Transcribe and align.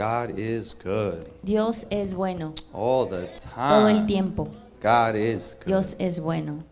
God 0.00 0.38
is 0.38 0.74
good 0.74 1.26
Dios 1.42 1.84
es 1.90 2.14
bueno 2.14 2.54
all 2.72 3.06
the 3.06 3.26
time. 3.54 3.68
todo 3.68 3.88
el 3.88 4.06
tiempo. 4.06 4.48
God 4.80 5.14
is 5.14 5.56
good. 5.60 5.66
Dios 5.66 5.94
es 5.98 6.18
bueno. 6.18 6.64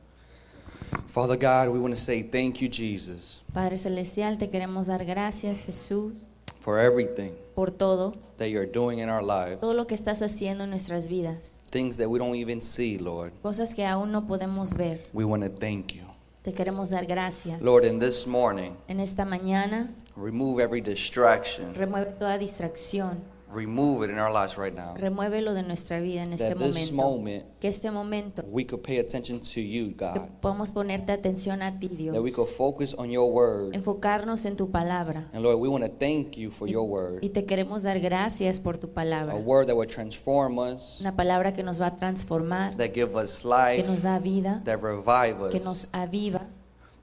Father 1.08 1.36
God, 1.36 1.68
we 1.70 1.78
want 1.78 1.92
to 1.94 2.00
say 2.00 2.22
thank 2.22 2.62
you, 2.62 2.68
Jesus, 2.68 3.42
Padre 3.52 3.76
Celestial, 3.76 4.38
te 4.38 4.48
queremos 4.48 4.86
dar 4.86 5.04
gracias, 5.04 5.66
Jesús, 5.66 6.14
for 6.60 6.78
everything 6.78 7.32
por 7.54 7.70
todo, 7.70 8.14
that 8.38 8.48
you're 8.48 8.64
doing 8.64 9.00
in 9.00 9.10
our 9.10 9.22
lives. 9.22 9.60
todo 9.60 9.74
lo 9.74 9.86
que 9.86 9.94
estás 9.94 10.22
haciendo 10.22 10.64
en 10.64 10.70
nuestras 10.70 11.06
vidas, 11.06 11.60
Things 11.70 11.98
that 11.98 12.08
we 12.08 12.18
don't 12.18 12.34
even 12.34 12.62
see, 12.62 12.96
Lord. 12.96 13.32
cosas 13.42 13.74
que 13.74 13.84
aún 13.84 14.10
no 14.10 14.26
podemos 14.26 14.72
ver. 14.72 15.00
We 15.12 15.26
want 15.26 15.42
to 15.42 15.50
thank 15.50 15.92
you. 15.94 16.07
Te 16.48 16.54
queremos 16.54 16.88
dar 16.88 17.04
gracias. 17.04 17.60
Lord, 17.60 17.84
in 17.84 18.00
this 18.00 18.26
morning, 18.26 18.70
En 18.88 19.00
esta 19.00 19.26
mañana, 19.26 19.90
remove 20.16 20.62
every 20.64 20.80
distraction. 20.80 21.74
remueve 21.74 22.12
toda 22.18 22.38
distracción, 22.38 23.18
Remove 23.50 24.04
it 24.04 24.10
in 24.10 24.18
our 24.18 24.32
lives 24.32 24.56
right 24.58 24.74
now. 24.74 24.94
remuévelo 24.96 25.54
de 25.54 25.62
nuestra 25.62 26.00
vida 26.00 26.22
en 26.22 26.32
este 26.34 26.48
That 26.54 26.58
this 26.58 26.92
momento. 26.92 26.94
moment 26.94 27.44
Que 27.60 27.68
este 27.68 27.90
momento 27.90 28.42
we 28.50 28.64
could 28.66 28.82
pay 28.82 28.98
attention 28.98 29.40
to 29.40 29.60
you, 29.60 29.88
que 29.96 30.06
God. 30.06 30.28
podamos 30.40 30.70
ponerte 30.72 31.12
atención 31.12 31.62
a 31.62 31.72
ti, 31.72 31.88
Dios. 31.88 32.14
That 32.14 32.22
we 32.22 32.30
could 32.30 32.48
focus 32.48 32.94
on 32.98 33.10
your 33.10 33.30
word. 33.32 33.74
Enfocarnos 33.74 34.44
en 34.44 34.56
tu 34.56 34.70
palabra. 34.70 35.28
And 35.32 35.42
Lord, 35.42 35.58
we 35.58 35.68
want 35.68 35.84
to 35.84 35.90
thank 35.90 36.36
you 36.36 36.50
for 36.50 36.68
Y, 36.68 36.72
your 36.72 36.86
word. 36.86 37.20
y 37.22 37.30
te 37.30 37.44
queremos 37.46 37.82
dar 37.84 37.98
gracias 38.00 38.60
por 38.60 38.76
tu 38.78 38.88
A 38.88 38.94
palabra. 38.94 39.34
word 39.36 39.66
that 39.68 39.76
will 39.76 39.88
transform 39.88 40.58
us, 40.58 41.00
Una 41.00 41.16
palabra 41.16 41.52
que 41.54 41.62
nos 41.62 41.80
va 41.80 41.86
a 41.86 41.96
transformar, 41.96 42.76
that 42.76 42.92
give 42.94 43.16
us 43.16 43.40
que 43.42 43.48
life, 43.48 43.88
nos 43.88 44.02
da 44.02 44.18
vida, 44.18 44.60
that 44.64 44.78
revive 44.82 45.50
que 45.50 45.58
us. 45.58 45.64
nos 45.64 45.88
aviva. 45.92 46.46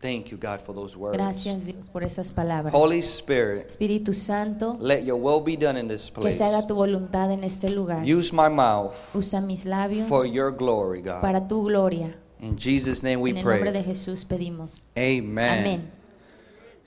Thank 0.05 0.30
you, 0.30 0.38
God, 0.38 0.59
for 0.62 0.76
those 0.76 0.95
words. 0.95 1.18
Gracias 1.18 1.66
Dios 1.66 1.88
por 1.91 2.04
esas 2.04 2.32
palabras. 2.32 2.72
Holy 2.76 3.00
Spirit, 3.00 3.66
Espíritu 3.66 4.13
Santo, 4.13 4.77
let 4.80 5.04
your 5.04 5.18
will 5.20 5.44
be 5.44 5.58
done 5.58 5.80
in 5.80 5.88
this 5.88 6.12
que 6.12 6.22
place. 6.22 6.38
se 6.38 6.44
haga 6.44 6.68
tu 6.68 6.76
voluntad 6.76 7.32
en 7.32 7.44
este 7.44 7.72
lugar. 7.72 8.04
Use 8.05 8.32
my 8.32 8.48
mouth 8.48 8.94
Usa 9.16 9.41
mis 9.41 9.66
labios 9.66 10.08
for 10.08 10.27
your 10.27 10.52
glory, 10.55 11.02
God. 11.02 11.21
para 11.21 11.48
tu 11.48 11.63
gloria. 11.63 12.15
In 12.40 12.55
Jesus' 12.55 13.02
name 13.02 13.18
we 13.18 13.32
En 13.32 13.38
el 13.38 13.43
nombre 13.43 13.71
de 13.71 13.80
pray. 13.82 13.84
Jesús 13.84 14.26
pedimos. 14.26 14.85
Amen. 14.96 15.60
Amén. 15.60 15.91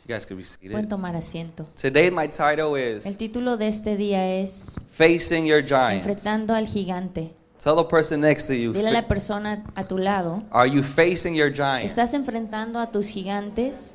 You 0.06 0.14
guys 0.14 0.24
could 0.24 0.38
be 0.38 0.44
Pueden 0.44 0.84
seated. 0.84 0.88
tomar 0.88 1.16
asiento. 1.16 1.66
Today 1.74 2.12
my 2.12 2.28
title 2.28 2.76
is 2.76 3.04
El 3.04 3.16
título 3.16 3.56
de 3.56 3.66
este 3.66 3.96
día 3.96 4.40
es 4.40 4.76
Facing 4.92 5.44
Your 5.44 5.64
Giants. 5.64 6.06
Enfrentando 6.06 6.54
al 6.54 6.68
gigante. 6.68 7.34
Tell 7.62 7.74
the 7.74 7.84
person 7.84 8.20
next 8.20 8.46
to 8.46 8.54
you. 8.54 8.72
Dile 8.72 8.88
a 8.88 8.92
la 8.92 9.08
persona 9.08 9.64
a 9.74 9.84
tu 9.84 9.98
lado, 9.98 10.42
Are 10.50 10.68
you 10.68 10.82
facing 10.82 11.34
your 11.34 11.52
giants? 11.52 11.90
¿estás 11.90 12.14
enfrentando 12.14 12.78
a 12.78 12.90
tus 12.92 13.08
gigantes? 13.08 13.94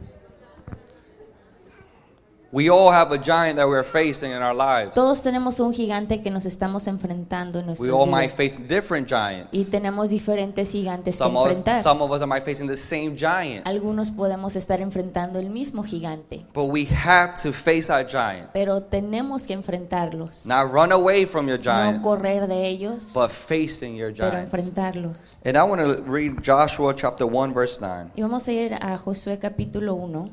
We 2.56 2.70
all 2.70 2.92
have 2.92 3.12
a 3.12 3.18
giant 3.18 3.56
that 3.58 3.68
we're 3.68 3.84
facing 3.84 4.30
in 4.32 4.44
our 4.44 4.54
lives. 4.54 4.94
Todos 4.94 5.23
tenemos 5.23 5.59
un 5.59 5.73
gigante 5.73 6.22
que 6.22 6.30
nos 6.30 6.46
estamos 6.46 6.86
enfrentando 6.86 7.58
en 7.58 7.66
We 7.66 7.70
nuestras 7.70 7.90
all 7.90 8.06
might 8.06 8.32
vidas. 8.38 8.54
face 8.58 8.62
different 8.68 9.08
giants. 9.10 9.48
Y 9.52 9.66
tenemos 9.66 10.12
diferentes 10.12 10.72
gigantes 10.72 11.16
que 11.16 11.18
Some 11.18 11.36
us, 11.36 11.48
enfrentar. 11.48 11.82
some 11.82 12.04
of 12.04 12.12
us 12.12 12.22
might 12.28 12.44
facing 12.44 12.68
the 12.68 12.78
same 12.78 13.16
giant. 13.18 13.66
Algunos 13.66 14.12
podemos 14.12 14.56
estar 14.56 14.82
enfrentando 14.82 15.40
el 15.40 15.50
mismo 15.50 15.82
gigante, 15.84 16.45
But 16.54 16.66
we 16.66 16.86
have 16.86 17.34
to 17.42 17.52
face 17.52 17.92
our 17.92 18.06
giant. 18.06 18.52
pero 18.54 18.84
tenemos 18.84 19.48
que 19.48 19.54
enfrentarlos. 19.54 20.45
Not 20.45 20.72
run 20.72 20.92
away 20.92 21.26
from 21.26 21.48
your 21.48 21.58
No 21.58 21.64
giant, 21.64 22.04
correr 22.04 22.45
de 22.48 22.67
ellos, 22.67 23.14
but 23.16 23.32
facing 23.32 23.95
your 23.95 24.14
pero 24.14 24.30
giant. 24.30 24.44
enfrentarlos. 24.54 25.40
And 25.44 25.58
I 25.58 25.64
want 25.64 25.82
to 25.82 26.04
read 26.04 26.44
Joshua 26.44 26.94
chapter 26.94 27.26
1, 27.26 27.52
verse 27.52 27.80
9. 27.82 28.12
Y 28.16 28.22
vamos 28.22 28.48
a 28.48 28.52
ir 28.52 28.76
a 28.76 28.95
Josué 29.00 29.40
capítulo 29.40 29.95
1, 29.95 30.30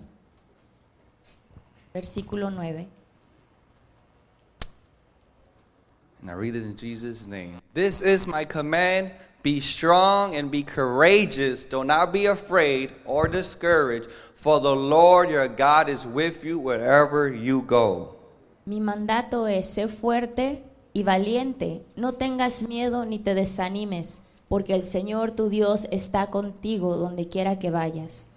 versículo 1.93 2.51
9. 2.51 2.89
And 6.23 6.31
I 6.31 6.35
read 6.35 6.55
it 6.55 6.65
in 6.65 6.77
Jesus' 6.77 7.27
name. 7.27 7.61
This 7.73 8.03
is 8.03 8.27
my 8.27 8.45
command. 8.45 9.13
Be 9.43 9.59
strong 9.59 10.35
and 10.35 10.51
be 10.51 10.63
courageous. 10.63 11.65
Do 11.65 11.83
not 11.83 12.13
be 12.13 12.27
afraid 12.27 12.93
or 13.07 13.27
discouraged, 13.27 14.11
for 14.35 14.61
the 14.61 14.75
Lord 14.75 15.31
your 15.31 15.49
God 15.49 15.89
is 15.89 16.05
with 16.05 16.45
you 16.45 16.59
wherever 16.59 17.29
you 17.29 17.63
go. 17.63 18.17
Mi 18.67 18.81
mandato 18.81 19.47
es, 19.47 19.67
sé 19.67 19.89
fuerte 19.89 20.63
y 20.93 21.05
valiente, 21.05 21.81
no 21.97 22.13
tengas 22.13 22.63
miedo 22.63 23.07
ni 23.07 23.19
te 23.19 23.35
desanimes, 23.35 24.23
porque 24.49 24.75
el 24.75 24.83
Señor 24.83 25.31
tu 25.31 25.49
Dios 25.49 25.89
está 25.91 26.29
contigo 26.29 26.99
donde 26.99 27.29
quiera 27.29 27.59
que 27.59 27.71
vayas. 27.71 28.30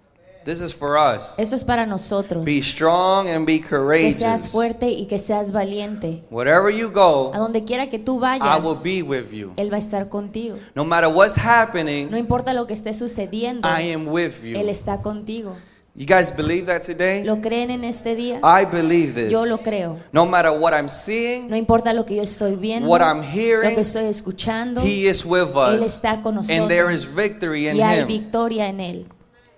This 0.44 0.60
is 0.60 0.74
for 0.74 0.96
us. 0.98 1.38
Eso 1.38 1.56
es 1.56 1.64
para 1.64 1.86
nosotros. 1.86 2.44
Be 2.44 2.58
strong 2.62 3.28
and 3.28 3.46
be 3.46 3.60
Que 3.60 4.12
seas 4.12 4.42
courageous. 4.42 4.48
fuerte 4.52 4.88
y 4.90 5.06
que 5.06 5.18
seas 5.18 5.52
valiente. 5.52 6.22
Wherever 6.30 6.70
you 6.70 6.88
A 6.88 6.90
go, 6.90 7.32
donde 7.34 7.64
quiera 7.64 7.88
que 7.88 7.98
tú 7.98 8.16
I 8.18 8.20
vayas, 8.38 8.62
will 8.64 8.76
be 8.82 9.02
with 9.02 9.30
you. 9.32 9.52
Él 9.56 9.72
va 9.72 9.76
a 9.76 9.78
estar 9.78 10.08
contigo. 10.08 10.56
No 10.74 10.84
matter 10.84 11.08
what's 11.08 11.36
No 11.36 11.42
happening, 11.44 12.14
importa 12.16 12.52
lo 12.52 12.66
que 12.66 12.74
esté 12.74 12.92
sucediendo, 12.92 13.68
I 13.68 13.92
am 13.92 14.06
with 14.08 14.42
Él 14.44 14.62
you. 14.64 14.68
está 14.70 15.00
contigo. 15.00 15.56
You 15.96 16.06
guys 16.06 16.34
believe 16.36 16.66
that 16.66 16.82
today? 16.82 17.22
¿Lo 17.22 17.40
creen 17.40 17.70
en 17.70 17.84
este 17.84 18.16
día? 18.16 18.40
I 18.42 18.64
believe 18.64 19.14
this. 19.14 19.30
Yo 19.30 19.46
lo 19.46 19.58
creo. 19.58 19.96
No 20.10 20.26
matter 20.26 20.50
what 20.50 20.72
I'm 20.74 20.88
seeing, 20.88 21.46
No 21.48 21.54
importa 21.56 21.92
lo 21.92 22.04
que 22.04 22.16
yo 22.16 22.22
estoy 22.22 22.56
viendo, 22.56 22.88
what 22.88 23.00
I'm 23.00 23.18
lo 23.18 23.22
hearing, 23.22 23.76
que 23.76 23.82
estoy 23.82 24.06
escuchando, 24.06 24.80
He 24.82 25.08
is 25.08 25.24
with 25.24 25.50
Él 25.54 25.78
us. 25.80 25.86
está 25.86 26.20
con 26.20 26.38
And 26.38 26.66
there 26.66 26.92
is 26.92 27.04
nosotros. 27.04 27.14
victory 27.14 27.68
in 27.68 27.76
Y 27.76 27.80
hay 27.82 28.00
Him. 28.00 28.08
victoria 28.08 28.66
en 28.66 28.80
Él. 28.80 29.06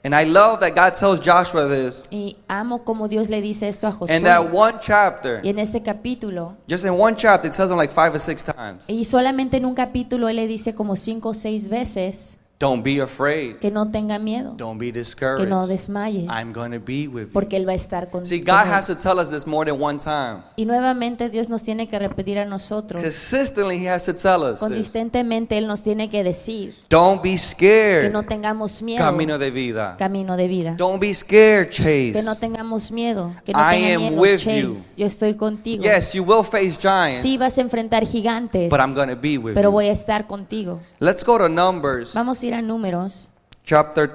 And 0.06 0.15
I 0.15 0.22
love 0.22 0.61
that 0.61 0.77
God 0.77 0.94
tells 0.94 1.19
Joshua 1.19 1.67
this. 1.67 2.06
Y 2.12 2.37
amo 2.47 2.84
como 2.84 3.09
Dios 3.09 3.28
le 3.28 3.43
dice 3.43 3.67
esto 3.67 3.89
a 3.89 3.93
Josué. 3.93 4.17
In 4.17 4.22
that 4.22 4.53
one 4.53 4.78
chapter, 4.81 5.41
Y 5.43 5.49
en 5.49 5.59
este 5.59 5.83
capítulo, 5.83 6.55
just 6.69 6.84
in 6.84 6.93
one 6.93 7.17
chapter, 7.17 7.49
it 7.49 7.53
tells 7.55 7.72
him 7.72 7.77
like 7.77 7.93
five 7.93 8.15
or 8.15 8.21
six 8.21 8.44
times. 8.44 8.84
y 8.87 9.05
solamente 9.05 9.56
en 9.56 9.65
un 9.65 9.75
capítulo 9.75 10.28
Él 10.28 10.37
le 10.37 10.47
dice 10.47 10.77
como 10.77 10.94
cinco 10.94 11.31
o 11.31 11.34
seis 11.34 11.69
veces 11.69 12.39
Don't 12.59 12.83
be 12.83 13.00
afraid. 13.03 13.56
que 13.61 13.71
no 13.71 13.91
tenga 13.91 14.19
miedo, 14.19 14.55
Don't 14.56 14.78
be 14.78 14.87
que 14.87 14.93
no 14.93 14.99
discouraged. 14.99 15.69
desmaye, 15.69 16.27
I'm 16.27 16.55
going 16.55 16.71
to 16.72 16.81
be 16.81 17.06
with 17.06 17.27
you. 17.27 17.33
porque 17.34 17.56
Él 17.59 17.69
va 17.69 17.72
a 17.72 17.75
estar 17.75 18.09
con 18.09 18.25
See, 18.25 18.39
God 18.41 18.67
has 18.67 18.87
to 18.87 18.94
tell 18.97 19.19
us 19.21 19.28
this 19.31 19.47
more 19.47 19.71
than 19.71 19.78
one 19.78 19.99
time. 19.99 20.43
Y 20.56 20.65
nuevamente 20.65 21.28
Dios 21.28 21.50
nos 21.50 21.62
tiene 21.62 21.87
que 21.87 21.99
repetir 21.99 22.39
a 22.39 22.47
nosotros, 22.47 23.03
Consistently, 23.03 23.77
He 23.84 23.91
has 23.91 24.05
to 24.05 24.15
tell 24.15 24.43
us 24.43 24.53
this. 24.53 24.61
consistentemente 24.61 25.59
Él 25.59 25.67
nos 25.67 25.83
tiene 25.83 26.09
que 26.09 26.25
decir 26.25 26.75
Don't 26.89 27.22
be 27.22 27.33
que 27.33 27.39
scared. 27.39 28.11
no 28.12 28.22
tengamos 28.22 28.81
miedo, 28.83 29.05
Camino 29.05 29.37
de 29.38 29.50
vida. 29.50 29.97
camino 29.99 30.37
de 30.38 30.49
vida. 30.49 30.75
Don't 30.78 30.99
be 30.99 31.12
scared, 31.12 31.69
Que 31.69 32.12
no 32.25 32.33
Chase. 32.33 32.41
tengamos 32.41 32.91
miedo, 32.91 33.34
que 33.44 33.53
no 33.53 33.59
I 33.59 33.93
am 33.93 34.00
miedo, 34.00 34.21
with 34.23 34.38
Chase. 34.38 34.62
you. 34.62 34.77
Yo 34.97 35.06
estoy 35.06 35.34
contigo. 35.34 35.84
Yes, 35.84 36.15
you 36.15 36.23
will 36.25 36.43
face 36.43 36.78
giants, 36.81 37.21
Sí, 37.21 37.37
vas 37.37 37.59
a 37.59 37.61
enfrentar 37.61 38.06
gigantes, 38.06 38.71
but 38.71 38.81
I'm 38.81 38.94
going 38.94 39.09
to 39.11 39.17
be 39.21 39.37
with 39.37 39.53
pero 39.55 39.69
you. 39.69 39.73
voy 39.73 39.88
a 39.88 39.93
estar 39.93 40.27
contigo. 40.27 40.81
Let's 41.00 41.23
go 41.23 41.37
to 41.37 41.50
Numbers 41.50 42.15
Vamos 42.15 42.43
a 42.43 42.46
ir 42.47 42.55
a 42.55 42.62
números, 42.62 43.33
chapter 43.65 44.15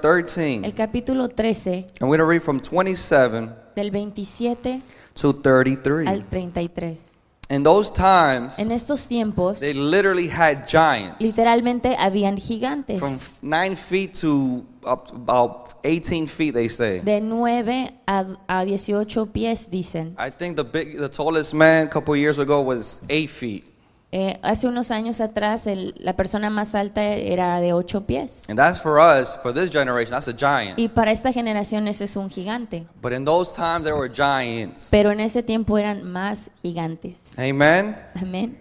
el 0.63 0.73
capítulo 0.73 1.29
13, 1.29 1.85
And 1.99 2.09
we're 2.09 2.17
going 2.17 2.19
to 2.19 2.25
read 2.25 2.41
from 2.41 2.59
27 2.59 3.53
del 3.75 3.91
27 3.91 4.81
to 5.13 5.33
33. 5.33 6.07
al 6.07 6.23
33. 6.23 7.11
In 7.49 7.63
those 7.63 7.91
times, 7.91 8.57
En 8.59 8.71
estos 8.71 9.07
tiempos, 9.07 9.59
they 9.59 9.73
literally 9.73 10.29
had 10.29 10.65
giants 10.69 11.17
literalmente 11.19 11.97
habían 11.99 12.37
gigantes. 12.37 12.97
from 12.97 13.17
9 13.41 13.75
feet 13.75 14.13
to 14.13 14.65
up 14.85 15.07
to 15.07 15.15
about 15.15 15.73
18 15.83 16.27
feet, 16.27 16.53
they 16.53 16.69
say. 16.69 17.01
De 17.01 17.19
9 17.19 17.91
a, 18.07 18.25
a 18.47 18.63
18 18.65 19.25
pies, 19.33 19.69
dicen. 19.69 20.15
I 20.17 20.29
think 20.29 20.55
the 20.55 20.63
big, 20.63 20.97
the 20.97 21.09
tallest 21.09 21.53
man 21.53 21.87
a 21.87 21.89
couple 21.89 22.15
years 22.15 22.39
ago 22.39 22.61
was 22.61 23.01
8 23.09 23.29
feet. 23.29 23.65
Eh, 24.13 24.37
hace 24.41 24.67
unos 24.67 24.91
años 24.91 25.21
atrás, 25.21 25.67
el- 25.67 25.95
la 25.97 26.13
persona 26.17 26.49
más 26.49 26.75
alta 26.75 27.01
era 27.01 27.61
de 27.61 27.71
8 27.71 28.05
pies. 28.05 28.43
And 28.49 28.59
that's 28.59 28.77
for 28.81 28.99
us, 28.99 29.37
for 29.41 29.53
this 29.53 29.71
generation, 29.71 30.11
that's 30.11 30.27
a 30.27 30.33
giant. 30.35 30.77
Y 30.77 30.89
para 30.89 31.11
esta 31.11 31.31
generación 31.31 31.87
ese 31.87 32.03
es 32.03 32.17
un 32.17 32.29
gigante. 32.29 32.85
But 33.01 33.13
in 33.13 33.23
those 33.23 33.53
times, 33.55 33.83
there 33.85 33.95
were 33.95 34.09
giants. 34.13 34.89
Pero 34.91 35.11
en 35.11 35.21
ese 35.21 35.43
tiempo 35.43 35.77
eran 35.77 36.03
más 36.03 36.49
gigantes. 36.61 37.39
Amen. 37.39 37.95
Amén. 38.21 38.57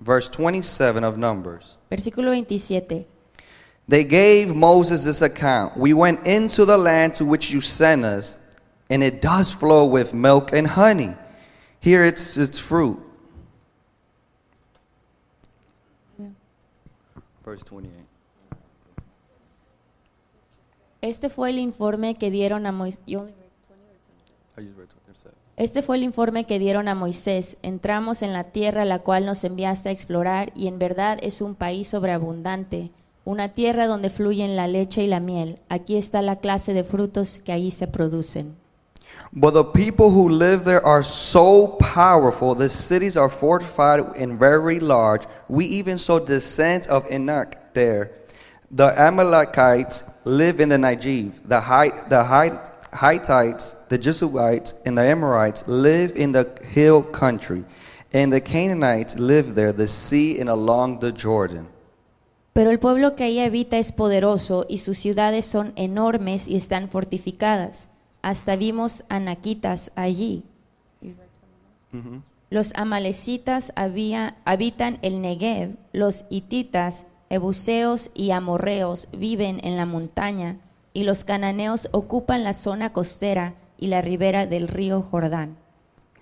Verse 0.00 0.30
27 0.30 1.04
of 1.04 1.18
Numbers. 1.18 1.78
Versículo 1.90 2.30
27. 2.30 3.06
They 3.88 4.04
gave 4.04 4.54
Moses 4.54 5.04
this 5.04 5.20
account 5.20 5.76
We 5.76 5.92
went 5.92 6.26
into 6.26 6.64
the 6.64 6.78
land 6.78 7.14
to 7.18 7.26
which 7.26 7.50
you 7.50 7.60
sent 7.60 8.04
us, 8.04 8.38
and 8.88 9.02
it 9.02 9.20
does 9.20 9.52
flow 9.52 9.84
with 9.84 10.14
milk 10.14 10.52
and 10.54 10.66
honey. 10.68 11.14
Here 11.80 12.06
it's 12.06 12.38
its 12.38 12.58
fruit. 12.58 12.98
Verse 17.44 17.64
28. 17.70 18.06
Este 21.00 21.30
fue 21.30 21.50
el 21.50 21.58
informe 21.58 22.14
que 22.16 22.30
dieron 22.30 22.64
a 22.66 22.72
Moisés. 22.72 23.00
I 24.56 24.64
just 24.64 24.76
read 24.78 24.88
27. 25.06 25.36
Este 25.56 25.82
fue 25.82 25.96
el 25.96 26.04
informe 26.04 26.44
que 26.44 26.58
dieron 26.58 26.88
a 26.88 26.94
Moisés. 26.94 27.58
Entramos 27.62 28.22
en 28.22 28.32
la 28.32 28.44
tierra 28.44 28.84
la 28.84 29.00
cual 29.00 29.26
nos 29.26 29.44
enviaste 29.44 29.88
a 29.88 29.92
explorar 29.92 30.52
y 30.54 30.66
en 30.68 30.78
verdad 30.78 31.18
es 31.20 31.42
un 31.42 31.54
país 31.56 31.88
sobreabundante, 31.88 32.90
una 33.24 33.50
tierra 33.50 33.86
donde 33.86 34.08
fluyen 34.10 34.56
la 34.56 34.68
leche 34.68 35.02
y 35.02 35.08
la 35.08 35.20
miel. 35.20 35.58
Aquí 35.68 35.96
está 35.96 36.22
la 36.22 36.36
clase 36.36 36.72
de 36.72 36.84
frutos 36.84 37.38
que 37.38 37.52
ahí 37.52 37.70
se 37.70 37.88
producen. 37.88 38.61
But 39.32 39.54
the 39.54 39.64
people 39.64 40.10
who 40.10 40.28
live 40.28 40.64
there 40.64 40.84
are 40.84 41.02
so 41.02 41.68
powerful, 41.68 42.54
the 42.54 42.68
cities 42.68 43.16
are 43.16 43.30
fortified 43.30 44.16
and 44.16 44.38
very 44.38 44.78
large. 44.78 45.22
We 45.48 45.64
even 45.66 45.96
saw 45.98 46.18
descendants 46.18 46.86
of 46.88 47.10
Enoch 47.10 47.54
there. 47.72 48.10
The 48.70 48.88
Amalekites 48.98 50.04
live 50.24 50.60
in 50.60 50.68
the 50.68 50.76
Negev. 50.76 51.32
The, 51.46 51.60
Hi- 51.60 52.08
the 52.08 52.24
Hi- 52.24 52.60
Hittites, 52.92 53.74
the 53.88 53.96
Jesuites, 53.96 54.74
and 54.84 54.98
the 54.98 55.02
Amorites 55.02 55.64
live 55.66 56.12
in 56.14 56.32
the 56.32 56.46
hill 56.62 57.02
country. 57.02 57.64
And 58.12 58.30
the 58.30 58.40
Canaanites 58.42 59.18
live 59.18 59.54
there, 59.54 59.72
the 59.72 59.86
sea 59.86 60.38
and 60.38 60.50
along 60.50 61.00
the 61.00 61.10
Jordan. 61.10 61.68
Pero 62.52 62.70
el 62.70 62.78
pueblo 62.78 63.16
que 63.16 63.24
ahí 63.24 63.40
habita 63.40 63.78
es 63.78 63.92
poderoso 63.92 64.66
y 64.68 64.76
sus 64.76 64.98
ciudades 64.98 65.46
son 65.46 65.72
enormes 65.76 66.48
y 66.48 66.56
están 66.56 66.90
fortificadas. 66.90 67.88
Hasta 68.22 68.56
vimos 68.56 69.04
anaquitas 69.08 69.90
allí. 69.96 70.44
Los 72.50 72.72
amalecitas 72.74 73.72
había- 73.76 74.36
habitan 74.44 74.98
el 75.02 75.20
Negev, 75.20 75.76
los 75.92 76.24
hititas, 76.30 77.06
ebuseos 77.30 78.10
y 78.14 78.30
amorreos 78.30 79.08
viven 79.12 79.60
en 79.64 79.76
la 79.76 79.86
montaña, 79.86 80.58
y 80.94 81.04
los 81.04 81.24
cananeos 81.24 81.88
ocupan 81.92 82.44
la 82.44 82.52
zona 82.52 82.92
costera 82.92 83.54
y 83.78 83.86
la 83.86 84.02
ribera 84.02 84.46
del 84.46 84.68
río 84.68 85.02
Jordán. 85.02 85.56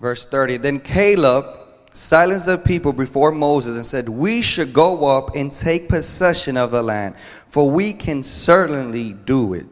Verse 0.01 0.27
30 0.31 0.61
Then 0.63 0.81
Caleb 0.81 1.45
silenced 1.93 2.47
the 2.47 2.57
people 2.57 2.93
before 2.93 3.33
Moses 3.35 3.75
and 3.75 3.85
said, 3.85 4.09
We 4.09 4.41
should 4.43 4.73
go 4.73 5.07
up 5.11 5.35
and 5.37 5.51
take 5.51 5.89
possession 5.89 6.57
of 6.57 6.71
the 6.71 6.83
land, 6.83 7.17
for 7.49 7.69
we 7.69 7.93
can 7.93 8.23
certainly 8.23 9.17
do 9.27 9.55
it. 9.55 9.67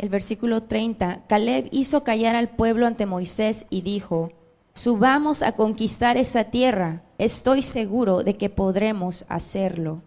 El 0.00 0.08
versículo 0.08 0.62
30, 0.62 1.24
Caleb 1.28 1.68
hizo 1.72 2.04
callar 2.04 2.34
al 2.34 2.48
pueblo 2.48 2.86
ante 2.86 3.04
Moisés 3.04 3.66
y 3.68 3.82
dijo, 3.82 4.32
Subamos 4.72 5.42
a 5.42 5.52
conquistar 5.52 6.16
esa 6.16 6.44
tierra, 6.44 7.02
estoy 7.18 7.60
seguro 7.62 8.22
de 8.22 8.32
que 8.32 8.48
podremos 8.48 9.26
hacerlo. 9.28 10.00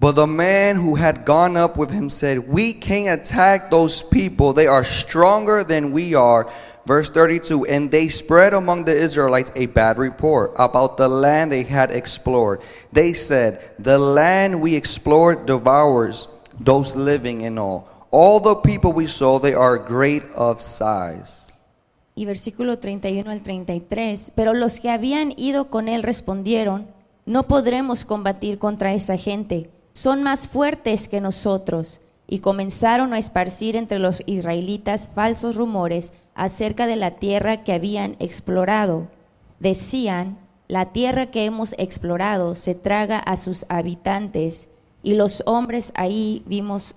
But 0.00 0.16
the 0.16 0.26
man 0.26 0.76
who 0.76 0.96
had 0.96 1.24
gone 1.24 1.56
up 1.56 1.78
with 1.78 1.92
him 1.92 2.10
said, 2.10 2.48
We 2.48 2.72
can't 2.74 3.20
attack 3.20 3.70
those 3.70 4.02
people. 4.02 4.52
They 4.52 4.66
are 4.66 4.84
stronger 4.84 5.64
than 5.64 5.92
we 5.92 6.16
are. 6.16 6.48
Verse 6.84 7.08
32 7.08 7.64
And 7.66 7.92
they 7.92 8.08
spread 8.08 8.54
among 8.54 8.86
the 8.86 8.96
Israelites 8.96 9.52
a 9.54 9.66
bad 9.66 9.98
report 9.98 10.50
about 10.56 10.96
the 10.96 11.08
land 11.08 11.52
they 11.52 11.62
had 11.62 11.92
explored. 11.92 12.60
They 12.92 13.12
said, 13.12 13.60
The 13.78 13.98
land 13.98 14.60
we 14.60 14.74
explored 14.74 15.46
devours 15.46 16.26
those 16.58 16.96
living 16.96 17.42
in 17.42 17.56
all. 17.56 17.97
All 18.10 18.40
the 18.40 18.56
people 18.62 18.92
we 18.92 19.06
saw, 19.06 19.38
they 19.38 19.52
are 19.52 19.76
great 19.76 20.22
of 20.34 20.62
size. 20.62 21.46
Y 22.14 22.24
versículo 22.24 22.78
31 22.78 23.30
al 23.30 23.42
33, 23.42 24.32
pero 24.34 24.54
los 24.54 24.80
que 24.80 24.90
habían 24.90 25.34
ido 25.36 25.68
con 25.68 25.88
él 25.88 26.02
respondieron, 26.02 26.88
no 27.26 27.46
podremos 27.46 28.06
combatir 28.06 28.58
contra 28.58 28.94
esa 28.94 29.18
gente, 29.18 29.70
son 29.92 30.22
más 30.22 30.48
fuertes 30.48 31.06
que 31.06 31.20
nosotros. 31.20 32.00
Y 32.26 32.40
comenzaron 32.40 33.12
a 33.12 33.18
esparcir 33.18 33.76
entre 33.76 33.98
los 33.98 34.22
israelitas 34.26 35.10
falsos 35.14 35.56
rumores 35.56 36.12
acerca 36.34 36.86
de 36.86 36.96
la 36.96 37.12
tierra 37.12 37.62
que 37.62 37.72
habían 37.72 38.16
explorado. 38.18 39.08
Decían, 39.60 40.38
la 40.66 40.92
tierra 40.92 41.30
que 41.30 41.44
hemos 41.44 41.74
explorado 41.78 42.54
se 42.54 42.74
traga 42.74 43.18
a 43.18 43.36
sus 43.36 43.66
habitantes, 43.68 44.68
y 45.02 45.14
los 45.14 45.42
hombres 45.46 45.92
ahí 45.94 46.42
vimos, 46.46 46.96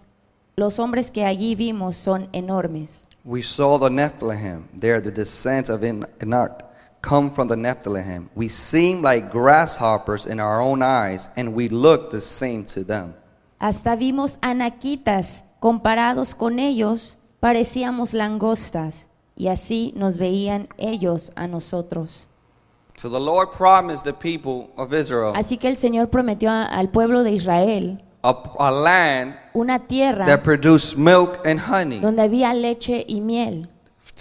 los 0.62 0.78
hombres 0.80 1.10
que 1.10 1.26
allí 1.26 1.56
vimos 1.56 1.98
son 1.98 2.30
enormes. 2.34 3.08
We 3.26 3.42
saw 3.42 3.80
the 3.80 3.90
Nephilim, 3.90 4.64
there 4.80 5.02
the 5.02 5.12
descendants 5.12 5.70
of 5.72 5.84
En- 5.84 6.06
Enoch, 6.22 6.64
come 7.02 7.32
from 7.32 7.48
the 7.48 7.56
Nephilim. 7.56 8.30
We 8.36 8.48
seemed 8.48 9.04
like 9.04 9.32
grasshoppers 9.32 10.26
in 10.28 10.40
our 10.40 10.62
own 10.62 10.82
eyes, 10.84 11.30
and 11.36 11.56
we 11.56 11.68
looked 11.68 12.12
the 12.12 12.22
same 12.22 12.64
to 12.76 12.84
them. 12.84 13.14
Hasta 13.60 13.96
vimos 13.96 14.38
anaquitas, 14.42 15.46
comparados 15.60 16.36
con 16.36 16.60
ellos, 16.60 17.18
parecíamos 17.40 18.14
langostas, 18.14 19.08
y 19.36 19.48
así 19.48 19.94
nos 19.96 20.18
veían 20.18 20.68
ellos 20.78 21.32
a 21.36 21.48
nosotros. 21.48 22.28
So 22.98 23.10
the 23.10 23.20
Lord 23.20 23.52
promised 23.58 24.04
the 24.04 24.14
people 24.14 24.70
of 24.78 24.94
Israel 24.94 25.34
Así 25.36 25.58
que 25.58 25.70
el 25.70 25.78
Señor 25.78 26.10
prometió 26.10 26.52
a- 26.52 26.66
al 26.66 26.90
pueblo 26.90 27.24
de 27.24 27.32
Israel 27.32 28.04
a, 28.24 28.44
a 28.60 28.72
land 28.72 29.36
una 29.54 29.80
tierra 29.80 30.26
that 30.26 30.42
produced 30.44 30.98
milk 30.98 31.40
and 31.46 31.60
honey. 31.60 32.00
donde 32.00 32.22
había 32.22 32.54
leche 32.54 33.04
y 33.08 33.22
miel. 33.22 33.68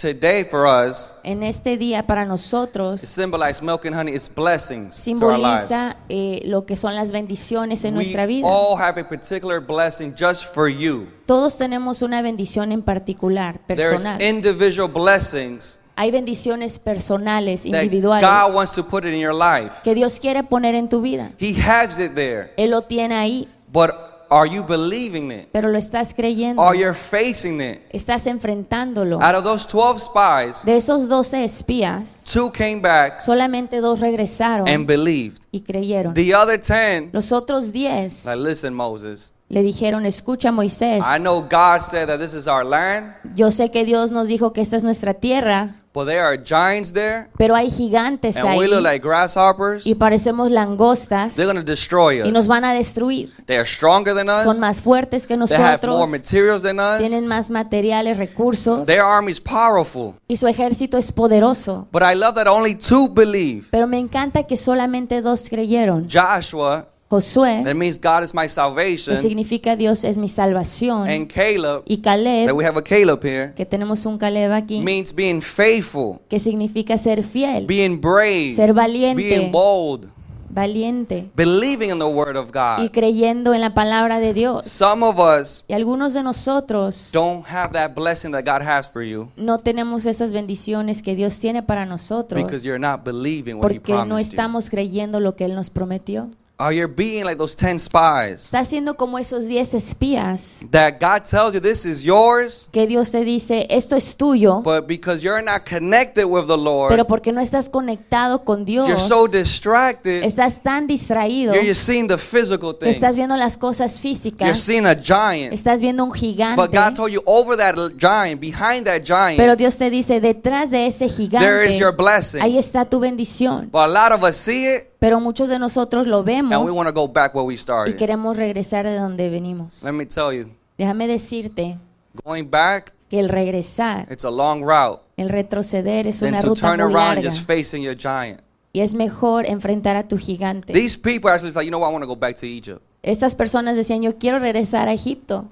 Today, 0.00 0.44
for 0.44 0.66
us, 0.66 1.12
En 1.24 1.42
este 1.42 1.76
día 1.76 2.06
para 2.06 2.22
it 2.22 2.28
nosotros 2.28 3.00
symbolizes 3.00 3.60
milk 3.60 3.84
and 3.84 3.94
honey. 3.94 4.14
It's 4.14 4.32
blessings 4.34 5.04
to 5.04 5.10
our 5.26 5.36
lives. 5.38 5.68
simboliza 5.68 5.96
eh, 6.08 6.40
lo 6.46 6.64
que 6.64 6.76
son 6.76 6.94
las 6.94 7.12
bendiciones 7.12 7.84
en 7.84 7.92
We 7.94 7.96
nuestra 8.04 8.24
vida. 8.24 8.46
all 8.46 8.78
have 8.80 8.98
a 8.98 9.06
particular 9.06 9.60
blessing 9.60 10.14
just 10.18 10.44
for 10.54 10.68
you. 10.68 11.06
Todos 11.26 11.58
tenemos 11.58 12.00
una 12.02 12.22
bendición 12.22 12.72
en 12.72 12.82
particular, 12.82 13.58
There's 13.66 13.90
personal. 13.90 14.22
individual 14.22 14.88
blessings 14.88 15.78
Hay 15.96 16.10
bendiciones 16.10 16.78
personales, 16.78 17.64
that 17.64 17.82
individuales, 17.82 18.26
God 18.26 18.54
wants 18.54 18.72
to 18.72 18.82
put 18.82 19.04
it 19.04 19.12
in 19.12 19.20
your 19.20 19.34
life. 19.34 19.82
que 19.84 19.94
Dios 19.94 20.18
quiere 20.18 20.42
poner 20.44 20.74
en 20.74 20.88
tu 20.88 21.02
vida. 21.02 21.30
He 21.38 21.54
has 21.60 21.98
it 21.98 22.14
there. 22.14 22.52
Él 22.56 22.70
lo 22.70 22.82
tiene 22.82 23.16
ahí, 23.16 23.48
But 23.72 23.90
are 24.30 24.48
you 24.48 24.62
believing 24.64 25.30
it? 25.32 25.48
pero 25.52 25.68
lo 25.68 25.78
estás 25.78 26.14
creyendo. 26.14 26.62
Are 26.62 26.78
you 26.78 26.92
facing 26.94 27.60
it? 27.60 27.80
Estás 27.90 28.26
enfrentándolo. 28.26 29.20
Out 29.22 29.34
of 29.36 29.44
those 29.44 29.66
12 29.66 30.00
spies, 30.00 30.64
De 30.64 30.76
esos 30.76 31.08
12 31.08 31.44
espías, 31.44 32.24
two 32.32 32.50
came 32.52 32.80
back 32.80 33.20
solamente 33.20 33.80
dos 33.80 34.00
regresaron 34.00 34.68
and 34.68 34.86
believed. 34.86 35.38
y 35.50 35.60
creyeron. 35.60 36.14
The 36.14 36.34
other 36.34 36.58
10, 36.60 37.10
Los 37.12 37.32
otros 37.32 37.72
10 37.72 38.24
like, 38.26 38.40
listen, 38.40 38.74
Moses, 38.74 39.32
le 39.48 39.62
dijeron, 39.62 40.06
escucha 40.06 40.52
Moisés, 40.52 41.02
I 41.04 41.18
know 41.20 41.42
God 41.42 41.80
said 41.80 42.06
that 42.06 42.20
this 42.20 42.34
is 42.34 42.46
our 42.46 42.64
land, 42.64 43.14
yo 43.34 43.50
sé 43.50 43.70
que 43.72 43.84
Dios 43.84 44.12
nos 44.12 44.28
dijo 44.28 44.52
que 44.52 44.60
esta 44.60 44.76
es 44.76 44.84
nuestra 44.84 45.14
tierra, 45.14 45.79
but 45.92 46.06
there 46.06 46.20
are 46.22 46.36
giants 46.36 46.92
there, 46.92 47.28
pero 47.36 47.54
hay 47.56 47.68
gigantes 47.70 48.36
and 48.36 48.46
ahí 48.48 48.58
we 48.60 48.68
look 48.68 48.82
like 48.82 49.00
grasshoppers. 49.00 49.84
y 49.86 49.94
parecemos 49.96 50.50
langostas 50.50 51.34
They're 51.36 51.50
going 51.50 51.56
to 51.64 51.68
destroy 51.68 52.22
y 52.22 52.30
nos 52.30 52.42
us. 52.42 52.48
van 52.48 52.64
a 52.64 52.72
destruir. 52.72 53.30
They 53.46 53.56
are 53.56 53.66
stronger 53.66 54.14
than 54.14 54.28
Son 54.28 54.48
us. 54.56 54.58
más 54.58 54.80
fuertes 54.80 55.26
que 55.26 55.36
They 55.36 55.56
have 55.56 55.86
more 55.86 56.06
nosotros, 56.06 56.10
materials 56.10 56.62
than 56.62 56.78
us. 56.78 56.98
tienen 56.98 57.26
más 57.26 57.50
materiales, 57.50 58.16
recursos 58.18 58.86
Their 58.86 59.02
army 59.02 59.32
is 59.32 59.40
powerful. 59.40 60.14
y 60.28 60.36
su 60.36 60.46
ejército 60.46 60.96
es 60.98 61.10
poderoso. 61.12 61.88
But 61.92 62.02
I 62.02 62.14
love 62.14 62.34
that 62.34 62.46
only 62.46 62.74
two 62.76 63.08
believe. 63.08 63.66
Pero 63.70 63.86
me 63.86 63.98
encanta 63.98 64.44
que 64.44 64.56
solamente 64.56 65.20
dos 65.22 65.48
creyeron. 65.48 66.08
Joshua, 66.08 66.86
Josué, 67.10 67.64
that 67.64 67.74
means 67.74 67.98
God 68.00 68.22
is 68.22 68.32
my 68.32 68.42
que 68.42 68.48
salvation, 68.50 69.16
significa 69.16 69.74
Dios 69.74 70.04
es 70.04 70.16
mi 70.16 70.28
salvación, 70.28 71.08
and 71.08 71.26
Caleb, 71.26 71.82
y 71.84 71.96
that 71.96 72.14
Caleb, 72.14 72.52
we 72.56 72.64
have 72.64 72.78
a 72.78 72.82
Caleb 72.84 73.18
here, 73.24 73.52
que 73.56 73.66
tenemos 73.66 74.06
un 74.06 74.16
Caleb 74.16 74.52
aquí, 74.52 74.80
means 74.80 75.12
being 75.12 75.40
faithful, 75.40 76.20
que 76.28 76.38
significa 76.38 76.96
ser 76.96 77.24
fiel, 77.24 77.66
being 77.66 78.00
brave, 78.00 78.52
Ser 78.52 78.72
valiente. 78.72 79.20
being 79.22 79.50
bold, 79.50 80.06
valiente 80.52 81.30
believing 81.36 81.90
in 81.90 81.98
the 81.98 82.04
word 82.04 82.36
of 82.36 82.50
y 82.50 82.86
God. 82.86 82.90
creyendo 82.92 83.54
en 83.54 83.60
la 83.60 83.74
palabra 83.74 84.18
de 84.20 84.32
Dios. 84.34 84.66
Some 84.68 85.04
of 85.04 85.18
us 85.18 85.64
Y 85.68 85.74
algunos 85.74 86.12
de 86.14 86.22
nosotros 86.22 87.10
don't 87.12 87.44
have 87.48 87.72
that 87.72 87.92
blessing 87.94 88.32
that 88.32 88.44
God 88.44 88.62
has 88.66 88.88
for 88.88 89.02
you 89.02 89.28
no 89.36 89.58
tenemos 89.58 90.06
esas 90.06 90.32
bendiciones 90.32 91.02
que 91.02 91.14
Dios 91.14 91.38
tiene 91.38 91.62
para 91.62 91.86
nosotros 91.86 92.42
because 92.42 92.64
you're 92.64 92.80
not 92.80 93.04
believing 93.04 93.56
what 93.58 93.70
He 93.70 93.78
porque 93.80 93.92
no 93.92 93.98
promised 94.06 94.30
you. 94.30 94.36
estamos 94.36 94.70
creyendo 94.70 95.20
lo 95.20 95.34
que 95.36 95.44
Él 95.44 95.54
nos 95.54 95.70
prometió. 95.70 96.30
Or 96.60 96.72
you're 96.72 96.92
being 96.92 97.24
like 97.24 97.38
those 97.38 97.56
10 97.56 97.78
spies 97.78 98.44
Está 98.44 98.64
siendo 98.64 98.96
como 98.96 99.18
esos 99.18 99.46
10 99.46 99.74
espías 99.74 100.60
that 100.70 100.98
God 101.00 101.24
tells 101.24 101.54
you 101.54 101.60
this 101.60 101.86
is 101.86 102.04
yours, 102.04 102.68
que 102.70 102.86
Dios 102.86 103.10
te 103.10 103.24
dice, 103.24 103.66
esto 103.70 103.96
es 103.96 104.14
tuyo, 104.16 104.62
but 104.62 104.86
because 104.86 105.22
you're 105.24 105.42
not 105.42 105.64
connected 105.64 106.26
with 106.26 106.46
the 106.46 106.56
Lord, 106.56 106.90
pero 106.90 107.06
porque 107.06 107.32
no 107.32 107.40
estás 107.40 107.68
conectado 107.70 108.44
con 108.44 108.64
Dios, 108.64 108.86
you're 108.88 109.00
so 109.00 109.26
distracted, 109.26 110.22
estás 110.22 110.62
tan 110.62 110.86
distraído 110.86 111.54
you're 111.54 111.74
seeing 111.74 112.06
the 112.06 112.18
physical 112.18 112.76
estás 112.82 113.16
viendo 113.16 113.36
las 113.36 113.56
cosas 113.56 113.94
You're 113.94 114.14
físicas, 114.14 114.58
seeing 114.58 114.86
a 114.86 114.94
giant. 114.94 115.52
estás 115.52 115.80
viendo 115.80 116.04
un 116.04 116.10
But 116.10 116.18
gigante, 116.18 116.76
God 116.76 116.94
told 116.94 117.10
you 117.12 117.22
over 117.24 117.56
that 117.56 117.74
giant, 117.96 118.40
behind 118.40 118.86
that 118.86 119.02
pero 119.04 119.36
giant, 119.46 119.58
Dios 119.58 119.76
te 119.76 119.90
dice, 119.90 120.20
detrás 120.20 120.70
de 120.70 120.86
ese 120.86 121.08
there 121.30 121.66
is 121.66 121.78
your 121.78 121.92
gigante, 121.92 121.96
blessing. 121.96 122.42
ahí 122.42 122.58
está 122.58 122.84
tu 122.84 123.00
bendición. 123.00 123.68
But 123.70 123.82
a 123.82 123.88
lot 123.88 124.12
of 124.12 124.22
us 124.22 124.36
see 124.36 124.66
it 124.66 124.89
Pero 125.00 125.18
muchos 125.18 125.48
de 125.48 125.58
nosotros 125.58 126.06
lo 126.06 126.18
and 126.18 126.26
we 126.28 126.32
vemos 126.34 126.70
want 126.72 126.86
to 126.88 126.92
go 126.94 127.08
back 127.08 127.34
where 127.34 127.44
we 127.46 127.54
y 127.54 127.56
started. 127.56 127.96
queremos 127.96 128.36
regresar 128.36 128.84
de 128.86 128.94
donde 128.96 129.28
venimos. 129.28 129.82
Let 129.82 129.92
me 129.92 130.06
tell 130.06 130.32
you, 130.32 130.54
Déjame 130.78 131.06
decirte 131.08 131.78
going 132.24 132.44
back, 132.48 132.92
que 133.08 133.18
el 133.18 133.28
regresar, 133.28 134.06
it's 134.12 134.24
a 134.24 134.30
long 134.30 134.62
route. 134.62 135.00
el 135.16 135.28
retroceder 135.28 136.06
es 136.06 136.20
Than 136.20 136.28
una 136.34 136.42
to 136.42 136.48
ruta 136.50 136.60
turn 136.60 136.80
muy 136.80 136.92
around 136.94 137.14
larga 137.16 137.22
just 137.30 137.46
facing 137.46 137.82
your 137.82 137.96
giant. 137.96 138.40
y 138.72 138.80
es 138.80 138.94
mejor 138.94 139.46
enfrentar 139.46 139.96
a 139.96 140.06
tu 140.06 140.16
gigante. 140.16 140.72
These 140.72 140.98
people 140.98 141.30
actually 141.30 141.52
like, 141.52 141.64
you 141.64 141.70
know 141.70 141.80
what, 141.80 141.88
I 141.90 141.92
want 141.92 142.02
to 142.04 142.08
go 142.08 142.14
back 142.16 142.36
to 142.36 142.46
Egypt. 142.46 142.80
Estas 143.02 143.34
personas 143.34 143.76
decían, 143.76 144.02
yo 144.02 144.16
quiero 144.18 144.38
regresar 144.38 144.88
a 144.88 144.92
Egipto. 144.92 145.46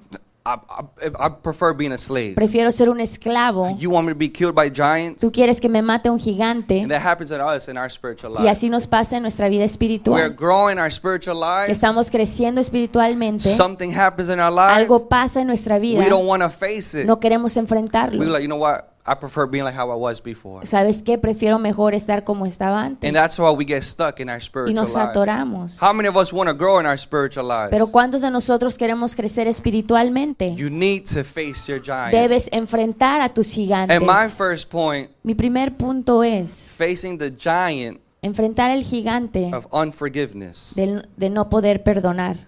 I, 0.49 0.83
I, 1.05 1.27
I 1.27 1.29
prefer 1.29 1.73
being 1.73 1.91
a 1.91 1.97
slave. 1.97 2.35
Prefiero 2.35 2.71
ser 2.71 2.89
un 2.89 2.99
esclavo. 2.99 3.75
You 3.77 3.91
want 3.91 4.07
me 4.07 4.13
to 4.13 4.17
be 4.17 4.29
killed 4.29 4.55
by 4.55 4.69
giants? 4.69 5.21
Tú 5.21 5.31
quieres 5.31 5.61
que 5.61 5.69
me 5.69 5.81
mate 5.81 6.09
un 6.09 6.17
gigante. 6.19 6.81
And 6.81 6.89
that 6.91 7.01
happens 7.01 7.29
to 7.29 7.35
us 7.45 7.67
in 7.67 7.77
our 7.77 7.89
spiritual 7.89 8.33
Y 8.39 8.43
life. 8.43 8.49
así 8.49 8.69
nos 8.69 8.87
pasa 8.87 9.17
en 9.17 9.21
nuestra 9.23 9.47
vida 9.49 9.59
We're 9.61 9.65
espiritual. 9.65 10.29
growing 10.35 10.79
our 10.79 10.89
spiritual 10.91 11.35
Que 11.39 11.45
life. 11.65 11.71
estamos 11.71 12.09
creciendo 12.09 12.61
espiritualmente. 12.61 13.43
Something 13.47 13.91
happens 13.91 14.29
in 14.29 14.39
our 14.39 14.51
life. 14.51 14.73
Algo 14.73 15.07
pasa 15.07 15.41
en 15.41 15.47
nuestra 15.47 15.77
vida. 15.79 15.99
We 15.99 16.09
don't 16.09 16.25
want 16.27 16.41
to 16.41 16.49
face 16.49 16.95
it. 16.99 17.05
No 17.05 17.19
queremos 17.19 17.55
We're 17.55 17.61
enfrentarlo. 17.61 18.23
like, 18.25 18.41
you 18.41 18.47
know 18.47 18.57
what? 18.59 18.85
I 19.11 19.15
prefer 19.15 19.47
being 19.47 19.63
like 19.63 19.75
how 19.75 19.89
I 19.91 19.95
was 19.95 20.21
before. 20.21 20.65
¿Sabes 20.67 21.01
qué? 21.01 21.17
Prefiero 21.17 21.57
mejor 21.57 21.95
estar 21.95 22.23
como 22.23 22.45
estaba 22.45 22.83
antes. 22.83 23.07
And 23.07 23.15
that's 23.17 23.39
why 23.39 23.49
we 23.49 23.65
get 23.65 23.81
stuck 23.81 24.19
in 24.19 24.29
our 24.29 24.37
Y 24.37 24.41
spiritual 24.41 24.75
nos 24.75 24.93
lives. 24.95 25.09
atoramos. 25.09 25.81
How 25.81 25.93
many 25.93 26.07
of 26.07 26.15
us 26.15 26.31
want 26.31 26.47
to 26.49 26.53
grow 26.53 26.79
in 26.79 26.85
our 26.85 26.97
spiritual 26.97 27.47
lives? 27.47 27.69
Pero 27.71 27.87
¿cuántos 27.87 28.21
de 28.21 28.29
nosotros 28.29 28.77
queremos 28.77 29.15
crecer 29.15 29.47
espiritualmente? 29.47 30.53
You 30.55 30.69
need 30.69 31.05
to 31.13 31.23
face 31.23 31.67
your 31.71 31.81
giant. 31.81 32.11
Debes 32.11 32.49
enfrentar 32.51 33.21
a 33.21 33.33
tus 33.33 33.51
gigantes. 33.53 33.97
And 33.97 34.05
my 34.05 34.27
first 34.29 34.69
point, 34.69 35.09
Mi 35.23 35.33
primer 35.33 35.75
punto 35.75 36.23
es 36.23 36.75
facing 36.77 37.17
the 37.17 37.31
giant 37.35 37.99
enfrentar 38.21 38.69
el 38.69 38.83
gigante 38.83 39.49
of 39.53 39.65
unforgiveness. 39.71 40.73
del- 40.75 41.07
de 41.17 41.29
no 41.29 41.49
poder 41.49 41.81
perdonar. 41.83 42.47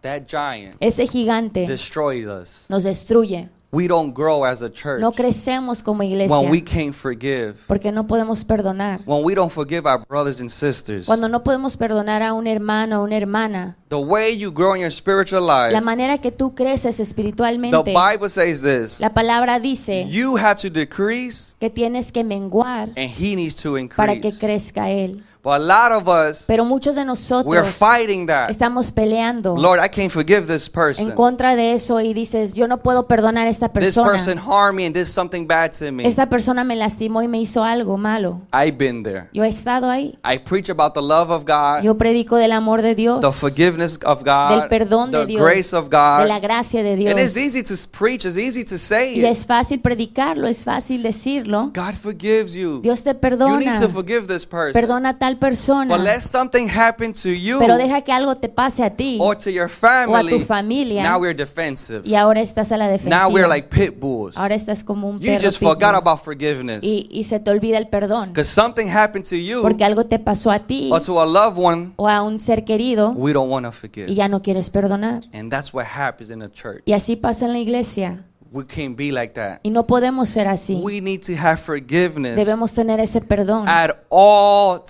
That 0.00 0.22
giant 0.26 0.74
Ese 0.80 1.06
gigante 1.06 1.64
destroys 1.66 2.26
us. 2.26 2.66
nos 2.68 2.82
destruye. 2.82 3.48
We 3.74 3.88
don't 3.88 4.12
grow 4.12 4.44
as 4.44 4.60
a 4.60 4.68
church 4.70 5.00
No 5.00 5.12
crecemos 5.12 5.82
como 5.82 6.00
when 6.00 6.10
we 6.50 6.58
iglesia 6.58 6.64
can't 6.66 6.94
forgive. 6.94 7.54
porque 7.66 7.90
no 7.90 8.06
podemos 8.06 8.44
perdonar. 8.44 9.00
When 9.06 9.24
we 9.24 9.34
don't 9.34 9.50
forgive 9.50 9.86
our 9.86 10.04
brothers 10.06 10.40
and 10.42 10.50
sisters. 10.50 11.06
Cuando 11.06 11.26
no 11.26 11.42
podemos 11.42 11.74
perdonar 11.78 12.22
a 12.22 12.34
un 12.34 12.46
hermano 12.46 13.00
o 13.00 13.04
una 13.04 13.16
hermana, 13.16 13.76
The 13.88 13.96
way 13.96 14.36
you 14.36 14.50
grow 14.52 14.74
in 14.74 14.82
your 14.82 14.90
spiritual 14.92 15.46
la 15.46 15.68
life, 15.70 15.80
manera 15.80 16.18
que 16.18 16.30
tú 16.30 16.54
creces 16.54 16.98
the 16.98 17.02
espiritualmente, 17.02 17.94
Bible 17.94 18.28
says 18.28 18.60
this. 18.60 19.00
la 19.00 19.08
palabra 19.14 19.58
dice 19.58 20.06
You 20.06 20.36
have 20.36 20.56
to 20.60 20.68
decrease 20.68 21.54
que 21.58 21.70
tienes 21.70 22.12
que 22.12 22.24
menguar 22.24 22.90
and 22.94 23.10
he 23.10 23.34
needs 23.34 23.56
to 23.62 23.72
para 23.96 24.12
que 24.20 24.28
increase. 24.28 24.38
crezca 24.38 24.90
él. 24.90 25.24
But 25.44 25.54
a 25.54 25.58
lot 25.58 25.90
of 25.90 26.06
us, 26.06 26.44
Pero 26.46 26.64
muchos 26.64 26.94
de 26.94 27.00
we're 27.00 27.06
nosotros 27.06 27.68
fighting 27.74 28.26
that. 28.28 28.48
estamos 28.48 28.92
peleando 28.92 29.56
Lord, 29.56 29.80
I 29.84 29.88
can't 29.88 30.08
forgive 30.12 30.46
this 30.46 30.68
en 30.68 30.72
person. 30.72 31.10
contra 31.16 31.56
de 31.56 31.72
eso 31.74 32.00
y 32.00 32.14
dices, 32.14 32.52
yo 32.52 32.68
no 32.68 32.78
puedo 32.80 33.08
perdonar 33.08 33.48
a 33.48 33.50
esta 33.50 33.68
This 33.68 33.96
person 33.96 34.36
persona. 34.38 34.40
harmed 34.40 34.76
me 34.76 34.86
and 34.86 34.94
did 34.94 35.06
something 35.06 35.44
bad 35.44 35.72
to 35.72 35.90
me. 35.90 36.06
Esta 36.06 36.28
persona 36.28 36.62
me 36.62 36.76
lastimó 36.76 37.22
y 37.22 37.26
me 37.28 37.40
hizo 37.40 37.64
algo 37.64 37.98
malo. 37.98 38.42
I've 38.52 38.76
been 38.78 39.02
there. 39.02 39.26
Yo 39.32 39.42
he 39.42 39.48
estado 39.48 39.90
ahí. 39.90 40.16
I 40.24 40.38
preach 40.38 40.70
about 40.70 40.94
the 40.94 41.02
love 41.02 41.28
of 41.30 41.44
God, 41.44 41.82
Yo 41.82 41.98
predico 41.98 42.36
del 42.36 42.52
amor 42.52 42.80
de 42.80 42.94
Dios, 42.94 43.20
the 43.20 43.32
forgiveness 43.32 43.98
of 44.04 44.22
del 44.22 44.60
God, 44.60 44.68
perdón 44.68 45.10
de 45.10 45.18
the 45.22 45.26
Dios, 45.26 45.42
grace 45.42 45.74
of 45.76 45.86
de 45.90 45.96
la 45.98 46.38
God. 46.38 46.42
gracia 46.42 46.84
de 46.84 46.92
And 46.92 47.18
it's 47.18 47.34
Dios. 47.34 47.36
easy 47.56 47.64
to 47.64 47.74
preach, 47.90 48.24
it's 48.24 48.36
easy 48.38 48.64
to 48.64 48.78
say 48.78 49.14
Y 49.16 49.20
it. 49.20 49.24
es 49.24 49.44
fácil 49.44 49.80
predicarlo, 49.80 50.46
es 50.46 50.62
fácil 50.62 51.02
decirlo. 51.02 51.72
God 51.74 51.94
forgives 52.00 52.54
you. 52.54 52.80
Dios 52.80 53.02
te 53.02 53.10
You 53.10 53.18
perdona. 53.18 53.58
need 53.58 53.80
to 53.80 53.88
forgive 53.88 54.28
this 54.28 54.46
person. 54.46 54.72
Perdona 54.72 55.08
a 55.08 55.18
tal 55.18 55.31
But 55.34 55.48
persona. 55.50 55.96
let 55.96 56.20
something 56.22 56.68
happen 56.68 57.12
to 57.14 57.28
you 57.30 57.58
Pero 57.58 57.76
deja 57.76 58.00
que 58.02 58.12
algo 58.12 58.36
te 58.36 58.48
pase 58.48 58.82
a 58.84 58.90
ti 58.90 59.18
or 59.20 59.36
to 59.36 59.50
your 59.50 59.64
o 59.66 60.14
a 60.16 60.20
tu 60.22 60.38
family. 60.38 60.38
familia. 60.44 61.02
Now 61.02 61.18
we're 61.20 61.34
defensive. 61.34 62.02
Y 62.04 62.14
ahora 62.14 62.40
estás 62.40 62.72
a 62.72 62.76
la 62.76 62.86
Now 62.86 63.28
we're 63.30 63.42
defensiva. 63.42 63.48
like 63.48 63.68
pit 63.68 63.98
bulls. 64.00 64.36
Ahora 64.36 64.54
estás 64.54 64.82
como 64.84 65.08
un 65.08 65.20
You 65.20 65.26
perro 65.32 65.40
just 65.40 65.58
pitbull. 65.60 65.74
forgot 65.74 65.94
about 65.94 66.20
forgiveness. 66.22 66.80
y, 66.82 67.08
y 67.10 67.24
se 67.24 67.38
te 67.40 67.50
olvida 67.50 67.78
el 67.78 67.88
perdón. 67.88 68.28
Because 68.30 68.48
something 68.50 68.88
happened 68.88 69.24
to 69.28 69.36
you 69.36 69.62
Porque 69.62 69.84
algo 69.84 70.04
te 70.06 70.18
pasó 70.18 70.50
a 70.50 70.60
ti 70.60 70.88
or 70.92 71.00
to 71.00 71.20
a 71.20 71.26
loved 71.26 71.58
one, 71.58 71.92
o 71.96 72.08
a 72.08 72.22
un 72.22 72.40
ser 72.40 72.64
querido 72.64 73.10
we 73.12 73.32
don't 73.32 73.50
want 73.50 73.64
to 73.66 73.70
y 73.70 73.72
forgive. 73.72 74.14
ya 74.14 74.28
no 74.28 74.42
quieres 74.42 74.70
perdonar. 74.70 75.22
And 75.32 75.50
that's 75.50 75.72
what 75.72 75.86
happens 75.86 76.30
in 76.30 76.38
the 76.40 76.50
church. 76.50 76.82
Y 76.84 76.92
así 76.92 77.16
pasa 77.16 77.46
en 77.46 77.52
la 77.52 77.58
iglesia. 77.58 78.24
We 78.52 78.64
can't 78.66 78.94
be 78.94 79.10
like 79.10 79.32
that. 79.34 79.60
Y 79.62 79.70
no 79.70 79.86
podemos 79.86 80.28
ser 80.28 80.46
así. 80.46 80.74
We 80.82 81.00
need 81.00 81.22
to 81.22 81.32
have 81.34 81.56
forgiveness 81.56 82.36
Debemos 82.36 82.74
tener 82.74 83.00
ese 83.00 83.22
perdón 83.22 83.66
at 83.66 84.04
all 84.10 84.82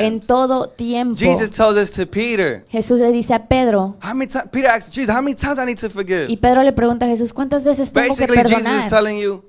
en 0.00 0.18
times. 0.20 0.26
todo 0.26 0.68
tiempo. 0.68 1.16
Jesus 1.16 1.50
tells 1.52 1.76
us 1.76 1.92
to 1.92 2.06
Peter. 2.06 2.64
Jesús 2.70 2.98
le 3.00 3.12
dice 3.12 3.32
a 3.32 3.46
Pedro, 3.46 3.96
How 4.02 4.14
many 4.14 4.26
times? 4.26 4.48
Peter 4.50 4.68
asks 4.68 4.90
Jesus, 4.90 5.14
how 5.14 5.22
many 5.22 5.36
times 5.36 5.58
I 5.60 5.64
need 5.64 5.78
to 5.78 5.88
forgive? 5.88 6.28
y 6.28 6.36
Pedro 6.36 6.62
le 6.64 6.72
pregunta 6.72 7.06
a 7.06 7.08
Jesús, 7.08 7.32
¿cuántas 7.32 7.62
veces 7.62 7.92
tengo 7.92 8.16
que 8.16 8.26
Basically, 8.26 8.36
Jesus 8.38 8.58
is 8.58 8.64
perdonar? 8.64 8.88
telling 8.90 9.18
you, 9.18 9.44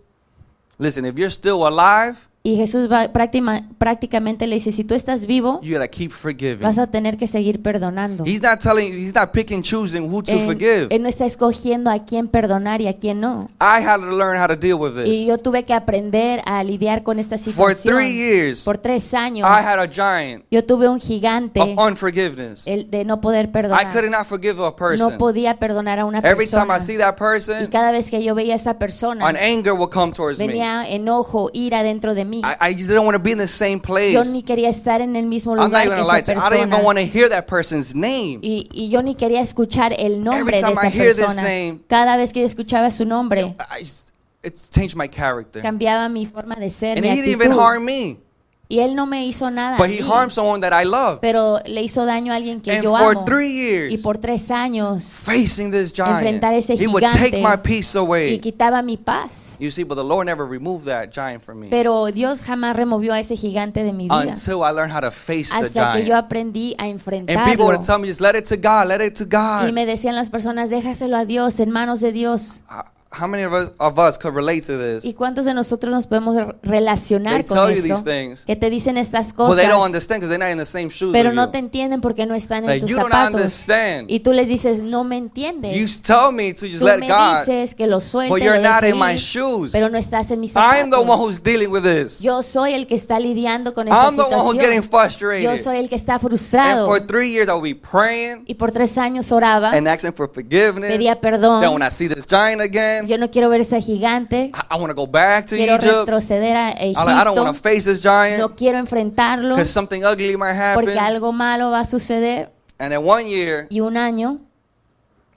listen, 0.77 1.03
if 1.05 1.15
you're 1.17 1.31
still 1.31 1.65
alive, 1.67 2.17
Y 2.47 2.57
Jesús 2.57 2.87
va, 2.91 3.11
práctima- 3.11 3.67
prácticamente 3.79 4.45
le 4.45 4.53
dice, 4.57 4.71
si 4.71 4.83
tú 4.83 4.93
estás 4.93 5.25
vivo, 5.25 5.59
you 5.63 5.73
gotta 5.73 5.87
keep 5.87 6.11
forgiving. 6.11 6.59
vas 6.61 6.77
a 6.77 6.85
tener 6.85 7.17
que 7.17 7.25
seguir 7.25 7.59
perdonando. 7.63 8.23
He's 8.23 8.39
not 8.39 8.59
telling 8.59 8.93
he's 8.93 9.15
not 9.15 9.31
picking, 9.31 9.63
choosing 9.63 10.03
who 10.13 10.21
to 10.21 10.31
Él, 10.33 10.45
forgive. 10.45 10.87
él 10.91 11.01
no 11.01 11.09
está 11.09 11.25
escogiendo 11.25 11.89
a 11.89 12.05
quién 12.05 12.27
perdonar 12.27 12.81
y 12.81 12.87
a 12.87 12.93
quién 12.93 13.19
no. 13.19 13.49
I 13.59 13.83
had 13.83 13.99
to 13.99 14.15
learn 14.15 14.37
how 14.39 14.45
to 14.47 14.55
deal 14.55 14.75
with 14.79 14.91
Y 14.95 15.03
this. 15.21 15.27
yo 15.27 15.39
tuve 15.39 15.63
que 15.63 15.73
aprender 15.73 16.43
a 16.45 16.63
lidiar 16.63 17.01
con 17.01 17.17
esta 17.17 17.35
For 17.39 17.73
three 17.73 18.13
years, 18.15 18.63
Por 18.63 18.77
tres 18.77 19.15
años, 19.15 19.47
I 19.49 19.65
had 19.65 19.79
a 19.79 19.87
giant 19.87 20.43
yo 20.51 20.63
tuve 20.63 20.87
un 20.87 20.99
gigante 20.99 21.59
of 21.59 21.69
unforgiveness. 21.79 22.67
el 22.67 22.91
de 22.91 23.05
no 23.05 23.21
poder 23.21 23.45
I 23.45 23.47
could 23.47 23.53
perdonar. 23.53 24.09
not 24.11 24.25
forgive 24.27 24.59
a 24.61 24.65
No 24.69 24.75
person. 24.75 25.17
podía 25.17 25.57
perdonar 25.57 25.97
a 25.97 26.05
una 26.05 26.19
Every 26.19 26.45
time 26.47 26.67
persona. 26.67 26.77
I 26.77 26.81
see 26.81 26.97
that 26.97 27.15
Y 27.15 27.19
person, 27.19 27.65
cada 27.71 27.91
vez 27.91 28.11
que 28.11 28.23
yo 28.23 28.35
veía 28.35 28.53
a 28.53 28.57
esa 28.57 28.77
persona, 28.77 29.27
an 29.27 29.35
anger 29.35 29.73
will 29.73 29.89
come 29.89 30.13
towards 30.13 30.37
me. 30.39 30.45
venía 30.45 30.87
enojo, 30.87 31.49
ira 31.51 31.81
dentro 31.81 32.13
de 32.13 32.23
mí. 32.25 32.34
I, 32.43 32.69
I 32.69 32.73
just 32.73 32.87
didn't 32.89 33.05
want 33.05 33.15
to 33.15 33.19
be 33.19 33.31
in 33.31 33.37
the 33.37 33.47
same 33.47 33.79
place. 33.79 34.13
Yo 34.13 34.23
ni 34.23 34.43
quería 34.43 34.69
estar 34.69 35.01
en 35.01 35.15
el 35.15 35.25
mismo 35.25 35.53
I'm 35.53 35.57
not 35.57 35.65
lugar 35.65 35.85
even 35.85 35.97
que 35.97 36.01
gonna 36.03 36.13
lie 36.13 36.19
esa 36.21 36.33
to 36.33 36.39
you. 36.39 36.45
I 36.45 36.49
don't 36.49 36.57
even 36.59 36.69
persona. 36.69 36.83
want 36.85 36.97
to 36.99 37.05
hear 37.05 37.29
that 37.29 37.47
person's 37.47 37.93
name. 37.95 38.39
Y, 38.41 38.67
y 38.71 38.89
yo 38.89 39.01
ni 39.01 39.15
quería 39.15 39.41
escuchar 39.41 39.93
el 39.97 40.23
nombre 40.23 40.57
de 40.57 40.61
time 40.63 40.73
esa 40.73 40.87
I 40.87 40.89
hear 40.89 41.13
this 41.13 41.25
persona. 41.25 41.43
name- 41.47 41.79
Cada 41.87 42.17
vez 42.17 42.33
que 42.33 42.39
yo 42.41 42.45
escuchaba 42.45 42.91
su 42.91 43.05
nombre, 43.05 43.55
I 43.71 43.79
just, 43.83 44.11
it's 44.43 44.69
changed 44.69 44.95
my 44.95 45.07
character. 45.07 45.61
cambiaba 45.61 46.09
mi 46.09 46.25
forma 46.25 46.55
de 46.55 46.69
ser, 46.69 46.97
And 46.97 47.01
mi 47.01 47.09
he 47.09 47.15
didn't 47.15 47.29
even 47.31 47.51
actitud. 47.51 47.59
harm 47.61 47.85
me, 47.85 48.17
Y 48.67 48.79
él 48.79 48.95
no 48.95 49.05
me 49.05 49.25
hizo 49.27 49.51
nada. 49.51 49.77
but 49.77 49.87
he 49.89 50.01
mí, 50.01 50.09
harmed 50.09 50.31
someone 50.31 50.59
that 50.59 50.73
I 50.73 50.85
love. 50.85 51.19
pero 51.21 51.59
le 51.65 51.83
hizo 51.83 52.03
daño 52.05 52.33
a 52.33 52.35
alguien 52.35 52.61
que 52.61 52.71
And 52.73 52.83
yo 52.83 52.97
for 52.97 53.11
amo. 53.15 53.23
three 53.25 53.47
Y 53.47 53.61
years, 53.91 54.01
por 54.01 54.17
tres 54.17 54.49
años 54.49 55.03
facing 55.23 55.69
this 55.71 55.93
giant, 55.93 56.13
enfrentar 56.13 56.53
ese 56.55 56.73
he 56.73 56.87
would 56.87 57.03
take 57.03 57.37
gigante 57.37 57.41
my 57.43 57.57
peace 57.61 57.95
y 57.95 57.99
away. 57.99 58.39
quitaba 58.39 58.81
mi 58.81 58.97
paz. 58.97 59.57
You 59.59 59.69
see, 59.69 59.83
but 59.83 59.95
the 59.97 60.03
Lord 60.03 60.25
never 60.25 60.47
removed 60.47 60.85
that 60.85 61.11
giant 61.11 61.43
from 61.43 61.59
me 61.59 61.67
Pero 61.69 62.07
Dios 62.11 62.41
jamás 62.43 62.75
removió 62.75 63.13
a 63.13 63.19
ese 63.19 63.35
gigante 63.37 63.83
de 63.83 63.93
mi 63.93 64.05
vida 64.05 64.33
until 64.33 64.63
I 64.63 64.71
learned 64.73 64.91
how 64.95 65.01
to 65.01 65.11
face 65.11 65.51
the 65.51 65.57
hasta 65.65 65.93
que 65.93 66.01
yo 66.01 66.07
giant. 66.13 66.25
aprendí 66.25 66.75
a 66.79 66.85
And 66.85 66.93
people 66.99 67.11
enfrentarlo. 67.27 67.65
would 67.67 67.81
tell 67.85 67.99
me, 67.99 68.07
just 68.07 68.19
let 68.21 68.35
it 68.35 68.45
to 68.45 68.55
God, 68.57 68.87
let 68.87 68.99
it 69.05 69.13
to 69.17 69.25
Y 69.25 69.27
God. 69.29 69.71
me 69.73 69.85
decían 69.85 70.15
las 70.15 70.31
personas, 70.31 70.71
déjaselo 70.71 71.17
a 71.17 71.25
Dios, 71.25 71.59
en 71.59 71.69
manos 71.69 72.01
de 72.01 72.11
Dios. 72.11 72.63
Uh, 72.69 72.81
How 73.19 73.27
many 73.27 73.43
of 73.43 73.53
us, 73.53 73.71
of 73.79 73.97
us 73.99 74.17
could 74.17 74.33
relate 74.35 74.61
to 74.67 74.77
this? 74.77 75.05
¿Y 75.05 75.13
cuántos 75.13 75.45
de 75.45 75.53
nosotros 75.53 75.93
nos 75.93 76.07
podemos 76.07 76.35
re- 76.35 76.55
relacionar 76.63 77.35
They 77.35 77.43
con 77.45 77.57
tell 77.57 77.75
you 77.75 77.83
eso? 77.85 77.95
these 77.95 78.03
things. 78.03 78.43
Que 78.45 78.55
te 78.55 78.69
dicen 78.69 78.97
estas 78.97 79.33
cosas, 79.33 79.57
they 79.57 79.67
don't 79.67 79.83
understand 79.85 80.19
because 80.21 80.29
they're 80.29 80.37
not 80.43 80.51
in 80.51 80.57
the 80.57 80.65
same 80.65 80.89
shoes 80.89 81.11
pero 81.13 81.31
no 81.33 81.45
you. 81.45 81.51
te 81.51 81.57
entienden 81.59 82.01
porque 82.01 82.25
no 82.25 82.35
están 82.35 82.63
en 82.63 82.69
Like, 82.69 82.81
tus 82.81 82.89
you 82.89 82.97
don't 82.97 83.11
zapatos. 83.11 83.35
understand. 83.35 84.09
Y 84.11 84.19
tú 84.19 84.33
les 84.33 84.47
dices, 84.47 84.81
no 84.83 85.03
me 85.03 85.15
You 85.17 85.23
entiendes. 85.25 86.01
tell 86.01 86.31
me 86.33 86.53
to 86.53 86.65
just 86.65 86.79
Tú 86.79 86.85
let 86.85 86.97
me 86.99 87.07
God, 87.07 87.39
dices 87.39 87.73
que 87.75 87.87
lo 87.87 87.99
suelte, 87.99 88.29
but 88.31 88.39
lo 88.39 88.45
you're 88.45 88.61
not 88.61 88.81
deje 88.81 88.93
in 88.93 88.99
my 88.99 89.13
ir, 89.13 89.19
shoes. 89.19 89.71
pero 89.71 89.89
no 89.89 89.97
estás 89.97 90.29
en 90.31 90.39
mis 90.39 90.55
I'm 90.55 90.89
the 90.89 90.97
one 90.97 91.05
zapatos. 91.07 91.19
who's 91.21 91.41
dealing 91.43 91.69
with 91.71 91.83
this. 91.83 92.19
Yo 92.19 92.43
soy 92.43 92.73
el 92.73 92.87
que 92.87 92.95
está 92.95 93.19
lidiando 93.19 93.73
con 93.73 93.87
esta 93.87 94.07
I'm 94.07 94.15
the 94.15 94.21
one 94.23 94.35
who's 94.41 94.57
getting 94.57 94.81
situación. 94.81 95.09
frustrated. 95.11 95.43
Yo 95.43 95.57
soy 95.57 95.77
el 95.77 95.89
que 95.89 95.95
está 95.95 96.13
And 96.15 96.21
frustrado. 96.21 96.85
for 96.87 96.99
three 97.05 97.31
years, 97.31 97.47
I'll 97.49 97.61
be 97.61 97.75
praying 97.75 98.43
Y 98.47 98.55
por 98.55 98.71
tres 98.71 98.97
años 98.97 99.31
oraba, 99.31 99.71
and 99.71 99.87
asking 99.87 100.13
for 100.13 100.29
forgiveness. 100.31 100.91
pedía 100.91 101.15
Then 101.15 101.31
when 101.41 101.41
perdón. 101.41 101.81
I 101.83 101.89
see 101.91 102.07
this 102.07 102.25
giant 102.27 102.61
again, 102.61 103.04
Yo 103.07 103.17
no 103.17 103.29
quiero 103.29 103.49
ver 103.49 103.61
ese 103.61 103.79
gigante. 103.81 104.51
I, 104.69 104.75
want 104.77 104.89
to 104.89 104.95
go 104.95 105.07
back 105.07 105.45
to 105.47 105.55
Quiero 105.55 105.75
Egypt. 105.75 105.93
retroceder 106.07 106.55
a 106.55 106.87
like, 106.87 106.97
I 106.97 107.23
don't 107.23 107.37
want 107.37 107.47
to 107.47 107.51
Egipto. 107.51 107.53
face 107.61 107.85
this 107.85 108.01
giant 108.01 108.39
No 108.39 108.55
quiero 108.55 108.77
enfrentarlo 108.77 109.55
because 109.55 109.69
something 109.69 110.03
ugly 110.03 110.35
might 110.37 110.55
porque 110.73 110.97
algo 110.99 111.31
malo 111.31 111.71
va 111.71 111.81
a 111.81 111.85
suceder. 111.85 112.49
And 112.77 112.91
then 112.91 113.05
one 113.05 113.27
year, 113.27 113.67
Y 113.69 113.79
un 113.79 113.95
año 113.95 114.39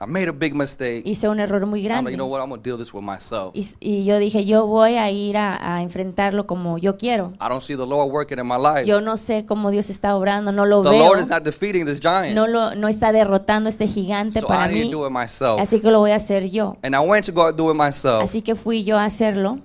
I 0.01 0.07
made 0.07 0.29
a 0.29 0.33
big 0.33 0.55
mistake. 0.55 1.03
hice 1.05 1.29
un 1.29 1.41
error 1.41 1.67
muy 1.67 1.81
I'm 1.81 1.83
like, 1.83 1.89
grande. 1.89 2.11
you 2.13 2.17
know 2.17 2.27
what? 2.29 2.41
I'm 2.41 2.49
going 2.49 2.61
to 2.63 2.71
deal 2.71 2.79
this 2.79 2.95
with 2.95 3.03
myself. 3.03 3.51
Y, 3.55 3.67
y 3.81 4.05
yo 4.05 4.17
dije, 4.19 4.45
yo 4.45 4.65
voy 4.67 4.95
a 4.97 5.11
ir 5.11 5.37
a, 5.37 5.75
a 5.77 5.83
enfrentarlo 5.83 6.47
como 6.47 6.79
yo 6.79 6.97
quiero. 6.97 7.33
I 7.41 7.49
don't 7.49 7.61
see 7.63 7.75
the 7.77 7.85
Lord 7.85 8.13
working 8.13 8.39
in 8.39 8.47
my 8.47 8.57
life. 8.57 8.87
Yo 8.87 9.01
no 9.01 9.17
sé 9.17 9.45
cómo 9.45 9.73
Dios 9.73 9.91
está 9.91 10.15
obrando, 10.15 10.53
no 10.53 10.67
lo 10.67 10.83
The 10.83 10.91
veo. 10.91 11.05
Lord 11.05 11.21
is 11.21 11.31
not 11.31 11.43
defeating 11.43 11.85
this 11.85 11.99
giant. 12.01 12.35
No, 12.37 12.47
lo, 12.47 12.77
no 12.77 12.87
está 12.87 13.11
derrotando 13.11 13.69
este 13.69 13.89
gigante 13.89 14.41
So 14.41 14.47
para 14.47 14.71
I 14.71 14.75
need 14.75 14.85
mí. 14.87 14.91
to 14.93 14.99
do 14.99 15.07
it 15.07 15.13
myself. 15.13 15.61
Así 15.61 15.81
que 15.81 15.91
lo 15.91 15.99
voy 15.99 16.13
a 16.13 16.17
hacer 16.17 16.49
yo. 16.49 16.77
And 16.83 16.95
I 16.95 17.01
went 17.01 17.27
to 17.27 17.33
go 17.33 17.51
do 17.51 17.71
it 17.73 17.77
myself. 17.77 18.23
Así 18.23 18.41
que 18.41 18.55
fui 18.55 18.85
yo 18.85 18.99
a 18.99 19.05
hacerlo. 19.05 19.59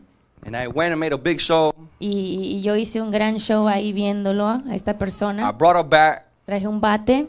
And 0.45 0.55
I 0.57 0.67
went 0.67 0.91
and 0.91 0.99
made 0.99 1.13
a 1.13 1.17
big 1.17 1.39
show. 1.39 1.73
Y, 1.99 2.57
y 2.57 2.61
yo 2.63 2.75
hice 2.75 3.01
un 3.01 3.11
gran 3.11 3.37
show 3.37 3.67
ahí 3.67 3.93
viéndolo 3.93 4.47
a 4.47 4.63
esta 4.73 4.91
I 4.91 4.95
persona. 4.95 5.51
brought 5.51 5.77
her 5.77 5.85
back. 5.87 6.25
Traje 6.45 6.67
un 6.67 6.81
bate, 6.81 7.27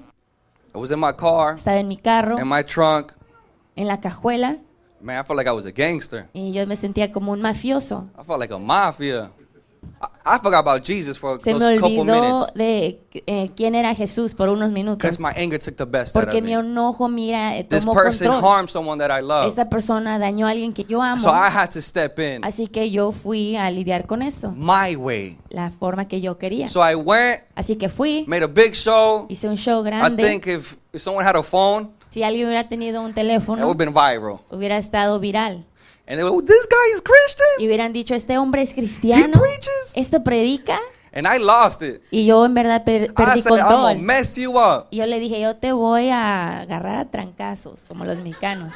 I 0.75 0.78
was 0.78 0.90
in 0.90 0.99
my 0.99 1.12
car, 1.12 1.54
estaba 1.54 1.78
en 1.78 1.87
mi 1.87 1.97
carro, 1.97 2.37
in 2.38 2.49
my 2.49 2.62
trunk. 2.64 3.12
en 3.76 3.87
la 3.87 4.00
cajuela. 4.00 4.59
Man, 5.00 5.21
I 5.21 5.23
felt 5.23 5.37
like 5.37 5.47
I 5.49 5.52
was 5.52 5.66
a 5.66 5.71
gangster. 5.71 6.28
Y 6.33 6.52
yo 6.52 6.66
me 6.66 6.76
sentía 6.76 7.12
como 7.12 7.33
un 7.33 7.40
mafioso. 7.43 8.09
I 8.19 8.25
felt 8.25 8.40
like 8.40 8.52
a 8.52 8.59
mafia. 8.59 9.31
I, 10.26 10.38
forgot 10.38 10.60
about 10.66 10.82
Jesus 10.82 11.18
for 11.18 11.38
Se 11.38 11.52
me 11.52 11.60
those 11.60 11.78
couple 11.78 12.00
olvidó 12.00 12.20
minutes 12.22 12.54
de 12.54 13.00
eh, 13.26 13.50
quién 13.54 13.74
era 13.74 13.94
Jesús 13.94 14.34
por 14.34 14.48
unos 14.48 14.72
minutos. 14.72 14.98
because 14.98 15.20
my 15.20 15.32
anger 15.36 15.58
took 15.58 15.76
the 15.76 15.84
best 15.84 16.16
out 16.16 16.24
Porque 16.24 16.38
of 16.38 16.44
mi 16.44 16.52
me. 16.54 16.60
enojo, 16.60 17.08
mira, 17.08 17.56
eh, 17.56 17.64
This 17.64 17.84
tomó 17.84 17.92
person 17.94 18.28
control. 18.28 18.50
harmed 18.52 18.70
someone 18.70 18.98
that 19.06 19.10
I 19.10 19.22
love. 19.22 19.46
Esta 19.46 19.68
persona 19.68 20.18
dañó 20.18 20.46
a 20.46 20.50
alguien 20.50 20.72
que 20.72 20.84
yo 20.84 21.02
amo. 21.02 21.22
So 21.22 21.30
I 21.30 21.48
had 21.54 21.68
to 21.70 21.82
step 21.82 22.18
in 22.18 22.42
Así 22.44 22.66
que 22.68 22.90
yo 22.90 23.12
fui 23.12 23.56
a 23.56 23.70
lidiar 23.70 24.06
con 24.06 24.22
esto, 24.22 24.52
my 24.56 24.96
way. 24.96 25.38
la 25.50 25.70
forma 25.70 26.06
que 26.08 26.20
yo 26.20 26.38
quería. 26.38 26.68
So 26.68 26.80
I 26.88 26.94
went, 26.94 27.42
Así 27.54 27.76
que 27.76 27.88
fui, 27.90 28.24
made 28.26 28.44
a 28.44 28.48
big 28.48 28.72
show. 28.74 29.26
hice 29.28 29.46
un 29.48 29.56
show 29.56 29.82
I 29.82 29.84
grande. 29.90 30.22
think 30.22 30.46
if, 30.46 30.76
if 30.92 31.02
someone 31.02 31.24
had 31.26 31.36
a 31.36 31.42
phone, 31.42 31.90
Si 32.08 32.22
alguien 32.22 32.46
hubiera 32.46 32.68
tenido 32.68 33.00
un 33.00 33.06
it 33.06 33.08
would 33.08 33.14
teléfono, 33.16 33.66
have 33.68 33.74
been 33.76 33.92
viral. 33.92 34.38
hubiera 34.50 34.78
estado 34.78 35.18
viral. 35.18 35.64
And 36.06 36.18
they 36.18 36.23
"Oh, 36.23 36.40
this 36.42 36.66
guy 36.68 36.90
is 36.94 36.99
Y 36.99 37.02
Christian. 37.02 37.66
hubieran 37.66 37.92
dicho, 37.92 38.14
este 38.14 38.37
hombre 38.38 38.62
es 38.62 38.73
He 38.73 38.75
cristiano, 38.75 39.40
preaches. 39.40 39.92
esto 39.94 40.23
predica. 40.23 40.78
And 41.12 41.26
I 41.26 41.38
lost 41.38 41.80
it. 41.80 42.02
Y 42.11 42.26
yo 42.26 42.44
en 42.44 42.54
verdad 42.54 42.82
per- 42.84 43.04
I 43.04 43.08
perdí 43.14 43.40
said, 43.40 43.52
I'm 43.52 43.58
gonna 43.61 43.75
control. 43.94 43.99
mess 44.02 44.34
you 44.37 44.58
up. 44.58 44.87
Y 44.90 44.96
yo 44.96 45.06
le 45.06 45.18
dije, 45.20 45.40
yo 45.40 45.54
te 45.56 45.73
voy 45.73 46.08
a 46.11 46.61
agarrar 46.62 46.96
a 46.99 47.04
trancazos, 47.11 47.84
como 47.87 48.04
los 48.04 48.20
mexicanos. 48.20 48.75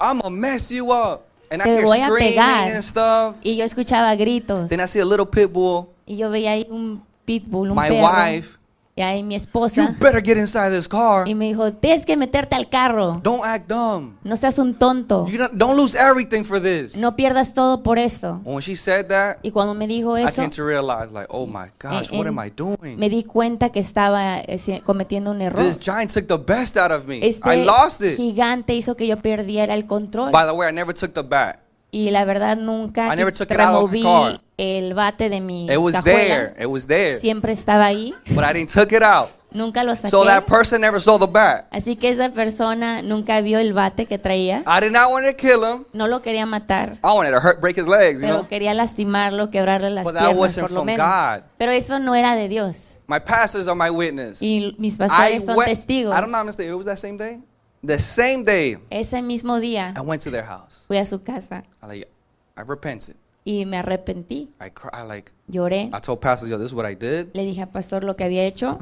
I'm 0.00 0.18
gonna 0.20 0.34
mess 0.36 0.68
you 0.70 0.92
up. 0.92 1.22
And 1.50 1.62
I 1.62 1.64
Te 1.64 1.70
hear 1.76 1.84
voy 1.84 1.98
a 2.00 2.06
screaming 2.08 2.28
pegar. 2.34 2.68
and 2.68 2.82
stuff. 2.82 3.36
Y 3.42 3.56
yo 3.56 3.64
escuchaba 3.64 4.14
gritos. 4.16 4.68
Then 4.68 4.80
I 4.80 4.86
see 4.86 5.00
a 5.00 5.04
little 5.04 5.26
pit 5.26 5.50
bull. 5.50 5.86
Y 6.06 6.16
yo 6.16 6.28
veía 6.30 6.52
ahí 6.52 6.66
un 6.70 7.02
pitbull, 7.24 7.70
un 7.70 7.76
My 7.76 7.88
perro. 7.88 8.08
wife, 8.08 8.58
Y 8.96 9.02
ahí 9.02 9.22
mi 9.22 9.34
you 9.34 9.36
esposa. 9.38 9.96
better 10.00 10.20
get 10.22 10.36
inside 10.36 10.70
this 10.76 10.86
car. 10.88 11.26
Y 11.26 11.34
me 11.34 11.46
dijo, 11.46 11.72
tienes 11.72 12.04
que 12.04 12.16
meterte 12.16 12.54
al 12.56 12.68
carro. 12.68 13.20
Don't 13.22 13.42
act 13.44 13.66
dumb. 13.68 14.16
No 14.24 14.36
seas 14.36 14.58
un 14.58 14.74
tonto. 14.74 15.26
You 15.28 15.38
don't, 15.38 15.52
don't 15.54 15.76
lose 15.76 15.96
everything 15.96 16.42
for 16.44 16.60
this. 16.60 16.96
No 16.96 17.14
pierdas 17.16 17.54
todo 17.54 17.82
por 17.82 17.98
esto. 17.98 18.40
When 18.44 18.60
she 18.60 18.74
said 18.76 19.06
that, 19.06 19.38
Y 19.42 19.52
cuando 19.52 19.74
me 19.74 19.86
dijo 19.86 20.18
I 20.18 20.24
eso, 20.24 20.42
came 20.42 20.50
to 20.50 20.64
realize, 20.66 21.10
like, 21.12 21.28
oh 21.30 21.46
my 21.46 21.70
gosh, 21.78 22.10
en- 22.12 22.18
what 22.18 22.26
am 22.26 22.38
I 22.44 22.50
doing? 22.50 22.98
me 22.98 23.08
di 23.08 23.22
cuenta 23.24 23.70
que 23.70 23.80
estaba 23.80 24.40
eh, 24.40 24.82
cometiendo 24.84 25.30
un 25.30 25.40
error. 25.40 25.58
This 25.64 25.78
giant 25.78 26.12
took 26.12 26.26
the 26.26 26.36
best 26.36 26.76
out 26.76 26.90
of 26.90 27.06
me. 27.06 27.18
I 27.18 27.28
Este 27.28 27.64
lost 27.64 28.02
it. 28.02 28.16
gigante 28.16 28.74
hizo 28.74 28.96
que 28.96 29.06
yo 29.06 29.16
perdiera 29.18 29.72
el 29.74 29.86
control. 29.86 30.30
By 30.32 30.44
the 30.44 30.52
way, 30.52 30.68
I 30.68 30.72
never 30.72 30.92
took 30.92 31.12
the 31.14 31.22
bat. 31.22 31.60
Y 31.92 32.10
la 32.10 32.24
verdad 32.24 32.56
nunca 32.56 33.12
I 33.12 33.16
never 33.16 33.32
qui- 33.32 33.38
took 33.38 33.50
it 33.50 33.58
out 33.60 33.74
of 33.84 33.90
my 33.90 33.98
removí 34.02 34.40
el 34.58 34.94
bate 34.94 35.28
de 35.28 35.40
mi 35.40 35.66
It 35.70 35.78
was 35.78 35.94
cajuela. 35.96 36.18
there. 36.52 36.54
It 36.60 36.66
was 36.66 36.86
there. 36.86 37.16
Siempre 37.16 37.52
estaba 37.52 37.86
ahí. 37.86 38.14
But 38.34 38.44
I 38.44 38.52
didn't 38.52 38.70
took 38.72 38.92
it 38.92 39.02
out. 39.02 39.30
Nunca 39.52 39.82
lo 39.82 39.96
saqué. 39.96 40.10
So 40.10 40.24
that 40.24 40.44
person 40.46 40.80
never 40.80 41.00
saw 41.00 41.18
the 41.18 41.26
bat. 41.26 41.66
Así 41.72 41.96
que 41.96 42.08
esa 42.10 42.30
persona 42.30 43.02
nunca 43.02 43.40
vio 43.40 43.58
el 43.58 43.72
bate 43.72 44.06
que 44.06 44.16
traía. 44.16 44.62
I 44.64 44.80
did 44.80 44.92
not 44.92 45.10
want 45.10 45.26
to 45.26 45.34
kill 45.34 45.64
him. 45.64 45.84
No 45.92 46.06
lo 46.06 46.22
quería 46.22 46.46
matar. 46.46 46.98
I 47.02 47.08
wanted 47.08 47.32
to 47.32 47.40
hurt, 47.40 47.60
break 47.60 47.76
his 47.76 47.88
legs, 47.88 48.20
you 48.20 48.26
Pero 48.28 48.38
know. 48.42 48.48
quería 48.48 48.72
lastimarlo, 48.74 49.50
quebrarle 49.50 49.90
las 49.90 50.04
But 50.04 50.14
that 50.14 50.20
piernas, 50.26 50.38
wasn't 50.38 50.66
por 50.68 50.70
lo 50.70 50.80
from 50.82 50.86
menos. 50.86 51.04
God. 51.04 51.42
Pero 51.58 51.72
eso 51.72 51.98
no 51.98 52.14
era 52.14 52.36
de 52.36 52.48
Dios. 52.48 53.00
My 53.08 53.18
pastors 53.18 53.66
are 53.66 53.74
my 53.74 53.90
witness. 53.90 54.40
Y 54.40 54.76
mis 54.78 54.94
I 54.94 54.98
pastores 54.98 55.44
son 55.44 55.56
went, 55.56 55.68
testigos. 55.68 56.14
I 56.16 56.20
don't 56.20 56.30
know. 56.30 56.48
It 56.48 56.76
was 56.76 56.86
that 56.86 56.98
same 56.98 57.16
day? 57.16 57.40
The 57.82 57.98
same 57.98 58.44
day, 58.44 58.78
Ese 58.90 59.22
mismo 59.22 59.58
día 59.58 59.94
I 59.96 60.00
went 60.00 60.22
to 60.24 60.30
their 60.30 60.44
house. 60.46 60.84
fui 60.86 60.98
a 60.98 61.06
su 61.06 61.22
casa 61.22 61.64
I 61.82 61.86
like, 61.86 62.08
I 62.56 62.62
repented. 62.62 63.16
y 63.44 63.64
me 63.64 63.78
arrepentí. 63.78 64.50
I 64.60 64.70
cry, 64.70 64.90
I 64.92 65.06
like, 65.06 65.32
Lloré. 65.48 65.90
I 65.94 66.00
told 66.00 66.20
pastors, 66.20 66.50
yo, 66.50 66.58
this 66.58 66.66
is 66.68 66.74
what 66.74 66.84
I 66.88 66.94
did. 66.94 67.28
Le 67.32 67.44
dije 67.44 67.62
al 67.62 67.70
pastor 67.70 68.04
lo 68.04 68.16
que 68.16 68.24
había 68.24 68.44
hecho. 68.44 68.80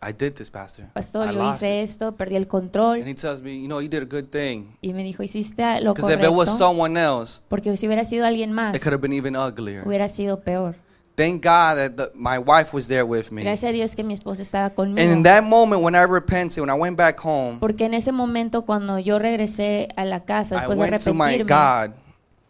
I 0.00 0.12
did 0.12 0.34
this, 0.34 0.48
pastor. 0.48 0.84
Pastor, 0.94 1.28
I 1.28 1.32
yo 1.32 1.38
lost 1.40 1.60
hice 1.60 1.80
it. 1.80 1.82
esto, 1.82 2.12
perdí 2.12 2.36
el 2.36 2.42
And 2.42 2.48
control. 2.48 3.02
he 3.04 3.14
tells 3.16 3.42
me, 3.42 3.60
you 3.60 3.66
know, 3.66 3.80
you 3.80 3.88
did 3.88 4.02
a 4.02 4.06
good 4.06 4.28
thing. 4.30 4.76
Y 4.80 4.92
me 4.92 5.02
dijo, 5.02 5.24
hiciste 5.24 5.80
lo 5.80 5.92
Because 5.94 6.14
if 6.14 6.20
it 6.22 6.28
was 6.30 6.48
correcto. 6.50 6.56
someone 6.56 6.96
else, 7.00 7.40
Porque 7.48 7.76
si 7.76 7.86
hubiera 7.88 8.04
sido 8.04 8.24
alguien 8.24 8.52
más, 8.52 8.76
it 8.76 8.80
could 8.80 8.92
have 8.92 9.02
been 9.02 9.12
even 9.12 9.34
uglier. 9.36 9.82
hubiera 9.84 10.06
sido 10.06 10.38
peor. 10.40 10.76
Thank 11.18 11.42
God 11.42 11.76
that 11.76 11.96
the, 11.96 12.10
my 12.14 12.38
wife 12.38 12.72
was 12.72 12.86
there 12.86 13.04
with 13.04 13.32
me. 13.32 13.42
Gracias 13.42 13.68
a 13.68 13.72
Dios 13.72 13.96
que 13.96 14.04
mi 14.04 14.14
esposa 14.14 14.40
estaba 14.40 14.66
And 14.66 14.74
conmigo. 14.76 15.12
in 15.12 15.22
that 15.24 15.42
moment, 15.42 15.82
when 15.82 15.96
I 15.96 16.04
repented, 16.04 16.60
when 16.60 16.70
I 16.70 16.78
went 16.78 16.96
back 16.96 17.18
home, 17.18 17.58
Porque 17.58 17.86
en 17.86 17.94
ese 17.94 18.12
momento 18.12 18.62
cuando 18.62 18.98
yo 19.00 19.18
regresé 19.18 19.88
a 19.96 20.04
la 20.04 20.20
casa 20.24 20.54
I 20.54 20.58
después 20.60 20.78
de 20.78 20.82
went 20.84 21.02
to 21.02 21.12
my 21.14 21.24
arrepentirme, 21.34 21.48
God 21.48 21.94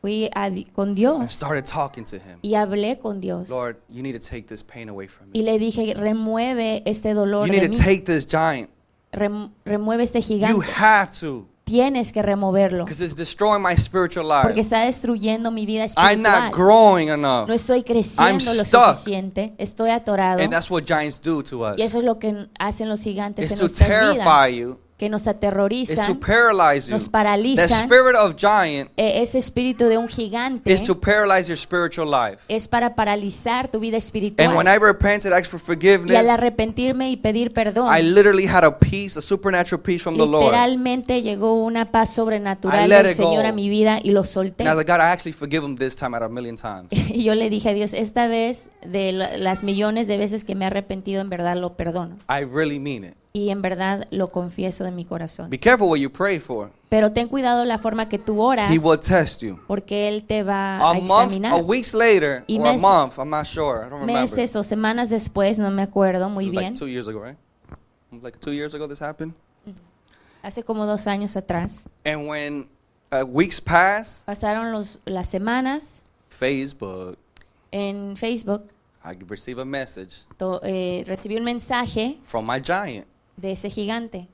fui 0.03 0.27
a 0.35 0.51
con 0.75 0.89
and 0.91 0.97
Dios 0.97 1.31
started 1.33 1.65
talking 1.65 2.05
to 2.05 2.17
Him. 2.17 2.39
y 2.43 2.55
hablé 2.55 2.99
con 2.99 3.21
Dios. 3.21 3.49
Lord, 3.49 3.77
you 3.89 4.03
need 4.03 4.13
to 4.13 4.25
take 4.25 4.47
this 4.47 4.63
pain 4.63 4.89
away 4.91 5.09
from 5.09 5.29
Y 5.33 5.39
me. 5.41 5.45
le 5.53 5.59
dije, 5.59 5.95
remueve 5.95 6.83
este 6.85 7.15
dolor 7.15 7.47
You 7.47 7.53
de 7.55 7.61
need 7.63 7.71
mí. 7.71 7.77
to 7.77 7.83
take 7.83 8.05
this 8.05 8.27
giant. 8.27 8.69
Rem- 9.13 9.51
remueve 9.65 10.03
este 10.03 10.21
You 10.21 10.27
gigante. 10.39 10.67
have 10.77 11.11
to. 11.21 11.47
Tienes 11.69 12.13
que 12.13 12.23
removerlo. 12.23 12.85
Because 12.87 13.05
it's 13.05 13.15
destroying 13.15 13.63
my 13.63 13.77
spiritual 13.77 14.27
Porque 14.27 14.49
life. 14.55 14.61
está 14.61 14.81
destruyendo 14.87 15.51
mi 15.51 15.67
vida 15.67 15.85
I'm 15.99 16.23
not 16.23 16.33
espiritual. 16.45 16.51
growing 16.53 17.09
enough. 17.11 17.47
No 17.47 17.53
estoy 17.53 17.83
creciendo 17.83 18.25
I'm 18.27 18.57
lo 18.57 18.65
stuck. 18.65 18.95
suficiente. 18.95 19.55
Estoy 19.59 19.91
atorado. 19.91 20.43
And 20.43 20.51
that's 20.51 20.71
what 20.71 20.85
giants 20.87 21.21
do 21.21 21.43
to 21.43 21.65
us. 21.67 21.79
Y 21.79 21.83
eso 21.83 21.99
es 21.99 22.05
lo 22.05 22.19
que 22.19 22.49
hacen 22.59 22.89
los 22.89 23.03
gigantes 23.03 23.45
It's 23.45 23.53
en 23.53 23.59
to 23.59 23.65
nuestras 23.65 23.89
terrify 23.89 24.53
vidas. 24.53 24.53
you. 24.53 24.79
Que 24.99 25.09
nos 25.09 25.23
It's 25.23 25.25
to 25.41 25.47
aterrorizan. 25.47 26.19
paralyze 26.19 26.89
you. 26.89 26.93
nos 26.93 27.09
spirit 27.69 28.17
of 28.17 28.35
giant 28.37 28.91
E- 28.97 29.23
Ese 29.23 29.39
espíritu 29.39 29.85
de 29.87 29.97
un 29.97 30.09
gigante 30.09 30.73
is 30.73 30.83
to 30.83 31.01
paralyze 31.01 31.49
your 31.49 31.57
spiritual 31.57 32.11
life. 32.11 32.43
es 32.49 32.67
para 32.67 32.95
paralizar 32.97 33.69
tu 33.69 33.79
vida 33.79 33.97
And 33.97 34.03
espiritual. 34.03 34.57
when 34.57 34.67
I 34.67 34.77
repented, 34.77 35.33
asked 35.33 35.47
for 35.47 35.61
y 35.61 35.63
al 35.63 35.67
forgiveness, 35.67 36.29
arrepentirme 36.29 37.11
y 37.11 37.17
pedir 37.17 37.53
perdón, 37.53 37.95
I 37.97 38.03
literally 38.03 38.47
had 38.47 38.65
a 38.65 38.77
peace, 38.77 39.17
a 39.17 39.23
supernatural 39.23 39.81
peace 39.81 40.01
from 40.03 40.17
the 40.17 40.27
Lord. 40.27 40.47
literalmente 40.47 41.23
llegó 41.23 41.55
una 41.65 41.93
paz 41.93 42.13
sobrenatural 42.15 42.89
del 42.89 43.07
go. 43.17 43.31
Señor 43.31 43.47
a 43.47 43.53
mi 43.53 43.69
vida 43.69 44.01
y 44.03 44.11
lo 44.11 44.25
solté. 44.25 44.65
And 44.65 44.69
I 44.73 44.75
was 44.75 44.79
like, 44.85 44.91
God, 44.93 45.01
I 45.01 45.13
actually 45.13 45.33
forgive 45.33 45.65
him 45.65 45.77
this 45.77 45.95
time 45.95 46.17
out 46.17 46.23
of 46.25 46.31
a 46.31 46.35
million 46.35 46.57
times. 46.57 46.89
Y 47.09 47.23
yo 47.23 47.37
le 47.37 47.49
dije 47.51 47.69
a 47.71 47.73
Dios, 47.73 47.95
esta 47.95 48.27
vez 48.27 48.71
de 48.85 49.13
la- 49.13 49.37
las 49.37 49.63
millones 49.63 50.09
de 50.09 50.17
veces 50.19 50.43
que 50.43 50.57
me 50.57 50.65
he 50.65 50.67
arrepentido, 50.67 51.21
en 51.21 51.29
verdad 51.31 51.57
lo 51.57 51.77
perdono. 51.77 52.17
I 52.29 52.43
really 52.45 52.81
mean 52.81 53.05
it. 53.05 53.15
Y 53.33 53.51
en 53.51 53.61
verdad 53.63 54.07
lo 54.11 54.33
confieso 54.33 54.85
de 54.85 54.91
mi 54.91 55.05
corazón. 55.05 55.51
Be 55.51 55.59
careful 55.61 55.89
what 55.89 55.99
you 55.99 56.11
pray 56.11 56.39
for. 56.39 56.71
Pero 56.89 57.13
ten 57.13 57.29
cuidado 57.29 57.65
la 57.67 57.79
forma 57.79 58.09
que 58.09 58.19
tú 58.19 58.41
oras, 58.41 58.71
He 58.73 58.79
will 58.79 58.99
test 58.99 59.43
you. 59.43 59.61
porque 59.67 60.09
Él 60.09 60.25
te 60.25 60.43
va 60.43 60.79
a 60.79 60.91
A 60.91 60.95
month, 60.95 61.11
a 61.11 61.25
examinar. 61.25 61.63
weeks 61.63 61.93
later, 61.95 62.43
Y 62.47 62.59
or 62.59 62.67
a 62.67 62.73
mes- 62.73 62.81
month, 62.83 63.19
I'm 63.19 63.29
not 63.31 63.45
sure. 63.45 63.81
I 63.87 63.91
don't 63.91 64.01
remember. 64.01 64.23
Meses 64.23 64.57
o 64.57 64.63
semanas 64.63 65.11
después, 65.11 65.59
no 65.59 65.71
me 65.71 65.83
acuerdo 65.83 66.31
muy 66.31 66.47
This 66.47 66.53
bien, 66.53 66.65
like 66.73 66.79
two 66.79 66.89
years 66.89 67.07
ago, 67.07 67.21
right? 67.23 67.37
It 68.11 68.15
was 68.15 68.23
Like 68.23 68.39
two 68.41 68.53
years 68.53 68.73
ago 68.75 68.89
this 68.89 69.01
happened. 69.03 69.35
hace 70.43 70.63
como 70.63 70.87
dos 70.87 71.07
años 71.07 71.37
atrás, 71.37 71.87
And 72.07 72.27
when 72.29 72.67
uh, 73.13 73.25
weeks 73.27 73.61
pass, 73.61 74.23
pasaron 74.25 74.73
los, 74.73 75.01
las 75.05 75.29
semanas 75.29 76.05
Facebook, 76.31 77.19
en 77.71 78.17
Facebook, 78.17 78.63
I 79.05 79.15
receive 79.29 79.61
a 79.61 79.65
message 79.67 80.25
to- 80.39 80.61
eh, 80.63 81.05
recibí 81.07 81.37
un 81.37 81.45
mensaje 81.45 82.19
from 82.25 82.47
my 82.47 82.59
giant. 82.61 83.07
De 83.41 83.53
ese 83.53 83.71
gigante, 83.71 84.29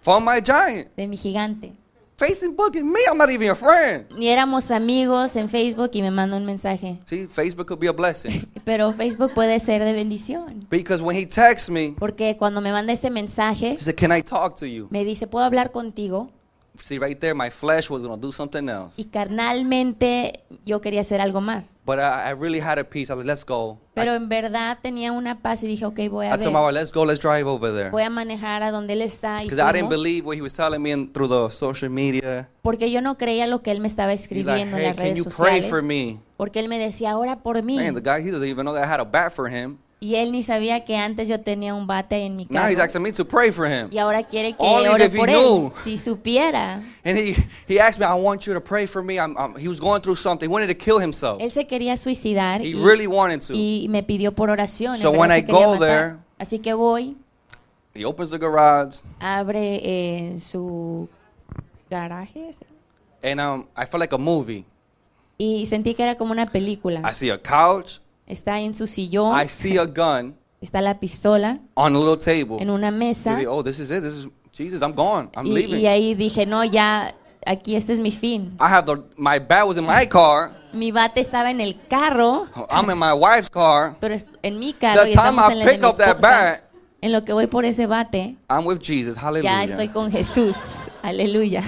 From 0.00 0.24
my 0.24 0.40
giant. 0.42 0.88
de 0.96 1.06
mi 1.06 1.16
gigante. 1.16 1.72
Facebook 2.16 2.76
and 2.76 2.92
me, 2.92 3.00
I'm 3.10 3.18
not 3.18 3.28
even 3.28 3.46
your 3.48 3.56
friend. 3.56 4.06
Ni 4.16 4.28
éramos 4.28 4.70
amigos 4.70 5.34
en 5.34 5.48
Facebook 5.48 5.90
y 5.94 6.00
me 6.02 6.12
mandó 6.12 6.36
un 6.36 6.44
mensaje. 6.44 7.00
See, 7.06 7.26
Facebook 7.26 7.66
could 7.66 7.80
be 7.80 7.88
a 7.88 7.92
blessing. 7.92 8.40
Pero 8.64 8.92
Facebook 8.92 9.32
puede 9.34 9.58
ser 9.58 9.82
de 9.82 9.92
bendición. 9.92 10.64
because 10.70 11.02
when 11.02 11.16
he 11.16 11.26
texts 11.26 11.68
me, 11.68 11.96
Porque 11.98 12.36
cuando 12.36 12.60
me 12.60 12.70
manda 12.70 12.92
ese 12.92 13.10
mensaje, 13.10 13.70
he 13.70 13.80
said, 13.80 13.96
Can 13.96 14.12
I 14.16 14.22
talk 14.22 14.54
to 14.60 14.66
you? 14.66 14.86
me 14.90 15.04
dice, 15.04 15.26
¿puedo 15.26 15.44
hablar 15.44 15.72
contigo? 15.72 16.30
See, 16.76 16.98
right 16.98 17.18
there, 17.18 17.34
my 17.34 17.50
flesh 17.50 17.88
was 17.88 18.02
going 18.02 18.14
to 18.20 18.20
do 18.26 18.32
something 18.32 18.68
else. 18.68 18.94
Y 19.00 19.04
carnalmente 19.04 20.40
yo 20.64 20.80
quería 20.80 21.00
hacer 21.02 21.20
algo 21.20 21.40
más. 21.40 21.80
But 21.86 21.98
I, 21.98 22.30
I 22.30 22.34
really 22.34 22.60
had 22.60 22.78
a 22.78 22.84
peace. 22.84 23.10
I 23.10 23.14
was 23.14 23.24
like, 23.24 23.28
Let's 23.28 23.44
go. 23.44 23.78
Pero 23.94 24.12
I, 24.12 24.16
en 24.16 24.28
verdad 24.28 24.78
tenía 24.82 25.12
una 25.12 25.40
paz 25.40 25.62
y 25.62 25.68
dije, 25.68 25.84
ok, 25.86 26.00
voy 26.10 26.26
a 26.26 26.34
I 26.34 26.38
told 26.38 26.52
my 26.52 26.60
ver. 26.60 26.66
wife, 26.66 26.72
Let's 26.74 26.92
go, 26.92 27.04
let's 27.04 27.20
drive 27.20 27.46
over 27.46 27.72
there. 27.72 27.90
Voy 27.90 28.02
a 28.02 28.10
manejar 28.10 28.62
a 28.62 28.70
donde 28.72 28.94
él 28.94 29.02
está. 29.02 29.40
Y 29.42 29.44
Because 29.44 29.60
I 29.62 29.72
didn't 29.72 29.88
fuimos, 29.88 30.02
believe 30.02 30.26
what 30.26 30.36
he 30.36 30.42
was 30.42 30.52
telling 30.54 30.82
me 30.82 30.90
in, 30.90 31.12
through 31.12 31.28
the 31.28 31.50
social 31.54 31.90
media. 31.90 32.48
porque 32.62 32.90
yo 32.90 33.00
no 33.00 33.16
creía 33.16 33.46
lo 33.46 33.62
que 33.62 33.70
él 33.70 33.80
me 33.80 33.86
estaba 33.88 34.12
He's 34.12 34.22
like, 34.28 34.34
escribiendo 34.42 34.76
en 34.76 34.82
Hey, 34.82 34.88
las 34.88 34.96
can 34.96 35.04
redes 35.06 35.18
you 35.18 35.24
pray 35.24 35.62
sociales. 35.62 35.66
for 35.70 35.82
me? 35.82 36.20
Porque 36.36 36.58
él 36.60 36.68
me 36.68 36.78
decía, 36.78 37.16
ora 37.16 37.38
por 37.38 37.62
mí. 37.62 37.76
Man, 37.76 37.94
the 37.94 38.00
guy, 38.00 38.20
he 38.26 38.30
doesn't 38.30 38.48
even 38.48 38.64
know 38.64 38.74
that 38.74 38.84
I 38.84 38.86
had 38.90 39.00
a 39.00 39.04
bat 39.04 39.32
for 39.32 39.48
him. 39.48 39.78
Y 40.00 40.16
él 40.16 40.32
ni 40.32 40.42
sabía 40.42 40.84
que 40.84 40.96
antes 40.98 41.28
yo 41.28 41.40
tenía 41.40 41.72
un 41.74 41.86
bate 41.86 42.16
en 42.26 42.36
mi 42.36 42.46
Now 42.50 42.64
he's 42.66 42.74
carro. 42.76 42.84
asking 42.84 43.02
me 43.02 43.12
to 43.12 43.24
pray 43.24 43.50
for 43.50 43.66
him. 43.66 43.88
Y 43.90 43.96
ahora 43.98 44.22
quiere 44.22 44.52
que 44.52 44.58
Only 44.62 44.88
ore 44.88 45.04
if 45.06 45.14
he 45.14 45.18
por 45.18 45.30
él. 45.30 45.36
knew. 45.40 45.72
Si 45.82 45.96
supiera. 45.96 46.82
And 47.04 47.16
he, 47.16 47.34
he 47.66 47.80
asked 47.80 47.98
me, 47.98 48.04
I 48.04 48.12
want 48.14 48.42
you 48.46 48.52
to 48.52 48.60
pray 48.60 48.86
for 48.86 49.02
me. 49.02 49.18
I'm, 49.18 49.34
I'm, 49.38 49.56
he 49.56 49.66
was 49.66 49.80
going 49.80 50.02
through 50.02 50.16
something. 50.16 50.46
He 50.48 50.52
wanted 50.52 50.66
to 50.68 50.74
kill 50.74 50.98
himself. 50.98 51.40
Él 51.40 51.50
se 51.50 51.66
quería 51.66 51.96
suicidar 51.96 52.60
He 52.60 52.70
y, 52.70 52.74
really 52.84 53.06
wanted 53.06 53.40
to. 53.46 53.54
y 53.54 53.86
me 53.88 54.02
pidió 54.02 54.32
por 54.34 54.50
oración. 54.50 54.96
en 54.96 55.00
So 55.00 55.10
verdad 55.12 55.20
when 55.20 55.30
se 55.30 55.38
I 55.38 55.42
quería 55.42 55.66
go 55.66 55.72
matar. 55.74 55.78
there- 55.80 56.16
Así 56.38 56.58
que 56.58 56.74
voy, 56.74 57.16
He 57.94 58.04
opens 58.04 58.30
the 58.30 58.38
garage, 58.38 58.98
abre 59.20 59.80
eh, 59.82 60.38
su 60.40 61.08
garaje 61.88 62.52
¿sí? 62.52 62.64
and 63.22 63.40
um, 63.40 63.66
I 63.76 63.86
felt 63.86 64.00
like 64.00 64.12
a 64.14 64.18
movie. 64.18 64.64
y 65.38 65.64
sentí 65.66 65.94
que 65.94 66.02
era 66.02 66.16
como 66.16 66.32
una 66.32 66.46
película. 66.50 67.00
I 67.08 67.14
see 67.14 67.30
a 67.30 67.38
couch. 67.38 68.00
Está 68.26 68.58
en 68.60 68.74
su 68.74 68.86
sillón, 68.86 69.38
I 69.40 69.48
see 69.48 69.76
a 69.78 69.84
gun 69.84 70.34
está 70.60 70.80
la 70.80 70.98
pistola 70.98 71.58
on 71.74 71.94
a 71.94 71.98
little 71.98 72.16
table. 72.16 72.56
en 72.60 72.70
una 72.70 72.90
mesa 72.90 73.34
Maybe, 73.34 73.46
oh, 73.46 73.62
this 73.62 73.78
is 73.78 73.90
it. 73.90 74.02
This 74.02 74.14
is 74.14 74.28
Jesus. 74.52 74.80
I'm 74.82 74.94
gone. 74.94 75.28
I'm 75.36 75.46
y, 75.46 75.52
leaving. 75.52 75.80
y 75.80 75.86
ahí 75.86 76.14
dije, 76.14 76.46
no, 76.46 76.64
ya, 76.64 77.14
aquí 77.44 77.76
este 77.76 77.92
es 77.92 78.00
mi 78.00 78.10
fin. 78.10 78.56
I 78.58 78.64
have 78.72 78.86
the 78.86 79.02
my 79.18 79.38
bat 79.38 79.66
was 79.66 79.76
in 79.76 79.84
my 79.84 80.06
car. 80.08 80.52
Mi 80.72 80.90
bate 80.90 81.20
estaba 81.20 81.50
en 81.50 81.60
el 81.60 81.78
carro, 81.88 82.48
I'm 82.70 82.88
in 82.90 82.98
my 82.98 83.12
wife's 83.12 83.50
car. 83.50 83.96
pero 84.00 84.14
es- 84.14 84.26
en 84.42 84.58
mi 84.58 84.72
carro 84.72 85.02
The 85.02 85.10
y 85.10 85.12
time 85.12 85.36
I 85.38 85.52
en 85.52 85.58
de 85.58 85.72
pick 85.72 85.84
up 85.84 85.96
that 85.98 86.20
bat, 86.20 86.60
En 87.02 87.12
lo 87.12 87.22
que 87.24 87.34
voy 87.34 87.46
por 87.46 87.66
ese 87.66 87.86
bate, 87.86 88.36
I'm 88.48 88.64
with 88.66 88.78
Jesus. 88.80 89.16
ya 89.16 89.22
Hallelujah. 89.22 89.64
estoy 89.64 89.88
con 89.88 90.10
Jesús. 90.10 90.56
Aleluya. 91.02 91.62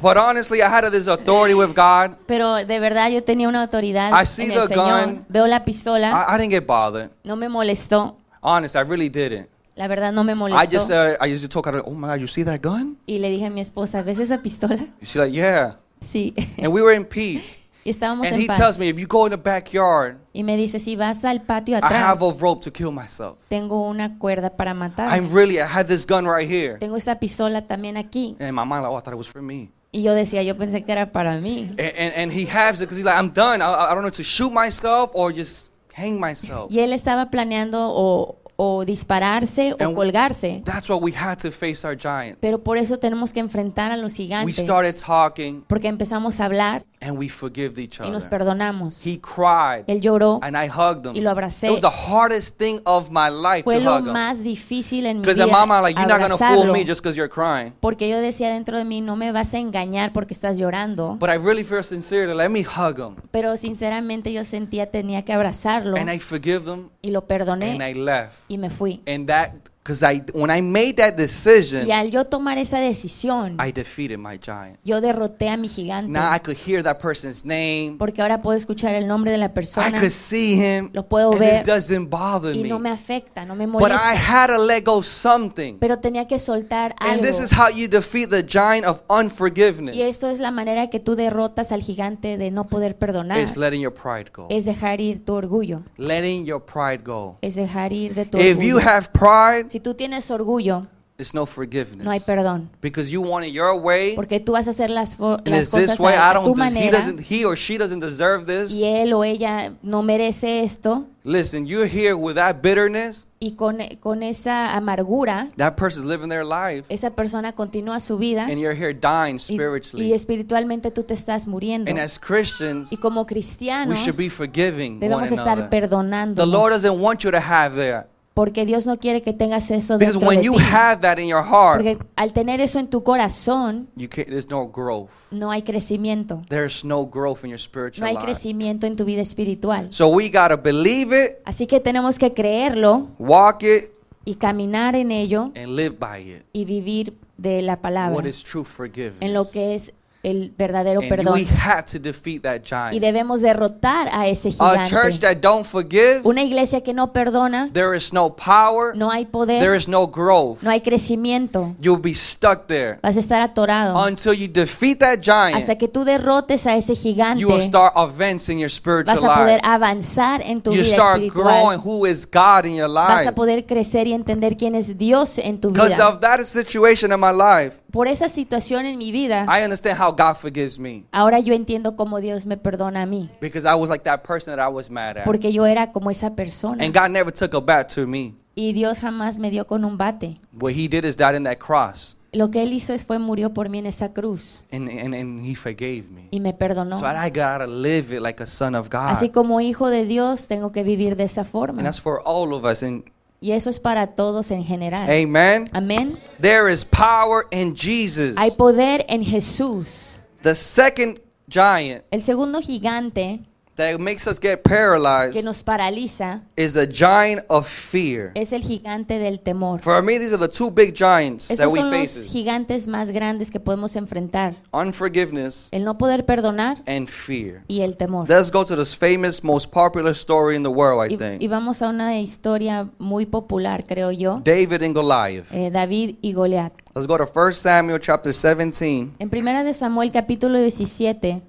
But 0.00 0.16
honestly, 0.16 0.60
I 0.62 0.68
had 0.68 0.90
this 0.90 1.06
authority 1.08 1.54
with 1.54 1.74
God. 1.74 2.16
Pero 2.26 2.56
de 2.56 2.78
verdad 2.80 3.10
yo 3.10 3.22
tenía 3.22 3.48
una 3.48 3.62
autoridad 3.62 4.12
I 4.20 4.26
see 4.26 4.44
en 4.44 4.52
el 4.52 4.68
the 4.68 4.74
Señor. 4.74 5.04
gun. 5.06 5.24
Veo 5.28 5.46
la 5.46 5.64
pistola, 5.64 6.10
I, 6.28 6.34
I 6.34 6.38
didn't 6.38 6.50
get 6.52 6.66
bothered. 6.66 7.10
no 7.24 7.36
me 7.36 7.48
molestó. 7.48 8.16
Honest, 8.42 8.76
I 8.76 8.80
really 8.82 9.08
didn't. 9.08 9.48
La 9.76 9.88
verdad 9.88 10.12
no 10.12 10.24
me 10.24 10.34
molestó. 10.34 10.62
I 10.62 10.66
just 10.74 10.90
uh, 10.90 11.16
I 11.20 11.30
just 11.32 11.48
told 11.50 11.66
her, 11.66 11.82
"Oh 11.84 11.92
my 11.94 12.08
God, 12.08 12.20
you 12.20 12.26
see 12.26 12.44
that 12.44 12.60
gun?" 12.62 12.98
y 13.06 13.18
le 13.18 13.30
dije 13.30 13.46
a 13.46 13.50
mi 13.50 13.60
esposa, 13.60 14.02
¿ves 14.02 14.18
esa 14.18 14.38
pistola? 14.42 14.86
She's 15.00 15.16
like, 15.16 15.32
"Yeah." 15.32 15.76
Sí. 16.00 16.34
And 16.58 16.68
we 16.72 16.82
were 16.82 16.94
in 16.94 17.04
peace. 17.04 17.58
y 17.84 17.90
estábamos 17.90 18.26
And 18.26 18.36
en 18.36 18.42
he 18.42 18.46
paz. 18.46 18.56
tells 18.58 18.78
me, 18.78 18.88
"If 18.88 18.98
you 18.98 19.06
go 19.06 19.26
in 19.26 19.30
the 19.30 19.36
backyard, 19.38 20.16
Y 20.32 20.42
me 20.44 20.56
dice, 20.56 20.78
si 20.78 20.96
vas 20.96 21.24
al 21.24 21.42
patio 21.42 21.74
I 21.76 21.78
atrás, 21.78 21.92
have 21.92 22.22
a 22.24 22.32
rope 22.40 22.62
to 22.64 22.70
kill 22.72 22.92
myself. 22.92 23.36
tengo 23.48 23.82
una 23.88 24.18
cuerda 24.18 24.50
para 24.56 24.72
matar. 24.74 25.08
I'm 25.16 25.28
really, 25.34 25.56
I 25.58 25.62
have 25.66 25.84
this 25.84 26.06
gun 26.06 26.24
right 26.26 26.48
here." 26.50 26.78
Tengo 26.78 26.96
esta 26.96 27.18
pistola 27.18 27.66
también 27.66 27.96
aquí. 27.96 28.36
And 28.38 28.48
in 28.48 28.54
my 28.54 28.62
mind, 28.64 28.82
like, 28.82 28.88
"Oh, 28.92 28.96
I 28.98 29.02
thought 29.02 29.12
it 29.14 29.18
was 29.18 29.28
for 29.28 29.42
me." 29.42 29.70
Y 29.92 30.02
yo 30.02 30.14
decía, 30.14 30.42
yo 30.44 30.56
pensé 30.56 30.84
que 30.84 30.92
era 30.92 31.10
para 31.12 31.38
mí. 31.38 31.70
And 31.72 31.80
and, 31.80 32.12
and 32.16 32.32
he 32.32 32.46
has 32.46 32.80
it 32.80 32.88
because 32.88 32.96
he's 32.96 33.04
like, 33.04 33.18
"I'm 33.18 33.32
done. 33.32 33.60
I, 33.60 33.90
I 33.90 33.94
don't 33.94 34.02
know 34.02 34.10
to 34.10 34.22
shoot 34.22 34.52
myself 34.52 35.10
or 35.14 35.32
just 35.34 35.70
hang 35.94 36.20
myself." 36.20 36.70
Y 36.70 36.78
él 36.78 36.92
estaba 36.92 37.28
planeando 37.30 37.88
o, 37.92 38.36
o 38.56 38.84
dispararse 38.84 39.72
o 39.72 39.94
colgarse. 39.94 40.62
That's 40.64 40.88
why 40.88 40.96
we 40.96 41.12
had 41.12 41.38
to 41.38 41.50
face 41.50 41.84
our 41.84 41.96
giants. 41.96 42.38
Pero 42.40 42.62
por 42.62 42.78
eso 42.78 42.98
tenemos 42.98 43.32
que 43.32 43.40
enfrentar 43.40 43.90
a 43.90 43.96
los 43.96 44.12
We 44.12 44.16
gigantes. 44.26 44.56
started 44.58 44.94
talking 44.96 45.64
Porque 45.66 45.88
empezamos 45.88 46.38
a 46.40 46.44
hablar 46.44 46.84
and 47.02 47.16
we 47.18 47.28
forgived 47.28 47.78
each 47.78 47.98
y 48.00 48.10
nos 48.10 48.24
other. 48.26 48.30
perdonamos. 48.38 49.04
He 49.06 49.18
cried 49.20 49.84
Él 49.86 50.00
lloró. 50.00 50.38
and 50.42 50.56
I 50.56 50.68
hugged 50.68 51.06
him. 51.06 51.14
y 51.16 51.20
lo 51.20 51.30
abracé. 51.30 51.68
It 51.68 51.70
was 51.72 51.80
the 51.80 51.88
hardest 51.90 52.58
thing 52.58 52.80
of 52.84 53.10
my 53.10 53.28
life 53.30 53.64
Fue 53.64 53.78
to 53.78 53.80
lo 53.84 53.96
hug 53.98 54.06
him. 54.08 54.12
más 54.12 54.42
difícil 54.42 55.06
en 55.06 55.18
mi 55.18 55.22
Because 55.22 55.42
vida. 55.42 55.66
mind, 55.66 55.82
like, 55.82 55.98
you're 55.98 56.06
not 56.08 56.20
gonna 56.20 56.36
fool 56.36 56.72
me 56.72 56.84
just 56.84 57.02
you're 57.16 57.28
crying. 57.30 57.72
Porque 57.80 58.08
yo 58.08 58.20
decía 58.20 58.50
dentro 58.50 58.76
de 58.76 58.84
mí, 58.84 59.00
no 59.00 59.16
me 59.16 59.32
vas 59.32 59.54
a 59.54 59.58
engañar 59.58 60.12
porque 60.12 60.34
estás 60.34 60.58
llorando. 60.58 61.16
But 61.18 61.30
I 61.30 61.36
really 61.38 61.64
feel 61.64 61.82
sincere 61.82 62.34
let 62.34 62.50
me 62.50 62.60
hug 62.64 62.98
him. 62.98 63.16
Pero 63.30 63.56
sinceramente 63.56 64.32
yo 64.32 64.44
sentía 64.44 64.90
tenía 64.90 65.24
que 65.24 65.32
abrazarlo 65.32 65.96
And 65.96 66.10
I 66.12 66.18
forgive 66.18 66.64
them 66.64 66.90
y 67.02 67.10
lo 67.10 67.20
and 67.20 67.28
perdoné 67.28 67.90
I 67.90 67.94
left. 67.94 68.34
y 68.48 68.58
me 68.58 68.68
fui. 68.70 69.00
And 69.06 69.26
that, 69.26 69.52
because 69.82 70.02
I, 70.02 70.22
when 70.34 70.50
I 70.50 70.60
made 70.60 70.94
that 70.96 71.14
decision, 71.16 71.88
Y 71.88 71.92
al 71.92 72.10
yo 72.10 72.26
tomar 72.26 72.58
esa 72.58 72.78
decisión, 72.78 73.56
I 73.58 73.72
defeated 73.72 74.18
my 74.18 74.38
giant. 74.38 74.78
yo 74.84 75.00
derroté 75.00 75.48
a 75.48 75.56
mi 75.56 75.68
Now 75.68 75.72
I 75.72 75.74
gigante. 75.74 76.42
could 76.44 76.56
hear 76.58 76.82
that 76.82 76.98
person's 76.98 77.44
name. 77.46 77.96
Porque 77.98 78.20
ahora 78.20 78.42
puedo 78.42 78.56
escuchar 78.58 78.94
el 78.94 79.06
nombre 79.08 79.30
de 79.30 79.38
la 79.38 79.46
I 79.46 79.48
persona 79.48 79.98
could 79.98 80.10
see 80.10 80.54
him. 80.54 80.90
Lo 80.92 81.08
puedo 81.08 81.30
and 81.32 81.40
ver 81.40 81.60
it 81.62 81.66
doesn't 81.66 82.10
bother 82.10 82.54
y 82.54 82.64
no 82.64 82.78
me 82.78 82.90
afecta, 82.90 83.46
no 83.46 83.54
me 83.54 83.66
But 83.66 83.90
I 83.90 83.94
molesta. 83.94 84.14
had 84.14 84.46
to 84.48 84.58
let 84.58 84.82
go 84.84 85.02
something. 85.02 85.78
Pero 85.78 85.98
tenía 85.98 86.26
que 86.28 86.38
soltar 86.38 86.94
And 86.98 87.12
algo. 87.12 87.22
this 87.26 87.40
is 87.40 87.50
how 87.50 87.68
you 87.70 87.88
defeat 87.88 88.28
the 88.28 88.42
giant 88.46 88.84
of 88.86 89.02
unforgiveness. 89.08 89.96
Y 89.96 90.02
esto 90.02 90.28
es 90.28 90.40
la 90.40 90.50
manera 90.50 90.90
que 90.90 91.00
tú 91.00 91.16
derrotas 91.16 91.72
al 91.72 91.82
gigante 91.82 92.36
de 92.36 92.50
no 92.50 92.64
poder 92.64 92.96
perdonar. 92.98 93.38
It's 93.40 93.56
letting 93.56 93.80
your 93.80 93.94
pride 93.94 94.30
go. 94.34 94.46
Es 94.50 94.66
dejar 94.66 95.00
ir 95.00 95.24
tu 95.24 95.32
orgullo. 95.32 95.82
Letting 95.96 96.44
your 96.44 96.62
pride 96.62 97.02
go. 97.02 97.38
Es 97.40 97.54
dejar 97.54 97.92
ir 97.94 98.14
de 98.14 98.26
tu 98.26 98.38
If 98.38 98.60
you 98.60 98.78
have 98.78 99.08
pride, 99.12 99.69
Si 99.70 99.78
tú 99.78 99.94
tienes 99.94 100.28
orgullo, 100.32 100.88
it's 101.16 101.32
no 101.32 101.46
forgiveness. 101.46 102.04
no 102.04 102.10
hay 102.10 102.18
perdón. 102.18 102.70
Because 102.80 103.08
you 103.08 103.22
want 103.22 103.46
it 103.46 103.52
your 103.52 103.74
way, 103.80 104.16
Porque 104.16 104.40
tú 104.40 104.52
vas 104.52 104.66
a 104.66 104.70
hacer 104.70 104.90
las, 104.90 105.14
cosas 105.14 106.00
way. 106.00 106.16
A, 106.18 106.42
tu 106.42 106.50
he 106.50 106.54
manera 106.56 106.98
doesn't. 106.98 107.20
He 107.20 107.44
or 107.44 107.56
she 107.56 107.78
doesn't 107.78 108.00
deserve 108.00 108.46
this. 108.46 108.72
y 108.72 108.82
él 108.82 109.12
o 109.12 109.22
ella 109.22 109.74
no 109.80 110.02
merece 110.02 110.64
esto 110.64 111.06
Listen, 111.22 111.66
you're 111.66 111.86
here 111.86 112.14
with 112.14 112.34
that 112.34 112.62
bitterness. 112.62 113.28
y 113.38 113.52
con, 113.52 113.78
con 114.00 114.24
esa 114.24 114.74
amargura 114.74 115.50
That 115.56 115.76
person's 115.76 116.04
living 116.06 116.28
their 116.28 116.44
life, 116.44 116.84
esa 116.88 117.10
persona 117.10 117.52
continúa 117.52 118.00
su 118.00 118.18
vida 118.18 118.46
and 118.46 118.58
you're 118.58 118.74
here 118.74 118.92
dying 118.92 119.34
y, 119.34 119.52
y 119.52 119.54
spiritually. 119.54 120.12
espiritualmente 120.12 120.90
tú 120.90 121.04
te 121.04 121.14
estás 121.14 121.46
muriendo. 121.46 121.88
And 121.88 122.00
as 122.00 122.18
Christians, 122.18 122.92
Y 122.92 122.96
como 122.96 123.20
we 123.20 123.26
cristianos 123.28 124.00
should 124.00 124.16
be 124.16 124.28
forgiving 124.30 124.98
debemos 124.98 125.30
estar 125.30 125.68
perdonando. 125.68 126.42
The 126.42 126.50
Lord 126.50 126.72
doesn't 126.72 127.00
want 127.00 127.20
you 127.22 127.30
to 127.30 127.38
have 127.38 127.76
that. 127.76 128.08
Porque 128.40 128.64
Dios 128.64 128.86
no 128.86 128.98
quiere 128.98 129.20
que 129.20 129.34
tengas 129.34 129.70
eso 129.70 129.98
Because 129.98 130.14
dentro 130.14 130.28
when 130.30 130.38
de 130.38 130.46
you 130.46 130.54
ti. 130.56 130.62
have 130.72 131.02
that 131.02 131.18
in 131.18 131.28
your 131.28 131.44
heart, 131.44 131.76
Porque 131.82 131.98
al 132.16 132.32
tener 132.32 132.62
eso 132.62 132.78
en 132.78 132.88
tu 132.88 133.02
corazón, 133.02 133.88
you 133.96 134.08
can't, 134.08 134.28
there's 134.28 134.48
no 134.48 134.66
growth. 134.66 135.10
no 135.30 135.50
hay 135.50 135.60
crecimiento. 135.60 136.40
There's 136.48 136.82
no 136.82 137.04
growth 137.04 137.44
in 137.44 137.50
your 137.50 137.58
No 137.58 137.62
spiritual 137.64 138.06
hay 138.08 138.14
life. 138.14 138.24
crecimiento 138.24 138.86
en 138.86 138.96
tu 138.96 139.04
vida 139.04 139.20
espiritual. 139.20 139.88
So 139.92 140.08
we 140.08 140.30
got 140.30 140.48
to 140.48 140.56
believe 140.56 141.12
it, 141.12 141.36
Así 141.44 141.66
que 141.66 141.80
tenemos 141.80 142.18
que 142.18 142.32
creerlo 142.32 143.08
walk 143.18 143.62
it, 143.62 143.90
y 144.24 144.36
caminar 144.36 144.96
en 144.96 145.10
ello 145.10 145.52
and 145.54 145.76
live 145.76 145.96
by 145.98 146.20
it. 146.22 146.42
y 146.54 146.64
vivir 146.64 147.12
de 147.36 147.60
la 147.60 147.76
palabra, 147.82 148.16
What 148.16 148.24
is 148.24 148.42
true 148.42 148.64
forgiveness? 148.64 149.20
en 149.20 149.34
lo 149.34 149.44
que 149.50 149.74
es 149.74 149.92
el 150.22 150.52
verdadero 150.56 151.00
and 151.00 151.08
perdón. 151.08 151.32
we 151.34 151.46
have 151.64 151.84
to 151.86 151.98
defeat 151.98 152.42
that 152.42 152.56
Y 152.60 152.64
giant. 152.64 153.00
debemos 153.00 153.40
derrotar 153.40 154.08
a 154.12 154.28
ese 154.28 154.50
A 154.58 154.84
church 154.86 155.14
gigante. 155.14 155.18
that 155.20 155.36
don't 155.40 155.64
forgive, 155.64 156.20
Una 156.24 156.42
iglesia 156.42 156.82
que 156.82 156.92
no 156.92 157.12
perdona, 157.12 157.70
there 157.72 157.96
is 157.96 158.12
no 158.12 158.34
power, 158.36 158.94
no 158.94 159.10
hay 159.10 159.24
there 159.24 159.30
poder, 159.32 159.74
is 159.74 159.88
no 159.88 160.06
growth. 160.06 160.62
no 160.62 160.70
hay 160.70 160.80
crecimiento. 160.82 161.74
You'll 161.80 162.00
be 162.00 162.14
stuck 162.14 162.66
there 162.66 162.98
Vas 163.02 163.16
a 163.16 163.20
estar 163.20 163.40
atorado 163.40 163.96
until 164.06 164.34
you 164.34 164.46
defeat 164.46 164.98
that 164.98 165.20
hasta 165.20 165.52
giant. 165.52 165.78
que 165.78 165.88
tú 165.88 166.04
derrotes 166.04 166.66
a 166.66 166.76
ese 166.76 166.94
gigante. 166.94 167.40
You 167.40 167.48
will 167.48 167.62
start 167.62 167.92
advancing 167.96 168.58
your 168.58 168.70
spiritual 168.70 169.16
Vas 169.16 169.24
a 169.24 169.34
poder 169.34 169.56
life. 169.56 169.66
avanzar 169.66 170.42
en 170.42 170.60
tu 170.60 170.72
You 170.72 170.82
vida 170.82 170.94
start 170.96 171.22
growing 171.32 171.78
who 171.82 172.06
is 172.06 172.26
God 172.30 172.66
in 172.66 172.74
your 172.76 172.88
Vas 172.92 173.20
life. 173.20 173.28
a 173.28 173.34
poder 173.34 173.64
crecer 173.64 174.06
y 174.06 174.12
entender 174.12 174.56
quién 174.56 174.74
es 174.74 174.98
Dios 174.98 175.38
en 175.38 175.60
tu 175.60 175.70
vida. 175.70 176.06
of 176.06 176.20
that 176.20 176.40
situation 176.44 177.10
in 177.12 177.18
my 177.20 177.32
life, 177.32 177.78
Por 177.90 178.06
esa 178.06 178.28
situación 178.28 178.86
en 178.86 178.98
mi 178.98 179.10
vida, 179.10 179.46
I 179.48 179.64
understand 179.64 179.98
how 180.00 180.09
God 180.16 180.36
forgives 180.36 180.78
me. 180.78 181.06
ahora 181.12 181.40
yo 181.40 181.54
entiendo 181.54 181.96
cómo 181.96 182.20
Dios 182.20 182.46
me 182.46 182.56
perdona 182.56 183.02
a 183.02 183.06
mí. 183.06 183.30
Because 183.40 183.66
I 183.66 183.74
was 183.74 183.90
like 183.90 184.04
that 184.04 184.22
person 184.22 184.54
that 184.54 184.64
I 184.64 184.72
was 184.72 184.90
mad 184.90 185.18
at. 185.18 185.24
Porque 185.24 185.52
yo 185.52 185.66
era 185.66 185.92
como 185.92 186.10
esa 186.10 186.34
persona. 186.34 186.84
And 186.84 186.94
God 186.94 187.10
never 187.10 187.32
took 187.32 187.54
a 187.54 187.60
bat 187.60 187.92
to 187.94 188.06
me. 188.06 188.34
Y 188.54 188.72
Dios 188.72 189.00
jamás 189.00 189.38
me 189.38 189.50
dio 189.50 189.66
con 189.66 189.84
un 189.84 189.96
bate. 189.96 190.34
What 190.52 190.72
he 190.72 190.88
did 190.88 191.04
is 191.04 191.16
died 191.16 191.34
in 191.36 191.44
that 191.44 191.58
cross. 191.58 192.16
Lo 192.32 192.50
que 192.50 192.62
Él 192.62 192.72
hizo 192.72 192.96
fue 192.98 193.18
murió 193.18 193.52
por 193.52 193.68
mí 193.68 193.78
en 193.78 193.86
esa 193.86 194.12
cruz. 194.12 194.64
And, 194.70 194.88
and, 194.88 195.14
and 195.14 195.44
he 195.44 195.54
forgave 195.54 196.10
me. 196.10 196.28
Y 196.30 196.38
me 196.40 196.52
perdonó. 196.52 196.98
So 196.98 197.06
I 197.06 197.28
gotta 197.30 197.66
live 197.66 198.14
it 198.14 198.22
like 198.22 198.40
a 198.42 198.46
son 198.46 198.74
of 198.74 198.88
God. 198.88 199.08
Así 199.08 199.30
como 199.30 199.60
hijo 199.60 199.88
de 199.88 200.04
Dios 200.04 200.46
tengo 200.46 200.70
que 200.72 200.82
vivir 200.84 201.16
de 201.16 201.24
esa 201.24 201.40
And 201.40 201.50
forma. 201.50 201.82
that's 201.82 202.00
for 202.00 202.20
all 202.24 202.52
of 202.54 202.64
us. 202.64 202.82
And 202.82 203.04
Y 203.40 203.52
eso 203.52 203.70
es 203.70 203.80
para 203.80 204.08
todos 204.08 204.50
en 204.50 204.64
general. 204.64 205.08
amen. 205.08 205.64
Amén. 205.72 206.18
There 206.38 206.70
is 206.70 206.84
power 206.84 207.46
in 207.50 207.74
Jesus. 207.74 208.36
Hay 208.36 208.50
poder 208.50 209.04
en 209.08 209.24
Jesús. 209.24 210.20
The 210.42 210.54
second 210.54 211.20
giant 211.48 212.04
El 212.10 212.22
segundo 212.22 212.60
gigante 212.60 213.40
that 213.80 213.98
makes 213.98 214.26
us 214.26 214.38
get 214.40 214.62
paralyzed 214.62 215.32
que 215.34 215.42
nos 215.42 215.62
paraliza 215.62 216.42
is 216.56 216.76
a 216.76 216.86
giant 216.86 217.42
of 217.48 217.66
fear. 217.66 218.30
es 218.34 218.52
el 218.52 218.62
gigante 218.62 219.18
del 219.18 219.40
temor. 219.40 219.80
For 219.80 220.02
me, 220.02 220.18
these 220.18 220.32
are 220.34 220.38
the 220.38 220.48
two 220.48 220.70
big 220.70 220.94
giants 220.94 221.48
that 221.48 221.58
Esos 221.58 221.72
we 221.72 221.80
son 221.80 221.90
los 221.90 221.98
face: 222.12 222.28
gigantes 222.30 222.86
más 222.86 223.10
grandes 223.10 223.50
que 223.50 223.58
podemos 223.60 223.96
enfrentar. 223.96 224.56
unforgiveness 224.72 225.68
El 225.72 225.84
no 225.84 225.96
poder 225.98 226.24
perdonar 226.26 226.78
and 226.86 227.08
fear. 227.08 227.62
y 227.68 227.80
el 227.82 227.96
temor. 227.96 228.28
Let's 228.28 228.50
go 228.52 228.64
to 228.64 228.76
this 228.76 228.96
famous, 228.96 229.42
most 229.42 229.70
popular 229.72 230.12
story 230.12 230.56
in 230.56 230.62
the 230.62 230.70
world, 230.70 231.04
I 231.10 231.12
Y, 231.12 231.14
y 231.14 231.18
think. 231.38 231.50
vamos 231.50 231.82
a 231.82 231.88
una 231.88 232.18
historia 232.20 232.88
muy 232.98 233.26
popular, 233.26 233.84
creo 233.86 234.10
yo. 234.10 234.40
David 234.44 234.82
and 234.82 234.94
Goliath. 234.94 235.46
eh, 235.52 235.70
David 235.70 236.16
y 236.20 236.32
Goliat. 236.32 236.72
Let's 236.94 237.06
go 237.06 237.16
to 237.16 237.24
1 237.24 237.52
Samuel 237.54 238.00
chapter 238.00 238.32
17. 238.32 239.12
En 239.18 239.30
primera 239.30 239.62
de 239.62 239.72
Samuel 239.72 240.10
capítulo 240.10 240.58
17. 240.60 241.40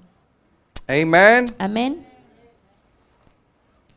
Amen. 0.88 1.46
Amén. 1.58 2.06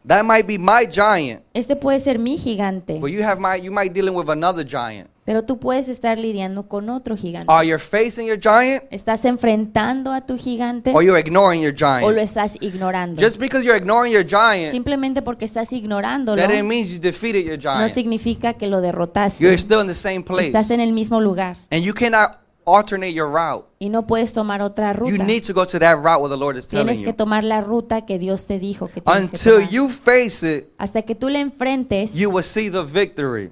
That 0.08 0.24
might 0.24 0.46
be 0.46 0.60
my 0.60 0.88
giant, 0.90 1.44
Este 1.54 1.76
puede 1.76 2.00
ser 2.00 2.20
mi 2.20 2.38
gigante, 2.38 3.00
but 3.00 3.10
you 3.10 3.24
have 3.24 3.40
my 3.40 3.60
you 3.60 3.72
might 3.72 3.92
dealing 3.92 4.16
with 4.16 4.30
another 4.30 4.64
giant. 4.66 5.10
pero 5.26 5.42
tú 5.44 5.58
puedes 5.58 5.90
estar 5.90 6.20
lidiando 6.20 6.68
con 6.68 6.90
otro 6.92 7.18
gigante. 7.18 7.52
Are 7.52 7.68
you 7.68 7.80
facing 7.80 8.28
your 8.28 8.40
giant 8.40 8.84
¿Estás 8.92 9.26
enfrentando 9.26 10.14
a 10.14 10.22
tu 10.22 10.38
gigante 10.38 10.92
or 10.94 11.02
you're 11.04 11.20
ignoring 11.20 11.64
your 11.64 11.74
o 11.74 12.12
lo 12.12 12.18
giant? 12.18 12.18
estás 12.20 12.58
ignorando? 12.62 13.20
Just 13.20 13.40
because 13.40 13.66
you're 13.66 13.78
ignoring 13.78 14.14
your 14.14 14.24
giant, 14.24 14.70
Simplemente 14.70 15.24
porque 15.24 15.46
estás 15.46 15.74
ignorándolo 15.74 16.40
that 16.40 16.52
it 16.54 16.64
means 16.64 16.92
you 16.92 17.00
defeated 17.00 17.44
your 17.44 17.58
no 17.58 17.62
giant. 17.62 17.90
significa 17.92 18.54
que 18.54 18.68
lo 18.68 18.82
derrotaste. 18.82 19.44
You're 19.44 19.58
still 19.58 19.82
in 19.82 19.88
the 19.88 19.96
same 19.96 20.22
place. 20.22 20.46
Estás 20.48 20.70
en 20.70 20.82
el 20.82 20.94
mismo 20.94 21.20
lugar 21.20 21.58
And 21.72 21.82
you 21.84 21.96
cannot 21.96 22.45
alternate 22.66 23.14
your 23.14 23.30
route. 23.30 23.66
y 23.80 23.90
no 23.90 24.08
puedes 24.08 24.34
tomar 24.34 24.62
otra 24.62 24.92
You 24.94 25.12
ruta. 25.12 25.24
need 25.24 25.44
to 25.44 25.54
go 25.54 25.66
to 25.66 25.80
that 25.80 25.96
route 25.98 26.20
where 26.22 26.30
the 26.30 26.38
Lord 26.38 26.58
is 26.58 26.68
telling 26.68 26.88
Tienes 26.88 27.00
que 27.04 27.12
you. 27.12 27.16
tomar 27.16 27.44
la 27.44 27.62
ruta 27.62 28.06
que 28.06 28.18
Dios 28.20 28.48
te 28.48 28.60
dijo 28.60 28.88
que 28.88 29.02
tienes 29.02 29.30
que 29.32 29.38
Until 29.38 29.54
tomar. 29.56 29.70
you 29.70 29.90
face 29.90 30.44
it, 30.58 30.66
Hasta 30.78 31.02
que 31.04 31.16
tú 31.16 31.30
le 31.30 31.40
enfrentes, 31.40 32.16
you 32.16 32.30
will 32.30 32.44
see 32.44 32.70
the 32.70 32.84
victory. 32.84 33.52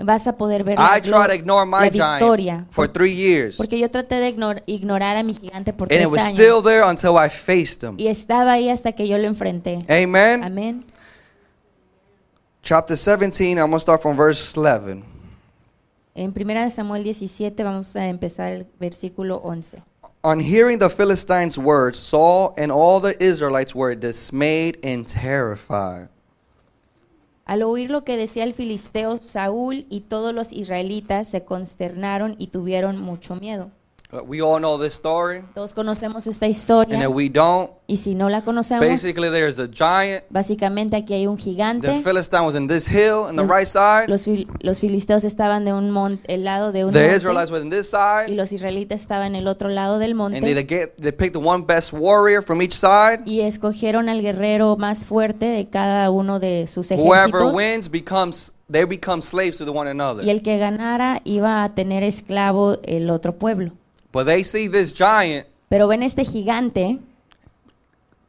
vas 0.00 0.26
a 0.28 0.36
poder 0.36 0.62
ver 0.62 0.78
la, 0.78 0.96
I 0.96 1.00
tried 1.00 1.26
to 1.26 1.32
ignore 1.34 1.66
my 1.66 1.86
la 1.86 1.90
victoria. 2.18 2.52
giant 2.54 2.70
for 2.72 2.86
three 2.88 3.12
years. 3.14 3.56
Porque 3.56 3.78
yo 3.78 3.90
traté 3.90 4.16
de 4.20 4.28
ignor- 4.28 4.62
ignorar 4.66 5.16
a 5.16 5.22
mi 5.24 5.34
gigante 5.34 5.72
por 5.72 5.88
And 5.92 6.00
it 6.00 6.08
tres 6.08 6.12
was 6.12 6.22
still 6.28 6.58
años. 6.58 6.64
there 6.64 6.82
until 6.84 7.16
I 7.16 7.28
faced 7.28 7.82
him. 7.82 7.96
Y 7.98 8.06
estaba 8.06 8.52
ahí 8.52 8.68
hasta 8.70 8.92
que 8.92 9.08
yo 9.08 9.18
lo 9.18 9.26
enfrenté. 9.26 9.78
Amen. 9.88 10.44
Amén. 10.44 10.84
Chapter 12.62 12.96
17, 12.96 13.58
I'm 13.58 13.70
going 13.70 13.72
to 13.72 13.80
start 13.80 14.02
from 14.02 14.16
verse 14.16 14.54
11. 14.56 15.02
En 16.18 16.34
1 16.36 16.70
Samuel 16.72 17.04
17 17.04 17.62
vamos 17.62 17.94
a 17.94 18.08
empezar 18.08 18.52
el 18.52 18.66
versículo 18.80 19.36
11. 19.44 19.84
On 20.22 20.40
hearing 20.40 20.76
the 20.76 20.90
Philistines' 20.90 21.56
words, 21.56 21.96
Saul 21.96 22.52
and 22.56 22.72
all 22.72 23.00
the 23.00 23.14
Israelites 23.24 23.72
were 23.72 23.94
dismayed 23.94 24.84
and 24.84 25.06
terrified. 25.06 26.08
Al 27.44 27.62
oír 27.62 27.92
lo 27.92 28.02
que 28.02 28.16
decía 28.16 28.42
el 28.42 28.52
filisteo, 28.52 29.18
Saúl 29.22 29.86
y 29.88 30.00
todos 30.08 30.34
los 30.34 30.52
israelitas 30.52 31.28
se 31.28 31.44
consternaron 31.44 32.34
y 32.36 32.48
tuvieron 32.48 33.00
mucho 33.00 33.36
miedo. 33.36 33.70
Uh, 34.10 34.22
We 34.26 34.40
all 34.40 34.58
know 34.58 34.78
this 34.82 34.94
story. 34.94 35.42
Todos 35.54 35.74
conocemos 35.74 36.26
esta 36.26 36.46
And 36.46 36.54
historia 36.54 36.98
if 37.02 37.08
we 37.08 37.28
don't, 37.28 37.70
y 37.86 37.98
si 37.98 38.14
no 38.14 38.30
la 38.30 38.40
conocemos, 38.40 38.80
basically 38.88 39.28
there's 39.28 39.58
a 39.58 39.66
giant. 39.70 40.24
básicamente 40.30 40.96
aquí 40.96 41.12
hay 41.12 41.26
un 41.26 41.36
The 41.36 41.42
gigante. 41.42 42.02
Philistine 42.02 42.40
was 42.46 42.54
in 42.54 42.68
this 42.68 42.86
hill 42.88 43.26
on 43.28 43.36
the 43.36 43.42
right 43.44 43.66
side. 43.66 44.06
Los, 44.08 44.24
fil- 44.24 44.48
los 44.60 44.80
filisteos 44.80 45.24
estaban 45.24 45.66
de 45.66 45.74
un 45.74 45.90
monte, 45.90 46.32
el 46.32 46.44
lado 46.44 46.72
de 46.72 46.86
un 46.86 46.92
The 46.94 47.00
monte 47.00 47.16
Israelites 47.16 47.50
were 47.50 47.62
in 47.62 47.68
this 47.68 47.88
y 47.88 47.90
side. 47.90 48.34
los 48.34 48.50
israelitas 48.52 48.98
estaban 49.02 49.34
en 49.34 49.36
el 49.36 49.46
otro 49.46 49.68
lado 49.68 49.98
del 49.98 50.12
And 50.18 50.32
they, 50.32 50.54
monte 50.54 50.64
get, 50.66 50.96
they 50.96 51.12
picked 51.12 51.34
the 51.34 51.46
one 51.46 51.64
best 51.66 51.92
warrior 51.92 52.42
from 52.42 52.62
each 52.62 52.72
side. 52.72 53.20
y 53.26 53.42
escogieron 53.42 54.08
al 54.08 54.22
guerrero 54.22 54.78
más 54.78 55.04
fuerte 55.04 55.44
de 55.44 55.68
cada 55.68 56.10
uno 56.10 56.38
de 56.40 56.66
sus 56.66 56.90
Whoever 56.92 57.28
ejércitos 57.28 57.54
wins 57.54 57.90
becomes, 57.90 58.54
they 58.70 58.84
become 58.86 59.20
slaves 59.20 59.58
to 59.58 59.66
the 59.66 59.70
one 59.70 59.86
another. 59.90 60.24
y 60.24 60.30
el 60.30 60.40
que 60.40 60.56
ganara 60.56 61.20
iba 61.24 61.62
a 61.62 61.74
tener 61.74 62.02
esclavo 62.04 62.78
el 62.84 63.10
otro 63.10 63.34
pueblo. 63.36 63.72
But 64.12 64.26
they 64.26 64.42
see 64.42 64.68
this 64.68 64.92
giant 64.92 65.46
Pero 65.68 65.86
ven 65.88 66.02
este 66.02 66.24
gigante 66.24 66.98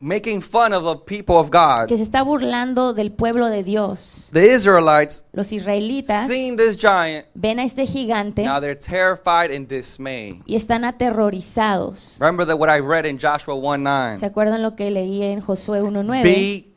making 0.02 0.42
fun 0.42 0.72
of 0.74 0.84
the 0.86 0.96
people 0.96 1.36
of 1.36 1.50
God. 1.52 1.88
que 1.88 1.98
se 1.98 2.04
está 2.04 2.22
burlando 2.24 2.94
del 2.94 3.12
pueblo 3.12 3.48
de 3.50 3.63
Dios. 3.63 4.30
The 4.32 4.54
Israelites, 4.56 5.26
Los 5.34 5.52
israelitas 5.52 6.28
seeing 6.28 6.56
this 6.56 6.78
giant, 6.78 7.26
ven 7.34 7.60
a 7.60 7.63
este 7.63 7.86
gigante 7.86 8.44
now 8.44 8.60
they're 8.62 8.76
terrified 8.78 9.52
and 9.52 9.68
dismayed. 9.68 10.42
y 10.46 10.56
están 10.56 10.86
aterrorizados. 10.86 12.18
Remember 12.20 12.46
that 12.46 12.58
what 12.58 12.70
I 12.70 12.80
read 12.80 13.06
in 13.06 13.18
Joshua 13.20 13.56
1 13.56 14.18
¿Se 14.18 14.26
9. 14.26 14.26
acuerdan 14.26 14.62
lo 14.62 14.76
que 14.76 14.89
leí 14.89 15.22
en 15.24 15.42
Josué 15.42 15.82
1.9? 15.82 16.24
Be, 16.24 16.63
cur- 16.63 16.70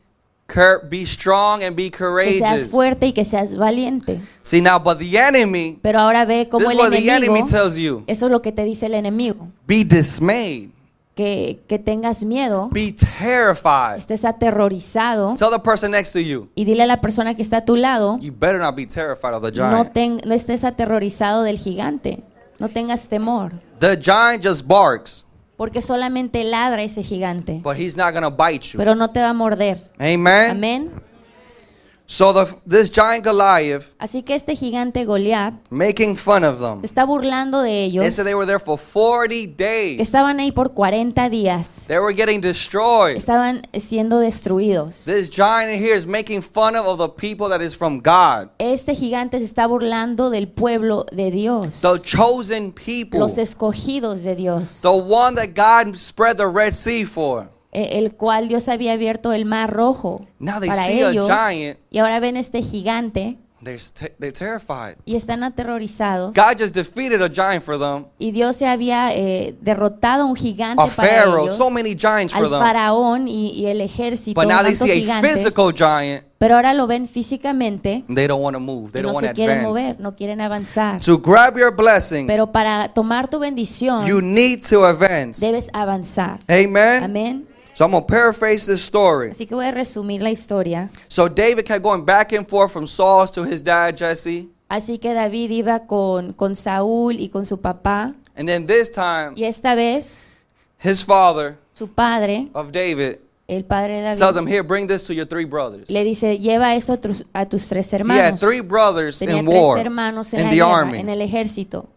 be 0.88 1.05
strong 1.07 1.62
and 1.62 1.75
be 1.77 1.91
Que 1.91 1.99
seas 1.99 1.99
courageous. 1.99 2.67
fuerte 2.71 3.07
y 3.09 3.12
que 3.12 3.25
seas 3.25 3.57
valiente. 3.57 4.21
See 4.43 4.61
now, 4.61 4.79
but 4.79 4.99
the 4.99 5.17
enemy, 5.19 5.79
Pero 5.83 6.01
ahora 6.01 6.25
ve 6.25 6.49
cómo 6.51 6.71
el 6.71 6.77
what 6.79 6.91
the 6.91 6.97
enemy 6.99 7.27
enemigo, 7.27 7.47
tells 7.49 7.77
you. 7.77 8.05
eso 8.07 8.27
es 8.27 8.33
lo 8.33 8.43
que 8.43 8.53
te 8.53 8.65
dice 8.65 8.87
el 8.87 8.95
enemigo, 8.95 9.49
Be 9.67 9.85
dismayed. 9.85 10.71
que, 11.15 11.61
que 11.69 11.79
tengas 11.79 12.25
miedo, 12.25 12.69
Be 12.73 12.93
terrified. 12.93 13.97
estés 13.99 14.25
aterrorizado 14.25 15.35
Tell 15.37 15.51
the 15.51 15.59
person 15.59 15.91
next 15.93 16.12
to 16.12 16.21
you, 16.21 16.49
y 16.55 16.65
dile 16.65 16.83
a 16.85 16.87
la 16.87 17.01
persona 17.01 17.35
que 17.35 17.43
está 17.43 17.59
a 17.59 17.65
tu 17.65 17.77
lado, 17.77 18.19
you 18.21 18.33
better 18.33 18.59
not 18.59 18.75
be 18.75 18.87
terrified 18.87 19.35
of 19.35 19.43
the 19.43 19.51
no, 19.51 19.71
giant. 19.85 19.93
ten- 19.93 20.21
no 20.25 20.35
estés 20.35 20.65
aterrorizado 20.65 21.43
del 21.43 21.59
gigante, 21.59 22.23
no 22.59 22.69
tengas 22.69 23.09
temor, 23.09 23.53
The 23.79 23.97
giant 24.01 24.43
just 24.45 24.67
barks, 24.67 25.27
porque 25.62 25.81
solamente 25.81 26.42
ladra 26.42 26.83
ese 26.83 27.05
gigante, 27.05 27.61
but 27.62 27.77
he's 27.77 27.96
not 27.96 28.12
bite 28.37 28.66
you. 28.72 28.79
pero 28.79 28.96
no 28.96 29.11
te 29.12 29.20
va 29.20 29.29
a 29.29 29.33
morder. 29.33 29.79
Amen. 29.96 30.51
Amén. 30.51 30.90
So 32.07 32.33
the, 32.33 32.47
this 32.67 32.91
giant 32.91 33.25
Goliath 33.25 33.95
Así 33.99 34.23
que 34.23 34.35
este 34.35 34.55
gigante 34.55 35.05
Goliat 35.07 35.55
making 35.71 36.17
fun 36.17 36.45
of 36.45 36.59
them. 36.59 36.81
se 36.81 36.87
está 36.87 37.05
burlando 37.07 37.62
de 37.62 37.85
ellos, 37.85 38.05
It 38.05 38.12
said 38.12 38.25
they 38.27 38.35
were 38.35 38.45
there 38.47 38.59
for 38.59 38.77
40 38.79 39.29
que 39.29 39.47
days. 39.57 40.01
estaban 40.01 40.38
ahí 40.41 40.53
por 40.53 40.75
40 40.75 41.31
días, 41.31 41.87
They 41.87 41.99
were 41.99 42.12
getting 42.15 42.41
destroyed. 42.41 43.17
estaban 43.17 43.62
siendo 43.79 44.19
destruidos. 44.19 45.05
This 45.07 45.31
giant 45.31 45.81
here 45.81 45.97
is 45.97 46.07
making 46.07 46.43
fun 46.43 46.77
of, 46.77 46.87
of 46.87 46.99
the 46.99 47.09
people 47.09 47.49
that 47.49 47.62
is 47.62 47.75
from 47.75 48.01
God, 48.03 48.51
Este 48.59 48.95
gigante 48.95 49.38
se 49.38 49.45
está 49.47 49.67
burlando 49.67 50.29
del 50.29 50.49
pueblo 50.49 51.07
de 51.12 51.31
Dios, 51.31 51.81
the 51.81 51.99
chosen 52.03 52.73
people, 52.73 53.21
los 53.21 53.38
escogidos 53.38 54.23
de 54.23 54.35
Dios, 54.35 54.81
the 54.83 54.88
one 54.91 55.35
that 55.37 55.55
God 55.55 55.97
spread 55.97 56.37
the 56.37 56.47
Red 56.49 56.73
Sea 56.75 57.05
for. 57.05 57.49
Eh, 57.73 57.99
el 57.99 58.13
cual 58.15 58.49
Dios 58.49 58.69
había 58.69 58.93
abierto 58.93 59.33
el 59.33 59.45
mar 59.47 59.71
rojo 59.73 60.27
Now 60.39 60.61
they 60.61 60.69
para 60.69 60.85
see 60.87 61.03
a 61.03 61.11
ellos. 61.11 61.27
giant. 61.29 61.79
Y 61.91 61.99
ahora 61.99 62.21
ven 62.21 62.37
este 62.37 62.63
gigante 62.63 63.39
They're, 63.65 63.79
they're 64.19 64.33
terrified. 64.33 64.97
y 65.05 65.15
están 65.15 65.45
aterrorizados. 65.45 66.35
God 66.35 66.59
just 66.59 66.75
defeated 66.75 67.23
a 67.23 67.29
giant 67.29 67.63
for 67.63 67.79
them, 67.79 68.07
Y 68.19 68.33
Dios 68.33 68.57
se 68.57 68.67
había 68.67 69.15
eh, 69.15 69.55
derrotado 69.61 70.23
a 70.23 70.27
un 70.27 70.35
gigante 70.35 70.83
a 70.83 70.87
para 70.89 71.09
pharaoh, 71.09 71.45
ellos, 71.45 71.59
so 71.59 71.71
many 71.71 71.95
giants 71.97 72.33
for 72.35 72.45
al 72.45 72.51
them. 72.51 72.59
faraón 72.59 73.29
y, 73.29 73.51
y 73.53 73.67
el 73.67 73.81
ejército, 73.81 74.41
But 74.41 74.49
now 74.51 74.59
they 74.65 74.73
tantos 74.75 74.89
see 74.89 74.91
a 74.91 74.95
gigantes. 74.97 75.33
physical 75.45 75.73
giant, 75.73 76.25
Pero 76.39 76.57
ahora 76.57 76.75
lo 76.75 76.89
ven 76.89 77.07
físicamente 77.07 78.03
they 78.13 78.27
don't 78.27 78.43
want 78.43 78.55
to 78.57 78.61
move. 78.61 78.89
y 78.89 78.93
They 78.95 79.03
no 79.03 79.09
don't 79.13 79.15
want 79.15 79.27
to 79.27 79.29
se 79.31 79.35
quieren 79.35 79.59
advance. 79.61 79.81
mover, 79.85 80.01
no 80.01 80.17
quieren 80.17 80.41
avanzar. 80.41 81.01
To 81.03 81.19
grab 81.21 81.57
your 81.57 81.73
blessings, 81.75 82.27
Pero 82.27 82.51
para 82.51 82.89
tomar 82.89 83.29
tu 83.29 83.39
bendición 83.39 84.05
you 84.07 84.21
need 84.21 84.61
to 84.69 84.85
advance. 84.85 85.41
debes 85.45 85.71
avanzar. 85.73 86.41
Amen. 86.49 87.05
Amén. 87.05 87.47
So 87.83 87.87
I'm 87.87 87.90
gonna 87.95 88.07
paraphrase 88.07 88.64
this 88.64 88.81
story. 88.81 89.31
Así 89.31 89.45
que 89.45 89.57
voy 89.57 89.66
a 89.66 89.73
resumir 89.73 90.23
la 90.23 90.31
historia. 90.31 90.88
So 91.09 91.29
David 91.29 91.64
kept 91.64 91.83
going 91.83 92.05
back 92.05 92.33
and 92.33 92.47
forth 92.47 92.71
from 92.73 92.87
Saul 92.87 93.27
to 93.33 93.42
his 93.45 93.61
dad 93.64 93.97
Jesse, 93.97 94.49
Así 94.68 95.01
que 95.01 95.12
David 95.12 95.51
iba 95.51 95.85
con, 95.88 96.33
con 96.33 96.55
Saúl 96.55 97.18
y 97.18 97.29
con 97.29 97.45
su 97.45 97.57
papá. 97.61 98.14
and 98.37 98.47
then 98.49 98.68
this 98.68 98.88
time 98.88 99.33
Y 99.35 99.42
esta 99.42 99.75
vez 99.75 100.31
his 100.79 101.03
father 101.05 101.57
su 101.73 101.88
padre, 101.88 102.51
of 102.55 102.71
David 102.71 103.16
el 103.49 103.64
padre 103.64 104.01
de 104.01 104.14
tells 104.14 104.37
him, 104.37 104.45
David, 104.45 104.53
"Here, 104.53 104.62
bring 104.62 104.87
this 104.87 105.03
to 105.03 105.12
your 105.12 105.27
three 105.27 105.45
brothers." 105.45 105.90
le 105.90 106.05
dice, 106.05 106.38
lleva 106.38 106.77
esto 106.77 106.92
a 106.92 106.99
tus, 106.99 107.25
a 107.35 107.47
tus 107.49 107.66
tres 107.66 107.92
He 107.92 107.97
had 107.97 108.01
hermanos. 108.03 108.38
three 108.40 108.61
brothers 108.61 109.18
Tenía 109.18 109.40
in 109.40 109.45
tres 109.47 109.61
war 109.61 109.79
hermanos 109.81 110.33
en 110.35 110.38
in 110.38 110.45
la 110.47 110.51
the 110.53 110.57
guerra, 110.59 110.77
army. 110.77 111.01
en 111.01 111.09
el 111.09 111.21
ejército. 111.21 111.88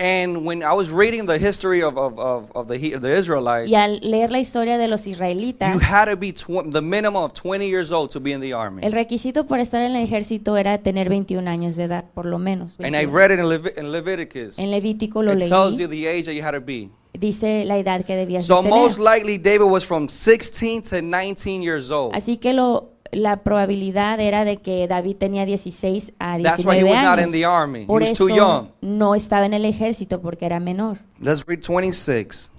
And 0.00 0.46
when 0.46 0.62
I 0.62 0.72
was 0.74 0.92
reading 0.92 1.26
the 1.26 1.38
history 1.38 1.82
of 1.82 1.98
of, 1.98 2.16
of, 2.20 2.52
of 2.54 2.68
the 2.68 2.78
the 3.00 3.16
Israelites, 3.18 3.68
Y 3.68 3.74
al 3.74 3.98
leer 4.00 4.30
la 4.30 4.38
historia 4.38 4.78
de 4.78 4.86
los 4.86 5.06
you 5.06 5.12
israelitas, 5.12 5.74
had 5.82 6.08
to 6.08 6.16
be 6.16 6.32
tw- 6.32 6.70
the 6.72 6.80
minimum 6.80 7.24
of 7.24 7.32
20 7.34 7.66
years 7.68 7.90
old 7.90 8.10
to 8.12 8.20
be 8.20 8.30
in 8.32 8.40
the 8.40 8.52
army. 8.52 8.80
el 8.84 8.92
requisito 8.92 9.48
para 9.48 9.60
estar 9.60 9.82
en 9.82 9.96
el 9.96 10.04
ejército 10.04 10.56
era 10.56 10.78
tener 10.78 11.08
21 11.08 11.50
años 11.50 11.74
de 11.74 11.84
edad, 11.84 12.04
por 12.14 12.26
lo 12.26 12.38
menos. 12.38 12.76
And 12.78 12.94
I 12.94 13.06
21. 13.06 13.12
read 13.12 13.30
it 13.32 13.38
in, 13.40 13.48
Levi- 13.48 13.72
in 13.76 13.90
Leviticus. 13.90 14.58
En 14.60 14.70
Levítico 14.70 15.20
lo 15.20 15.32
It 15.32 15.40
tells 15.48 15.78
you 15.78 15.88
leí, 15.88 16.02
the 16.02 16.06
age 16.08 16.26
that 16.26 16.34
you 16.34 16.42
had 16.44 16.52
to 16.52 16.60
be. 16.60 16.90
dice 17.18 17.64
la 17.64 17.76
edad 17.78 18.04
que 18.04 18.14
debías 18.14 18.44
de 18.44 18.46
So 18.46 18.62
most 18.62 18.98
tener. 18.98 19.10
likely 19.16 19.36
David 19.36 19.64
was 19.68 19.84
from 19.84 20.08
16 20.08 20.82
to 20.90 21.02
19 21.02 21.60
years 21.60 21.90
old. 21.90 22.14
Así 22.14 22.36
que 22.36 22.52
lo, 22.52 22.90
la 23.12 23.42
probabilidad 23.42 24.20
era 24.20 24.44
de 24.44 24.58
que 24.58 24.86
David 24.86 25.16
tenía 25.16 25.44
16 25.44 26.12
a 26.18 26.38
That's 26.38 26.64
why 26.64 26.78
he 26.78 26.84
19 26.84 26.90
was 26.90 27.02
not 27.02 27.18
in 27.18 27.44
años. 27.44 27.86
Por 27.86 28.02
eso 28.02 28.70
no 28.80 29.14
estaba 29.14 29.46
en 29.46 29.54
el 29.54 29.64
ejército 29.64 30.20
porque 30.20 30.46
era 30.46 30.60
menor. 30.60 30.98
Let's 31.20 31.44
read 31.46 31.60
26. 31.60 32.50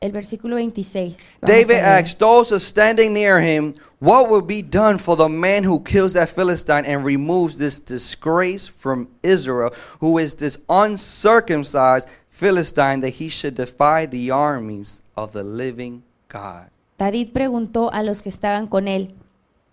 El 0.00 0.12
versículo 0.12 0.56
26. 0.56 1.38
vamos 1.40 1.54
a 1.54 1.56
David 1.56 1.80
asked 1.80 2.18
those 2.18 2.50
who 2.50 2.56
are 2.56 2.60
standing 2.60 3.12
near 3.12 3.40
him, 3.40 3.74
What 4.00 4.28
will 4.28 4.42
be 4.42 4.62
done 4.62 4.96
for 4.98 5.16
the 5.16 5.28
man 5.28 5.64
who 5.64 5.82
kills 5.82 6.12
that 6.12 6.28
Philistine 6.28 6.84
and 6.84 7.04
removes 7.04 7.58
this 7.58 7.80
disgrace 7.80 8.68
from 8.68 9.08
Israel, 9.24 9.72
who 10.00 10.18
is 10.18 10.36
this 10.36 10.58
uncircumcised 10.68 12.08
Philistine, 12.30 13.00
that 13.00 13.14
he 13.14 13.28
should 13.28 13.56
defy 13.56 14.06
the 14.06 14.30
armies 14.30 15.02
of 15.16 15.32
the 15.32 15.42
living 15.42 16.04
God? 16.28 16.70
David 16.96 17.32
preguntó 17.32 17.90
a 17.92 18.04
los 18.04 18.22
que 18.22 18.28
estaban 18.28 18.68
con 18.68 18.86
él, 18.86 19.14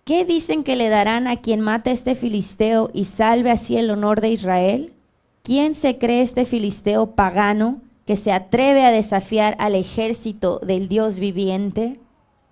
¿qué 0.06 0.24
dicen 0.24 0.62
que 0.62 0.76
le 0.76 0.88
darán 0.88 1.26
a 1.26 1.36
quien 1.36 1.60
mate 1.60 1.90
a 1.90 1.92
este 1.92 2.14
filisteo 2.14 2.90
y 2.94 3.04
salve 3.04 3.50
así 3.50 3.76
el 3.76 3.90
honor 3.90 4.20
de 4.20 4.30
Israel? 4.30 4.94
¿Quién 5.42 5.74
se 5.74 5.98
cree 5.98 6.22
este 6.22 6.46
filisteo 6.46 7.10
pagano 7.10 7.82
que 8.06 8.16
se 8.16 8.32
atreve 8.32 8.84
a 8.84 8.92
desafiar 8.92 9.56
al 9.58 9.74
ejército 9.74 10.60
del 10.60 10.88
Dios 10.88 11.18
viviente? 11.18 11.98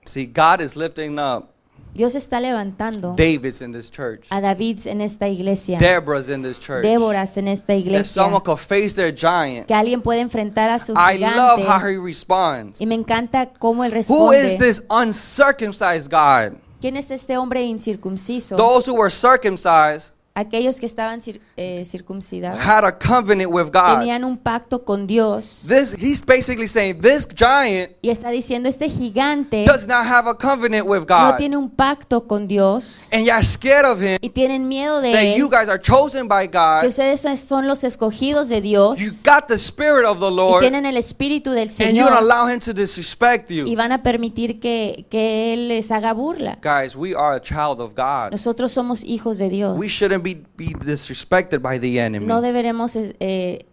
See, 0.05 0.27
God 0.27 0.61
is 0.61 0.77
lifting 0.77 1.19
up 1.19 1.55
Dios 1.95 2.17
está 2.17 2.41
levantando 2.41 3.15
David's 3.17 3.63
in 3.63 3.71
this 3.71 3.89
church, 3.89 4.27
a 4.31 4.41
David 4.41 4.81
en 4.87 5.01
esta 5.01 5.29
iglesia, 5.29 5.79
Deborah's 5.79 6.29
in 6.29 6.43
this 6.43 6.59
church, 6.59 6.83
Déboras 6.83 7.37
en 7.37 7.47
esta 7.47 7.69
that 7.69 7.79
iglesia, 7.79 8.05
someone 8.05 8.43
could 8.43 8.59
face 8.59 8.95
their 8.97 9.15
giant. 9.15 9.69
que 9.69 9.75
alguien 9.75 10.03
puede 10.03 10.21
enfrentar 10.21 10.71
a 10.71 10.81
su 10.81 10.93
I 10.93 11.19
love 11.19 11.61
how 11.61 11.79
gigante. 11.79 11.93
he 11.93 11.99
responds. 11.99 12.81
Y 12.81 12.87
me 12.87 12.97
encanta 12.97 13.47
cómo 13.47 13.85
él 13.85 13.93
Who 14.09 14.33
is 14.33 14.59
this 14.59 14.83
uncircumcised 14.91 16.11
God? 16.11 16.59
¿Quién 16.85 16.99
es 16.99 17.11
este 17.11 17.39
hombre 17.39 17.63
incircunciso? 17.63 18.57
Those 18.57 18.87
who 18.87 18.95
were 18.95 19.09
circumcised 19.09 20.14
aquellos 20.35 20.81
que 20.81 20.87
estaban 20.87 21.21
cir- 21.21 21.41
eh, 21.57 21.85
circuncidados 21.85 22.59
had 22.61 22.85
a 22.85 22.99
covenant 22.99 23.51
with 23.53 23.67
God. 23.73 23.99
tenían 24.01 24.25
un 24.25 24.37
pacto 24.37 24.85
con 24.85 25.07
Dios. 25.07 25.65
This 25.69 25.95
he's 25.97 26.21
basically 26.25 26.67
saying 26.67 27.01
this 27.01 27.29
giant 27.33 27.93
Y 28.03 28.11
está 28.11 28.31
diciendo, 28.31 28.69
este 28.69 28.89
gigante 28.89 29.63
does 29.65 29.87
not 29.87 30.05
have 30.05 30.29
a 30.29 30.35
covenant 30.37 30.87
with 30.89 31.07
no 31.09 31.31
God. 31.31 31.37
tiene 31.39 31.57
un 31.57 31.71
pacto 31.71 32.27
con 32.27 32.49
Dios 32.49 33.09
And 33.13 33.25
you're 33.25 33.45
scared 33.45 33.85
of 33.87 34.01
him 34.03 34.19
y 34.21 34.31
tienen 34.31 34.67
miedo 34.67 35.01
de 35.01 35.13
that 35.13 35.23
él, 35.23 35.37
you 35.39 35.49
guys 35.49 35.69
are 35.69 35.81
chosen 35.81 36.27
by 36.27 36.49
que 36.49 36.59
God. 36.59 36.85
ustedes 36.89 37.21
son 37.41 37.69
los 37.69 37.85
escogidos 37.85 38.49
de 38.49 38.61
Dios 38.61 38.99
You 38.99 39.11
got 39.25 39.47
the 39.47 39.55
spirit 39.55 40.05
of 40.05 40.19
the 40.19 40.27
y 40.31 40.35
Lord 40.35 40.61
tienen 40.63 40.85
el 40.85 40.97
espíritu 40.97 41.53
del 41.53 41.69
and 41.69 41.93
you 41.93 42.05
don't 42.05 42.09
Señor 42.09 42.13
allow 42.13 42.49
him 42.53 42.59
to 42.59 42.73
disrespect 42.75 43.53
y 43.53 43.57
you. 43.65 43.77
van 43.77 43.93
a 43.93 44.03
permitir 44.03 44.59
que, 44.59 45.07
que 45.11 45.55
Él 45.55 45.69
les 45.69 45.93
haga 45.93 46.13
burla. 46.13 46.59
Guys, 46.61 46.97
we 46.97 47.15
are 47.15 47.37
a 47.37 47.41
child 47.41 47.79
of 47.81 47.93
God. 47.95 48.33
Nosotros 48.33 48.73
somos 48.73 49.05
hijos 49.05 49.39
de 49.39 49.49
Dios. 49.49 49.79
We 49.79 49.89
shouldn't 49.89 50.24
be, 50.25 50.45
be 50.57 50.75
disrespected 50.75 51.63
by 51.63 51.79
the 51.79 52.01
enemy. 52.01 52.27
No 52.27 52.41
deberemos, 52.41 52.97
eh, 52.97 53.67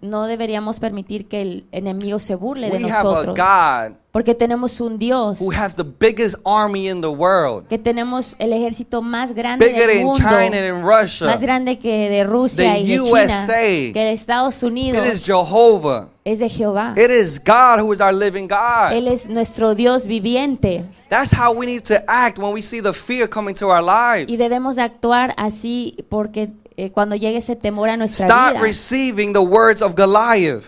no 0.00 0.26
deberíamos 0.26 0.78
permitir 0.78 1.26
que 1.26 1.42
el 1.42 1.66
enemigo 1.72 2.18
se 2.20 2.36
burle 2.36 2.70
de 2.70 2.76
We 2.78 2.84
have 2.90 3.00
a 3.00 3.02
nosotros. 3.02 3.36
God 3.36 3.96
Porque 4.12 4.32
tenemos 4.36 4.80
un 4.80 4.96
Dios 4.96 5.40
who 5.40 5.50
has 5.50 5.74
the 5.74 5.82
biggest 5.82 6.36
army 6.44 6.88
in 6.88 7.00
the 7.00 7.08
world. 7.08 7.66
que 7.66 7.78
tenemos 7.78 8.36
el 8.38 8.52
ejército 8.52 9.02
más 9.02 9.32
grande 9.34 9.66
Bigger 9.66 9.88
del 9.88 9.96
than 9.96 10.06
mundo, 10.06 10.24
China 10.28 10.56
and 10.58 10.84
más 10.84 11.02
Russia. 11.02 11.36
grande 11.38 11.78
que 11.80 12.08
de 12.08 12.22
Rusia 12.22 12.74
The 12.74 12.78
y 12.80 12.86
de 12.90 13.00
USA. 13.00 13.26
China, 13.26 13.92
que 13.92 14.00
de 14.04 14.12
Estados 14.12 14.62
It 14.62 14.68
Unidos, 14.68 15.12
is 15.12 15.24
Jehovah. 15.24 16.08
es 16.24 16.38
de 16.38 16.48
Jehová. 16.48 16.94
It 16.96 17.10
is 17.10 17.42
God 17.44 17.80
who 17.80 17.92
is 17.92 18.00
our 18.00 18.14
living 18.14 18.46
God. 18.46 18.92
Él 18.92 19.08
es 19.08 19.28
nuestro 19.28 19.74
Dios 19.74 20.06
viviente 20.06 20.84
That's 21.08 21.32
how 21.36 21.52
we 21.52 21.66
need 21.66 21.82
to 21.88 21.96
act 22.06 22.38
when 22.38 22.54
we 22.54 22.62
see 22.62 22.80
the 22.80 22.92
fear 22.92 23.28
coming 23.28 23.54
to 23.56 23.66
our 23.68 23.82
y 23.82 24.26
lives. 24.26 24.38
debemos 24.38 24.76
de 24.76 24.82
actuar 24.82 25.34
así 25.36 25.96
porque 26.08 26.52
eh, 26.76 26.90
cuando 26.90 27.16
llegue 27.16 27.38
ese 27.38 27.56
temor 27.56 27.88
a 27.88 27.96
nuestra 27.96 28.26
Stop 28.26 28.50
vida, 28.52 28.60
receiving 28.62 29.32
the 29.32 29.38
words 29.40 29.82
of 29.82 29.94
Goliath. 29.94 30.64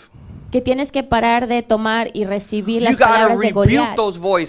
que 0.53 0.61
tienes 0.63 0.93
que 0.93 1.03
parar 1.03 1.49
de 1.49 1.63
tomar 1.63 2.09
y 2.15 2.25
recibir 2.25 2.79
You 2.81 2.85
las 2.89 2.99
gotta 2.99 3.09
palabras 3.11 3.39
de 3.41 3.51
Goliat, 3.51 3.97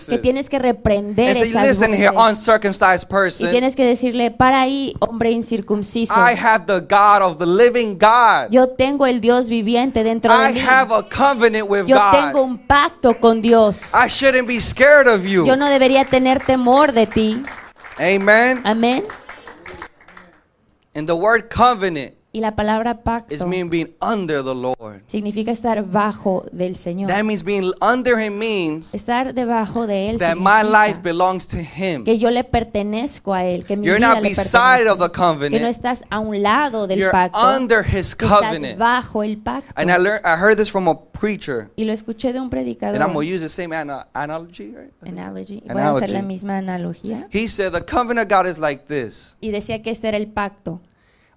que 0.07 0.17
tienes 0.19 0.47
que 0.49 0.59
reprender 0.59 1.33
say, 1.35 1.49
esas 1.49 1.67
listen 1.67 1.93
here, 1.93 2.11
voces 2.11 2.37
uncircumcised 2.47 3.03
y 3.03 3.11
person. 3.11 3.51
tienes 3.51 3.75
que 3.75 3.83
decirle, 3.83 4.31
para 4.31 4.61
ahí, 4.61 4.93
hombre 4.99 5.31
incircunciso. 5.31 6.13
I 6.13 6.33
have 6.37 6.65
the 6.65 6.79
God 6.79 7.23
of 7.23 7.37
the 7.39 7.45
living 7.47 7.97
God. 7.97 8.51
Yo 8.51 8.69
tengo 8.69 9.05
el 9.07 9.19
Dios 9.19 9.49
viviente 9.49 10.03
dentro 10.03 10.37
de 10.37 10.51
I 10.51 10.53
mí. 10.53 10.59
have 10.61 10.93
a 10.93 11.03
covenant 11.09 11.67
with 11.67 11.87
Yo 11.87 11.99
tengo 12.11 12.39
God. 12.39 12.41
un 12.51 12.57
pacto 12.59 13.19
con 13.19 13.41
Dios. 13.41 13.91
I 13.93 14.07
shouldn't 14.07 14.47
be 14.47 14.61
scared 14.61 15.07
of 15.07 15.23
Yo 15.25 15.45
you. 15.45 15.55
no 15.57 15.67
debería 15.67 16.05
tener 16.05 16.39
temor 16.45 16.93
de 16.93 17.07
ti. 17.07 17.43
Amen. 17.99 18.61
Amén. 18.63 19.03
And 20.97 21.07
the 21.07 21.15
word 21.15 21.51
covenant 21.51 22.16
Y 22.37 22.39
la 22.39 22.55
palabra 22.55 23.01
pacto 23.01 23.33
is 23.33 23.43
mean 23.43 23.67
being 23.67 23.95
under 23.99 24.43
the 24.43 24.53
Lord. 24.53 25.01
significa 25.07 25.49
estar 25.49 25.83
bajo 25.83 26.45
del 26.51 26.75
Señor. 26.75 27.07
That 27.09 27.23
means 27.23 27.43
being 27.43 27.71
under 27.81 28.15
Him 28.19 28.37
means 28.37 28.93
Estar 28.93 29.33
debajo 29.33 29.87
de 29.87 30.09
Él 30.11 30.19
that 30.19 30.35
my 30.35 30.61
life 30.61 31.01
belongs 31.01 31.47
to 31.47 31.57
Him. 31.57 32.03
que 32.03 32.19
yo 32.19 32.29
le 32.29 32.43
pertenezco 32.43 33.33
a 33.33 33.43
Él, 33.43 33.65
que 33.65 33.75
mi 33.75 33.87
You're 33.87 33.97
vida 33.97 34.13
not 34.13 34.21
le 34.21 34.29
beside 34.29 34.87
of 34.87 34.99
the 34.99 35.09
Que 35.09 35.17
no 35.19 35.33
covenant. 35.33 35.65
estás 35.65 36.03
a 36.11 36.19
un 36.19 36.43
lado 36.43 36.85
del 36.85 36.99
You're 36.99 37.11
pacto, 37.11 37.39
under 37.39 37.83
His 37.83 38.15
que 38.15 38.25
estás 38.27 38.39
covenant. 38.41 38.77
bajo 38.77 39.23
el 39.23 39.37
pacto. 39.39 39.71
And 39.75 39.89
I 39.89 39.97
learned, 39.97 40.21
I 40.23 40.37
heard 40.39 40.57
this 40.59 40.69
from 40.69 40.87
a 40.87 40.93
preacher, 40.95 41.71
Y 41.75 41.85
lo 41.85 41.91
escuché 41.93 42.33
de 42.33 42.39
un 42.39 42.51
predicador. 42.51 43.01
and 43.01 43.03
I'm 43.03 43.13
gonna 43.15 43.25
use 43.27 43.41
the 43.41 43.49
same 43.49 43.75
ana- 43.75 44.05
analogy, 44.13 44.75
right? 44.75 44.91
Analogy. 45.01 45.63
Voy 45.67 45.81
a 45.81 45.89
hacer 45.89 46.11
la 46.11 46.21
misma 46.21 46.59
analogía. 46.59 47.27
He 47.33 47.47
said 47.47 47.71
the 47.73 47.81
covenant 47.83 48.31
of 48.31 48.37
God 48.37 48.47
is 48.47 48.59
like 48.59 48.83
this, 48.85 49.37
Y 49.41 49.49
decía 49.49 49.81
que 49.81 49.89
este 49.89 50.07
era 50.07 50.17
el 50.17 50.27
pacto. 50.27 50.81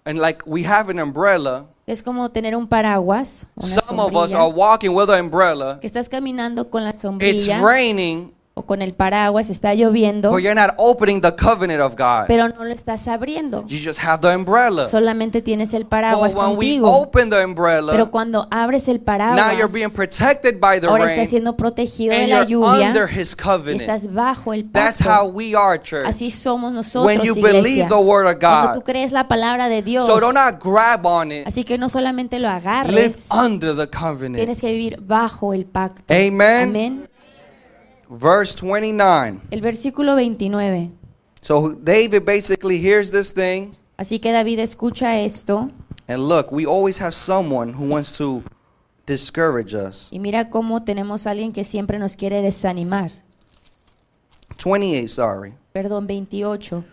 And 0.04 0.18
like 0.18 0.42
we 0.46 0.62
have 0.64 0.90
an 0.90 0.98
umbrella. 0.98 1.66
Es 1.86 2.02
como 2.02 2.28
tener 2.30 2.54
un 2.54 2.68
paraguas, 2.68 3.46
una 3.56 3.66
Some 3.66 4.00
of 4.00 4.14
us 4.14 4.30
sombrilla, 4.30 4.38
are 4.38 4.48
walking 4.52 4.90
with 4.94 5.10
an 5.10 5.20
umbrella. 5.24 5.78
que 5.80 5.86
estás 5.88 6.08
caminando 6.08 6.70
con 6.70 6.84
la 6.84 6.92
sombrilla. 6.96 7.56
It's 7.56 7.62
raining, 7.64 8.32
o 8.52 8.62
con 8.66 8.82
el 8.82 8.94
paraguas, 8.94 9.48
está 9.48 9.72
lloviendo, 9.74 10.30
but 10.32 10.40
you're 10.42 10.54
not 10.60 10.74
opening 10.76 11.20
the 11.20 11.34
covenant 11.36 11.80
of 11.80 11.94
God. 11.96 12.26
pero 12.26 12.48
no 12.48 12.64
lo 12.64 12.74
estás 12.74 13.06
abriendo. 13.06 13.64
You 13.68 13.78
just 13.82 14.00
have 14.04 14.20
the 14.28 14.34
umbrella. 14.34 14.88
Solamente 14.88 15.40
tienes 15.40 15.72
el 15.72 15.84
But 15.84 15.90
paraguas 15.90 16.34
when 16.34 16.50
we 16.58 16.78
contigo. 16.80 16.90
open 16.90 17.30
the 17.30 17.44
umbrella, 17.44 17.92
Pero 17.92 18.10
cuando 18.10 18.48
abres 18.50 18.88
el 18.88 18.98
now 18.98 19.04
paraguas, 19.04 19.56
you're 19.56 19.72
being 19.72 19.88
protected 19.90 20.58
by 20.60 20.80
the 20.80 20.88
ahora 20.88 21.04
rain, 21.04 21.14
estás 21.20 21.30
siendo 21.30 21.56
protegido 21.56 22.12
de 22.12 22.22
and 22.22 22.28
la 22.30 22.44
you're 22.44 22.66
under 22.66 23.06
lluvia 23.08 23.20
His 23.22 23.32
y 23.32 23.36
covenant. 23.42 23.80
estás 23.82 24.12
bajo 24.12 24.52
el 24.52 24.70
That's 24.72 25.00
how 25.00 25.06
pacto. 25.26 25.32
we 25.32 25.54
are, 25.54 25.80
church. 25.80 26.06
Así 26.06 26.30
somos 26.32 26.72
nosotros, 26.72 27.06
When 27.06 27.22
you 27.22 27.34
iglesia. 27.36 27.62
believe 27.62 27.88
the 27.88 27.94
word 27.94 28.26
of 28.26 28.40
Cuando 28.40 28.72
tú 28.74 28.80
God, 28.80 28.84
crees 28.84 29.12
la 29.12 29.28
palabra 29.28 29.68
de 29.68 29.80
Dios, 29.82 30.04
so 30.06 30.18
do 30.18 30.32
not 30.32 30.60
grab 30.62 31.06
on 31.06 31.30
it. 31.30 31.46
así 31.46 31.62
que 31.64 31.78
no 31.78 31.88
solamente 31.88 32.38
lo 32.40 32.48
Live 32.48 32.56
agarres, 32.58 33.28
under 33.30 33.76
the 33.76 33.88
covenant. 33.88 34.36
tienes 34.36 34.60
que 34.60 34.72
vivir 34.72 34.98
bajo 35.00 35.54
el 35.54 35.64
pacto. 35.66 36.12
Amen. 36.12 36.68
Amén. 36.68 37.06
Verse 38.10 38.54
29. 38.56 39.40
El 39.50 39.60
versículo 39.60 40.16
29. 40.16 40.90
So 41.40 41.74
David 41.74 42.24
basically 42.24 42.78
hears 42.78 43.10
this 43.12 43.32
thing, 43.32 43.72
Así 43.96 44.18
que 44.18 44.32
David 44.32 44.58
escucha 44.58 45.20
esto 45.20 45.70
and 46.08 46.28
look, 46.28 46.50
we 46.50 46.66
always 46.66 47.00
have 47.00 47.14
someone 47.14 47.72
who 47.72 47.84
wants 47.88 48.18
to 48.18 48.42
discourage 49.06 49.74
us. 49.74 50.08
y 50.10 50.18
mira 50.18 50.50
cómo 50.50 50.82
tenemos 50.82 51.26
a 51.26 51.30
alguien 51.30 51.52
que 51.52 51.64
siempre 51.64 51.98
nos 51.98 52.16
quiere 52.16 52.42
desanimar. 52.42 53.12
28, 54.62 55.08
sorry. 55.08 55.54
Perdón, 55.72 56.06
28. 56.06 56.84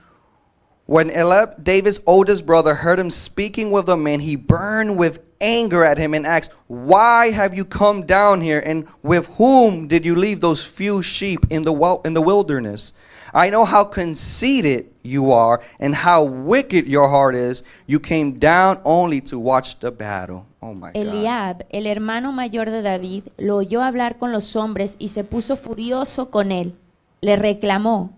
When 0.88 1.10
Eliab, 1.12 1.66
David's 1.66 2.00
oldest 2.06 2.46
brother, 2.46 2.74
heard 2.74 2.98
him 2.98 3.10
speaking 3.10 3.72
with 3.72 3.88
the 3.88 3.98
man, 3.98 4.22
he 4.22 4.38
burned 4.38 4.98
with 4.98 5.20
anger 5.42 5.84
at 5.84 5.98
him 5.98 6.14
and 6.14 6.26
asked, 6.26 6.52
Why 6.68 7.32
have 7.32 7.54
you 7.54 7.66
come 7.66 8.06
down 8.06 8.40
here? 8.40 8.64
And 8.66 8.88
with 9.04 9.28
whom 9.36 9.90
did 9.90 10.06
you 10.06 10.16
leave 10.16 10.40
those 10.40 10.66
few 10.66 11.02
sheep 11.02 11.46
in 11.50 11.64
the, 11.64 12.00
in 12.06 12.14
the 12.14 12.22
wilderness? 12.22 12.94
I 13.34 13.50
know 13.50 13.66
how 13.66 13.84
conceited 13.84 14.86
you 15.04 15.34
are 15.34 15.62
and 15.78 15.94
how 15.94 16.24
wicked 16.24 16.88
your 16.88 17.10
heart 17.10 17.36
is. 17.36 17.66
You 17.86 18.00
came 18.00 18.40
down 18.40 18.80
only 18.86 19.20
to 19.28 19.38
watch 19.38 19.80
the 19.80 19.92
battle. 19.92 20.46
Oh 20.62 20.74
my 20.74 20.94
God. 20.94 20.96
Eliab, 20.96 21.66
el 21.70 21.86
hermano 21.86 22.32
mayor 22.32 22.66
de 22.68 22.82
David, 22.82 23.24
lo 23.38 23.58
oyó 23.58 23.84
hablar 23.84 24.18
con 24.18 24.32
los 24.32 24.56
hombres 24.56 24.96
y 25.00 25.10
se 25.10 25.26
puso 25.26 25.58
furioso 25.58 26.32
con 26.32 26.54
él. 26.54 26.76
Le 27.20 27.36
reclamó, 27.36 28.12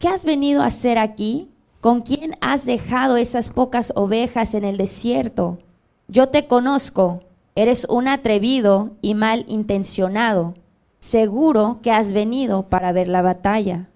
¿qué 0.00 0.08
has 0.08 0.24
venido 0.24 0.62
a 0.62 0.66
hacer 0.66 0.98
aquí? 0.98 1.48
¿Con 1.80 2.02
quién 2.02 2.36
has 2.40 2.66
dejado 2.66 3.16
esas 3.16 3.50
pocas 3.50 3.92
ovejas 3.94 4.54
en 4.54 4.64
el 4.64 4.76
desierto? 4.76 5.58
Yo 6.08 6.28
te 6.28 6.48
conozco, 6.48 7.20
eres 7.54 7.86
un 7.88 8.08
atrevido 8.08 8.96
y 9.00 9.14
mal 9.14 9.44
intencionado. 9.46 10.54
Seguro 10.98 11.78
que 11.80 11.92
has 11.92 12.12
venido 12.12 12.64
para 12.64 12.90
ver 12.90 13.06
la 13.06 13.22
batalla. 13.22 13.88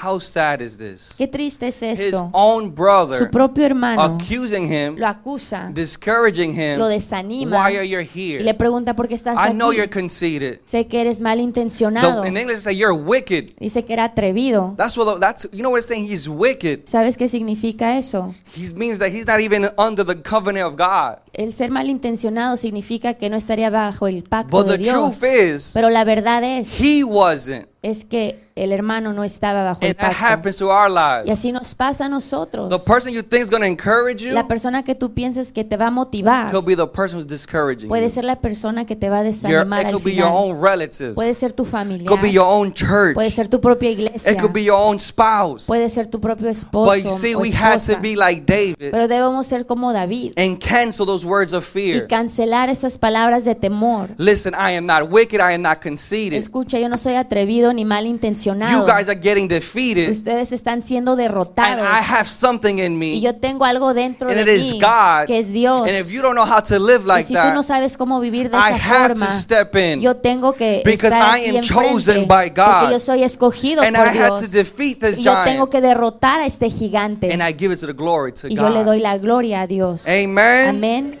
How 0.00 0.20
sad 0.20 0.62
is 0.62 0.78
this? 0.78 1.12
Qué 1.18 1.26
triste 1.26 1.66
es 1.66 1.82
His 1.82 1.98
esto. 1.98 2.30
own 2.32 2.72
brother 2.72 3.18
Su 3.18 3.30
propio 3.30 3.64
hermano 3.66 4.00
accusing 4.00 4.64
him, 4.72 4.96
lo 4.96 5.08
acusa, 5.08 5.70
discouraging 5.74 6.52
him. 6.52 6.78
lo 6.78 6.86
desanima 6.86 7.56
Why 7.68 7.76
are 7.78 7.88
you 7.88 7.98
y 8.00 8.04
here? 8.06 8.44
le 8.44 8.54
pregunta 8.54 8.94
por 8.94 9.08
qué 9.08 9.14
estás 9.14 9.36
I 9.38 9.52
know 9.52 9.72
you're 9.72 9.86
aquí. 9.88 9.98
conceited. 9.98 10.60
Sé 10.64 10.86
que 10.86 11.00
eres 11.00 11.20
malintencionado. 11.20 12.22
The, 12.22 12.28
in 12.28 12.36
English, 12.36 12.60
say 12.60 12.76
you're 12.76 12.94
wicked. 12.94 13.56
Dice 13.58 13.84
que 13.84 13.92
era 13.92 14.04
atrevido. 14.04 14.74
That's 14.76 14.96
what 14.96 15.18
that's 15.18 15.48
you 15.52 15.62
know 15.62 15.70
what 15.70 15.78
it's 15.78 15.88
saying. 15.88 16.06
He's 16.08 16.28
wicked. 16.28 16.86
¿Sabes 16.86 17.16
qué 17.16 17.26
significa 17.26 17.98
eso? 17.98 18.34
He 18.56 18.72
means 18.74 18.98
that 19.00 19.10
he's 19.10 19.26
not 19.26 19.40
even 19.40 19.68
under 19.76 20.04
the 20.04 20.14
covenant 20.22 20.64
of 20.64 20.76
God. 20.76 21.18
El 21.38 21.52
ser 21.52 21.70
malintencionado 21.70 22.56
significa 22.56 23.14
que 23.14 23.30
no 23.30 23.36
estaría 23.36 23.70
bajo 23.70 24.08
el 24.08 24.24
pacto 24.24 24.56
But 24.56 24.66
de 24.66 24.72
the 24.78 24.82
Dios. 24.82 25.18
truth 25.20 25.30
is, 25.32 25.70
Pero 25.72 25.88
la 25.88 26.02
verdad 26.04 26.42
es, 26.42 26.68
he 26.80 27.04
wasn't, 27.04 27.66
es 27.80 28.04
que 28.04 28.48
el 28.56 28.72
hermano 28.72 29.12
no 29.12 29.22
estaba 29.22 29.62
bajo 29.62 29.78
el 29.82 29.90
and 29.90 29.96
that 29.98 30.08
pacto. 30.08 30.24
happens 30.26 30.56
to 30.56 30.66
our 30.68 30.90
Y 30.90 30.94
lives. 31.28 31.38
así 31.38 31.52
nos 31.52 31.76
pasa 31.76 32.06
a 32.06 32.08
nosotros. 32.08 32.68
The 32.68 32.80
person 32.80 33.12
you 33.12 33.22
think 33.22 33.44
is 33.44 33.50
going 33.50 33.60
to 33.60 33.68
encourage 33.68 34.24
you 34.24 34.32
La 34.34 34.48
persona 34.48 34.82
que 34.82 34.96
tú 34.96 35.14
piensas 35.14 35.52
que 35.52 35.62
te 35.62 35.76
va 35.76 35.86
a 35.86 35.90
motivar 35.92 36.50
could 36.50 36.64
be 36.66 36.74
the 36.74 36.88
person 36.88 37.20
who's 37.20 37.26
discouraging 37.28 37.88
puede 37.88 38.08
you. 38.08 38.10
ser 38.10 38.24
la 38.24 38.40
persona 38.40 38.84
que 38.84 38.96
te 38.96 39.08
va 39.08 39.18
a 39.20 39.22
Your, 39.22 39.32
desanimar 39.32 39.82
it 39.82 39.86
al 39.86 39.92
could 39.92 40.04
be 40.04 40.10
your 40.16 40.26
final. 40.26 40.50
own 40.56 40.60
relatives. 40.60 41.14
Puede 41.14 41.34
ser 41.34 41.52
tu 41.52 41.64
familiar. 41.64 42.08
could 42.08 42.20
be 42.20 42.32
your 42.32 42.46
own 42.48 42.72
church. 42.74 43.14
Puede 43.14 43.30
ser 43.30 43.46
tu 43.46 43.60
propia 43.60 43.90
iglesia. 43.92 44.32
It 44.32 44.40
could 44.40 44.52
be 44.52 44.64
your 44.64 44.76
own 44.76 44.98
spouse. 44.98 45.66
Puede 45.68 45.88
ser 45.88 46.08
tu 46.08 46.20
propio 46.20 46.48
esposo 46.50 46.90
But 46.90 47.04
you 47.04 47.16
see, 47.16 47.36
o 47.36 47.38
we 47.38 47.52
had 47.52 47.74
to 47.74 47.92
esposa. 47.92 48.00
be 48.02 48.16
like 48.16 48.42
David 48.44 48.90
Pero 48.90 49.06
debemos 49.06 49.46
ser 49.46 49.66
como 49.66 49.92
David 49.92 50.32
and 50.36 50.58
cancel 50.58 51.06
those 51.06 51.24
words 51.28 51.52
of 51.52 51.64
y 51.76 51.92
fear. 51.92 52.06
cancelar 52.08 52.68
esas 52.68 52.98
palabras 52.98 53.44
de 53.44 53.54
temor. 53.54 54.10
Listen, 54.16 54.54
I 54.54 54.72
am 54.76 54.86
not 54.86 55.10
wicked, 55.10 55.40
I 55.40 55.54
am 55.54 55.62
not 55.62 55.80
conceited. 55.82 56.38
Escucha, 56.38 56.78
yo 56.78 56.88
no 56.88 56.96
soy 56.98 57.14
atrevido 57.14 57.72
ni 57.72 57.82
You 57.82 57.88
malintencionado. 57.88 58.86
guys 58.86 59.08
are 59.08 59.18
getting 59.20 59.48
defeated, 59.48 60.10
Ustedes 60.10 60.52
están 60.52 60.82
siendo 60.82 61.12
and 61.12 61.20
derrotados. 61.20 61.84
I 61.84 62.00
have 62.02 62.26
something 62.28 62.78
in 62.78 62.92
Y 62.94 62.96
me, 62.96 63.20
yo 63.20 63.34
tengo 63.36 63.64
algo 63.64 63.94
dentro 63.94 64.28
and 64.28 64.36
de 64.38 64.42
it 64.42 64.48
is 64.60 64.72
mí 64.74 64.80
God. 64.80 65.26
que 65.26 65.38
es 65.38 65.52
Dios. 65.52 65.88
And 65.88 65.96
if 65.98 66.10
you 66.10 66.22
don't 66.22 66.34
know 66.34 66.46
how 66.46 66.60
to 66.62 66.78
live 66.78 67.02
y 67.04 67.06
like 67.08 67.24
si 67.28 67.34
tú 67.34 67.40
no 67.52 67.62
that, 67.62 67.62
sabes 67.64 67.96
cómo 67.96 68.20
vivir 68.20 68.50
de 68.50 68.56
I 68.56 68.60
esa 68.74 68.76
have 68.76 69.08
forma, 69.14 69.26
to 69.26 69.32
step 69.32 69.74
in. 69.76 70.00
yo 70.00 70.16
tengo 70.16 70.52
que 70.52 70.82
Because 70.84 71.08
estar 71.14 71.38
I 71.38 71.56
am 71.56 71.60
chosen 71.62 72.18
enfrente, 72.18 72.26
by 72.26 72.48
God. 72.50 72.80
porque 72.80 72.92
yo 72.92 72.98
soy 73.00 73.22
escogido 73.22 73.82
And 73.82 73.96
por 73.96 74.06
I 74.06 74.10
had 74.18 74.28
to 74.30 74.38
Dios. 74.40 74.52
defeat 74.52 75.00
this 75.00 75.18
Y 75.18 75.22
yo 75.22 75.32
tengo 75.44 75.66
giant, 75.66 75.70
que 75.70 75.80
derrotar 75.80 76.40
a 76.40 76.46
este 76.46 76.70
gigante. 76.70 77.32
and 77.32 77.42
I 77.42 77.52
give 77.56 77.72
it 77.72 77.80
to 77.80 77.86
the 77.86 77.92
glory 77.92 78.32
to 78.32 78.48
y 78.48 78.54
yo 78.54 78.68
le 78.70 78.84
doy 78.84 78.98
God. 78.98 79.02
la 79.02 79.18
gloria 79.18 79.60
a 79.62 79.66
Dios. 79.66 80.06
Amen. 80.06 80.68
Amén. 80.68 81.17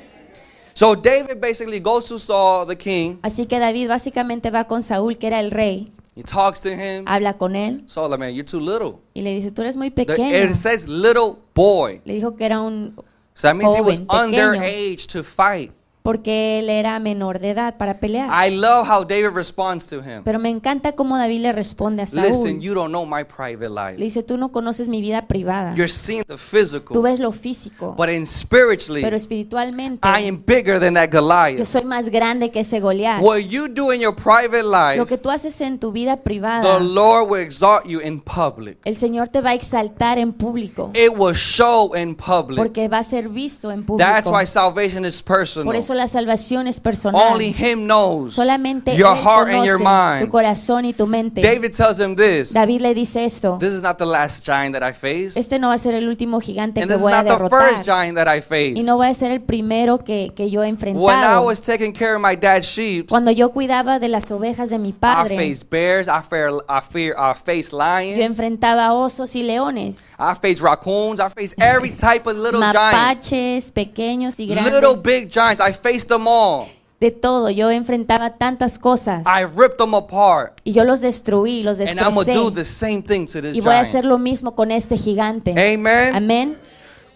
So 0.78 0.94
David 0.94 1.40
basically 1.40 1.80
goes 1.80 2.04
to 2.04 2.20
Saul, 2.20 2.64
the 2.64 2.76
king. 2.76 3.18
Así 3.22 3.46
que 3.46 3.58
David 3.58 3.88
básicamente 3.88 4.48
va 4.52 4.68
con 4.68 4.84
Saúl, 4.84 5.18
que 5.18 5.26
era 5.26 5.40
el 5.40 5.50
rey, 5.50 5.90
He 6.14 6.22
talks 6.22 6.60
to 6.60 6.68
him. 6.68 7.02
habla 7.08 7.36
con 7.36 7.56
él 7.56 7.82
Saul, 7.86 8.10
like, 8.10 8.20
man, 8.20 8.32
you're 8.32 8.44
too 8.48 8.60
little. 8.60 9.00
y 9.12 9.22
le 9.22 9.34
dice, 9.34 9.50
tú 9.50 9.62
eres 9.62 9.76
muy 9.76 9.90
The- 9.90 10.04
pequeño. 10.06 10.50
it 10.52 10.54
says 10.54 10.86
little 10.86 11.34
boy. 11.52 12.00
Le 12.04 12.14
dijo 12.14 12.36
que 12.36 12.46
era 12.46 12.60
un 12.60 12.94
So 13.34 13.48
that 13.48 13.54
means 13.56 13.74
he 13.74 13.80
was 13.80 13.98
Joven, 14.06 14.30
pequeño. 14.30 14.52
underage 14.52 15.06
to 15.08 15.24
fight. 15.24 15.72
Porque 16.02 16.58
él 16.58 16.70
era 16.70 16.98
menor 16.98 17.38
de 17.38 17.50
edad 17.50 17.76
para 17.76 18.00
pelear. 18.00 18.28
I 18.46 18.54
love 18.54 18.86
how 18.88 19.04
David 19.04 19.30
responds 19.34 19.86
to 19.88 19.96
him. 20.00 20.22
Pero 20.24 20.38
me 20.38 20.48
encanta 20.50 20.92
cómo 20.92 21.16
David 21.18 21.40
le 21.42 21.52
responde 21.52 22.02
a 22.02 22.06
Listen, 22.06 22.32
Saúl. 22.34 22.60
you 22.60 22.74
don't 22.74 22.90
know 22.90 23.04
my 23.04 23.24
private 23.24 23.68
Le 23.68 23.90
life. 23.92 23.96
dice, 24.02 24.22
tú 24.22 24.38
no 24.38 24.50
conoces 24.50 24.88
mi 24.88 25.00
vida 25.00 25.26
privada. 25.26 25.74
You're 25.74 25.88
seeing 25.88 26.22
the 26.26 26.34
Tú 26.34 26.38
physical, 26.38 27.02
ves 27.02 27.20
lo 27.20 27.32
físico, 27.32 27.94
but 27.96 28.08
in 28.08 28.26
spiritually, 28.26 29.02
pero 29.02 29.16
espiritualmente 29.16 30.06
I 30.08 30.28
am 30.28 30.42
bigger 30.46 30.78
than 30.80 30.94
that 30.94 31.10
yo 31.12 31.20
Goliath. 31.20 31.64
soy 31.66 31.84
más 31.84 32.08
grande 32.10 32.50
que 32.50 32.60
ese 32.60 32.80
Goliat. 32.80 33.20
What 33.22 33.40
you 33.48 33.68
do 33.68 33.92
in 33.92 34.00
your 34.00 34.14
private 34.14 34.62
Lo 34.62 34.70
life, 34.94 35.06
que 35.06 35.18
tú 35.18 35.30
haces 35.30 35.60
en 35.60 35.78
tu 35.78 35.92
vida 35.92 36.16
the 36.16 36.22
privada, 36.22 36.78
Lord 36.78 37.28
will 37.30 37.42
exalt 37.42 37.84
you 37.84 38.00
in 38.00 38.20
public. 38.20 38.78
el 38.84 38.96
Señor 38.96 39.28
te 39.28 39.40
va 39.40 39.50
a 39.50 39.54
exaltar 39.54 40.18
en 40.18 40.32
público, 40.32 40.90
It 40.94 41.10
will 41.16 41.34
show 41.34 41.94
in 41.94 42.14
public. 42.14 42.56
porque 42.56 42.88
va 42.88 42.98
a 42.98 43.04
ser 43.04 43.28
visto 43.28 43.70
en 43.70 43.84
That's 43.84 44.22
público. 44.24 44.30
why 44.38 44.46
salvation 44.46 45.04
is 45.04 45.22
Por 45.22 45.36
personal. 45.38 45.74
Eso 45.88 45.94
la 45.94 46.08
salvación 46.08 46.66
es 46.66 46.80
personal. 46.80 47.32
Only 47.32 47.54
Him 47.58 47.86
knows 47.86 48.34
Solamente 48.34 48.94
your 48.96 49.16
Él 49.16 49.22
heart 49.24 49.48
and 49.48 49.64
your 49.64 49.78
conoce 49.78 50.18
tu 50.18 50.24
mind. 50.24 50.30
corazón 50.30 50.84
y 50.84 50.92
tu 50.92 51.06
mente. 51.06 51.40
David 51.40 51.72
tells 51.72 51.98
him 51.98 52.14
this. 52.14 52.52
David 52.52 52.80
le 52.82 52.94
dice 52.94 53.24
esto. 53.24 53.56
This 53.58 53.72
is 53.72 53.82
not 53.82 53.96
the 53.98 54.06
last 54.06 54.44
giant 54.44 54.74
that 54.74 54.82
I. 54.82 54.92
Este 55.36 55.58
no 55.58 55.68
va 55.68 55.74
a 55.74 55.78
ser 55.78 55.94
el 55.94 56.08
último 56.08 56.40
gigante 56.40 56.80
And 56.82 56.90
que 56.90 56.94
this 56.94 56.96
is 56.96 57.02
voy 57.02 57.12
a 57.12 57.22
not 57.22 57.38
the 57.38 57.48
first 57.48 57.84
derrotar. 57.84 57.84
giant 57.84 58.16
that 58.16 58.28
I 58.28 58.40
Y 58.76 58.82
no 58.82 58.98
va 58.98 59.08
a 59.08 59.14
ser 59.14 59.30
el 59.30 59.40
primero 59.40 59.98
que, 60.04 60.32
que 60.34 60.50
yo 60.50 60.62
he 60.62 60.68
When 60.68 61.18
I 61.18 61.38
was 61.38 61.60
taking 61.60 61.92
care 61.92 62.14
of 62.14 62.20
my 62.20 62.36
dad's 62.36 62.66
sheep, 62.66 63.08
Cuando 63.08 63.30
yo 63.30 63.50
cuidaba 63.50 63.98
de 63.98 64.08
las 64.08 64.30
ovejas 64.30 64.70
de 64.70 64.78
mi 64.78 64.90
I 64.90 64.92
padre, 64.92 65.36
faced 65.36 65.70
bears, 65.70 66.08
I 66.08 66.20
fear, 66.22 66.50
I 66.68 66.80
fear, 66.80 67.14
I 67.16 67.34
faced 67.34 67.72
yo 67.72 67.78
lions, 67.78 68.18
enfrentaba 68.20 68.92
osos 68.92 69.34
y 69.34 69.42
leones, 69.42 70.14
I 70.18 70.34
faced 70.40 70.62
raccoons, 70.62 71.20
I 71.20 71.28
faced 71.28 71.54
every 71.58 71.90
type 71.90 72.28
of 72.28 72.36
little 72.36 72.60
giant, 72.60 72.74
mapaches 72.74 73.70
pequeños 73.72 74.38
y 74.38 74.46
grandes, 74.46 74.72
little 74.72 74.96
big 74.96 75.30
giants. 75.30 75.60
I 75.60 75.72
faced 75.80 76.08
them 76.08 76.26
all. 76.26 76.66
de 77.00 77.10
todo. 77.12 77.48
Yo 77.50 77.70
enfrentaba 77.70 78.38
tantas 78.38 78.78
cosas 78.78 79.24
I 79.24 79.44
ripped 79.44 79.78
them 79.78 79.94
apart, 79.94 80.60
y 80.64 80.72
yo 80.72 80.84
los 80.84 81.00
destruí, 81.00 81.62
los 81.62 81.78
and 81.80 81.90
I'm 82.00 82.14
gonna 82.14 82.32
do 82.34 82.50
the 82.50 82.64
same 82.64 83.02
thing 83.02 83.24
to 83.26 83.40
this 83.40 83.54
Y 83.56 83.60
voy 83.60 83.74
a 83.74 83.80
hacer 83.80 84.02
giant. 84.02 84.06
lo 84.06 84.18
mismo 84.18 84.54
con 84.56 84.70
este 84.72 84.96
gigante. 84.96 85.52
Amen. 85.52 86.14
Amén. 86.14 86.58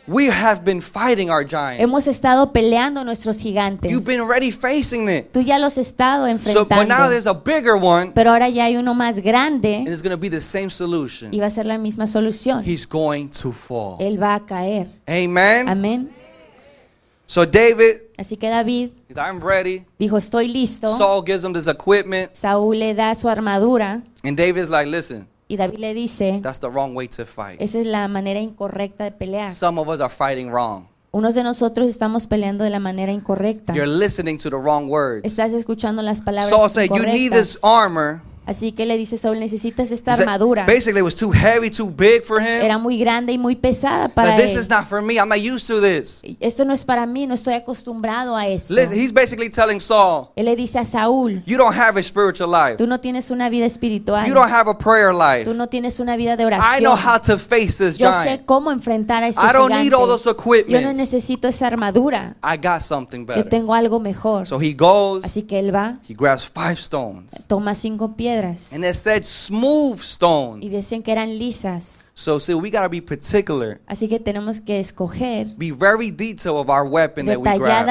We 0.09 0.29
have 0.31 0.65
been 0.65 0.83
fighting 0.83 1.31
our 1.31 1.45
giants. 1.47 1.81
Hemos 1.81 2.09
estado 2.09 2.53
peleando 2.53 3.05
nuestros 3.05 3.39
gigantes. 3.39 3.91
You've 3.91 4.05
been 4.05 4.21
already 4.21 4.51
facing 4.51 5.09
it. 5.09 5.31
Tú 5.33 5.41
ya 5.43 5.59
los 5.59 5.79
has 5.79 5.87
estado 5.87 6.27
So, 6.45 6.65
but 6.65 6.71
now 6.71 7.07
enfrentando. 7.07 7.09
there's 7.09 7.27
a 7.29 7.35
bigger 7.35 7.75
one, 7.77 8.11
Pero 8.13 8.33
ahora 8.33 8.49
ya 8.49 8.65
hay 8.65 8.77
uno 8.77 8.95
más 8.95 9.17
and 9.17 9.25
grande 9.25 9.85
it's 9.87 10.03
gonna 10.03 10.17
be 10.17 10.29
the 10.29 10.41
same 10.41 10.71
solution. 10.71 11.33
y 11.33 11.39
va 11.39 11.47
a 11.47 11.51
ser 11.51 11.67
la 11.67 11.79
misma 11.79 12.09
solución. 12.09 12.65
He's 12.65 12.85
going 12.87 13.29
to 13.29 13.53
fall. 13.53 13.97
Él 14.01 14.21
va 14.21 14.35
a 14.35 14.45
caer. 14.45 14.89
Amen. 15.09 15.69
Amén. 15.69 16.11
So 17.27 17.47
David, 17.47 18.12
Así 18.23 18.37
que 18.37 18.49
David 18.49 18.93
he's, 19.09 19.17
I'm 19.17 19.41
ready. 19.41 19.85
dijo, 19.99 20.17
estoy 20.17 20.47
listo. 20.47 20.97
Saul 20.97 21.25
gives 21.27 21.43
him 21.43 21.53
this 21.53 21.67
equipment, 21.67 22.31
Saúl 22.35 22.79
le 22.79 22.95
da 22.95 23.17
su 23.17 23.29
armadura 23.29 24.03
and 24.23 24.37
David's 24.37 24.71
like, 24.71 24.87
listen, 24.89 25.27
y 25.49 25.57
David 25.57 25.81
le 25.81 25.93
dice, 25.93 26.39
that's 26.41 26.61
the 26.61 26.69
wrong 26.69 26.95
way 26.95 27.09
to 27.09 27.27
fight. 27.27 27.61
esa 27.61 27.81
es 27.81 27.87
la 27.87 28.07
manera 28.07 28.39
incorrecta 28.39 29.03
de 29.03 29.11
pelear. 29.11 29.53
Some 29.53 29.81
of 29.81 29.89
us 29.89 30.01
are 30.01 30.09
fighting 30.09 30.51
wrong. 30.53 30.87
Unos 31.11 31.35
de 31.35 31.43
nosotros 31.43 31.89
estamos 31.89 32.29
peleando 32.29 32.63
de 32.63 32.71
la 32.71 32.79
manera 32.79 33.11
incorrecta. 33.13 33.75
You're 33.75 33.89
listening 33.89 34.39
to 34.39 34.49
the 34.49 34.57
wrong 34.57 34.89
words. 34.89 35.25
Estás 35.25 35.53
escuchando 35.53 36.01
las 36.01 36.23
palabras 36.23 36.49
Saul 36.49 36.71
said, 36.71 36.91
you 36.91 37.05
need 37.05 37.33
this 37.33 37.57
incorrectas. 37.57 37.61
armor. 37.65 38.23
Así 38.45 38.73
que 38.73 38.87
le 38.87 38.97
dice 38.97 39.19
Saúl, 39.19 39.39
necesitas 39.39 39.93
esta 39.93 40.15
armadura. 40.15 40.67
Basically, 40.67 40.99
it 40.99 41.05
was 41.05 41.15
too 41.15 41.31
heavy, 41.33 41.71
too 41.71 41.87
big 41.87 42.25
for 42.25 42.41
him. 42.41 42.61
Era 42.63 42.77
muy 42.77 42.99
grande 42.99 43.33
y 43.33 43.39
muy 43.39 43.55
pesada 43.55 44.09
para 44.09 44.31
Like, 44.31 44.43
this 44.43 44.55
él. 44.55 44.61
is 44.61 44.69
not 44.69 44.85
for 44.87 45.01
me. 45.01 45.15
I'm 45.15 45.29
not 45.29 45.39
used 45.39 45.69
to 45.69 45.81
this. 45.81 46.23
Esto 46.41 46.65
no 46.65 46.73
es 46.73 46.85
para 46.85 47.07
mí, 47.07 47.27
no 47.29 47.35
estoy 47.35 47.55
acostumbrado 47.55 48.35
a 48.37 48.49
esto. 48.49 48.75
Listen, 48.75 48.99
he's 49.01 49.13
basically 49.13 49.49
telling 49.49 49.79
Saul, 49.81 50.31
Él 50.35 50.47
le 50.47 50.57
dice 50.57 50.81
a 50.81 50.85
Saúl, 50.85 51.43
you 51.47 51.57
don't 51.57 51.73
have 51.77 51.97
a 51.99 52.03
spiritual 52.03 52.51
life. 52.51 52.77
tú 52.79 52.89
no 52.89 52.99
tienes 52.99 53.31
una 53.31 53.49
vida 53.49 53.65
espiritual. 53.65 54.27
You 54.27 54.35
don't 54.35 54.51
have 54.51 54.69
a 54.69 54.77
prayer 54.77 55.15
life. 55.15 55.45
Tú 55.45 55.55
no 55.55 55.69
tienes 55.69 56.01
una 56.01 56.17
vida 56.17 56.37
de 56.37 56.43
I 56.43 56.47
oración. 56.47 56.83
know 56.83 56.97
how 56.97 57.21
to 57.21 57.39
face 57.39 57.79
this 57.79 57.97
Yo 57.97 58.13
sé 58.13 58.43
cómo 58.45 58.73
enfrentar 58.73 59.23
a 59.23 59.29
este 59.29 59.41
I 59.41 59.53
don't 59.53 59.71
need 59.71 59.85
gigante. 59.85 59.95
all 59.95 60.09
those 60.09 60.65
Yo 60.67 60.81
no 60.81 60.93
necesito 60.93 61.47
esa 61.47 61.69
armadura. 61.69 62.35
I 62.43 62.57
got 62.57 62.81
something 62.81 63.21
Yo 63.21 63.27
better. 63.27 63.49
tengo 63.49 63.73
algo 63.73 64.01
mejor. 64.01 64.49
So 64.49 64.61
he 64.61 64.75
goes, 64.75 65.25
Así 65.25 65.43
que 65.43 65.61
él 65.61 65.73
va, 65.73 65.95
he 66.09 66.15
grabs 66.15 66.45
five 66.45 66.77
stones. 66.79 67.33
toma 67.47 67.77
cinco 67.77 68.17
piedras 68.17 68.32
And 68.73 68.85
it 68.85 68.95
said 68.95 69.23
smooth 69.25 69.99
y 69.99 70.03
stones. 70.03 70.73
decían 70.73 71.03
que 71.03 71.13
eran 71.13 71.39
lisas. 71.39 72.11
So 72.15 72.39
we 72.59 72.71
gotta 72.71 72.89
be 72.89 73.01
particular. 73.01 73.81
Así 73.87 74.07
que 74.07 74.21
tenemos 74.21 74.61
que 74.61 74.79
escoger 74.79 75.47
Be 75.57 75.73
very 75.73 76.11
detailed 76.11 76.59
of 76.59 76.69
our 76.69 76.85
weapon 76.85 77.25
that 77.27 77.39
we 77.39 77.43
grab. 77.59 77.87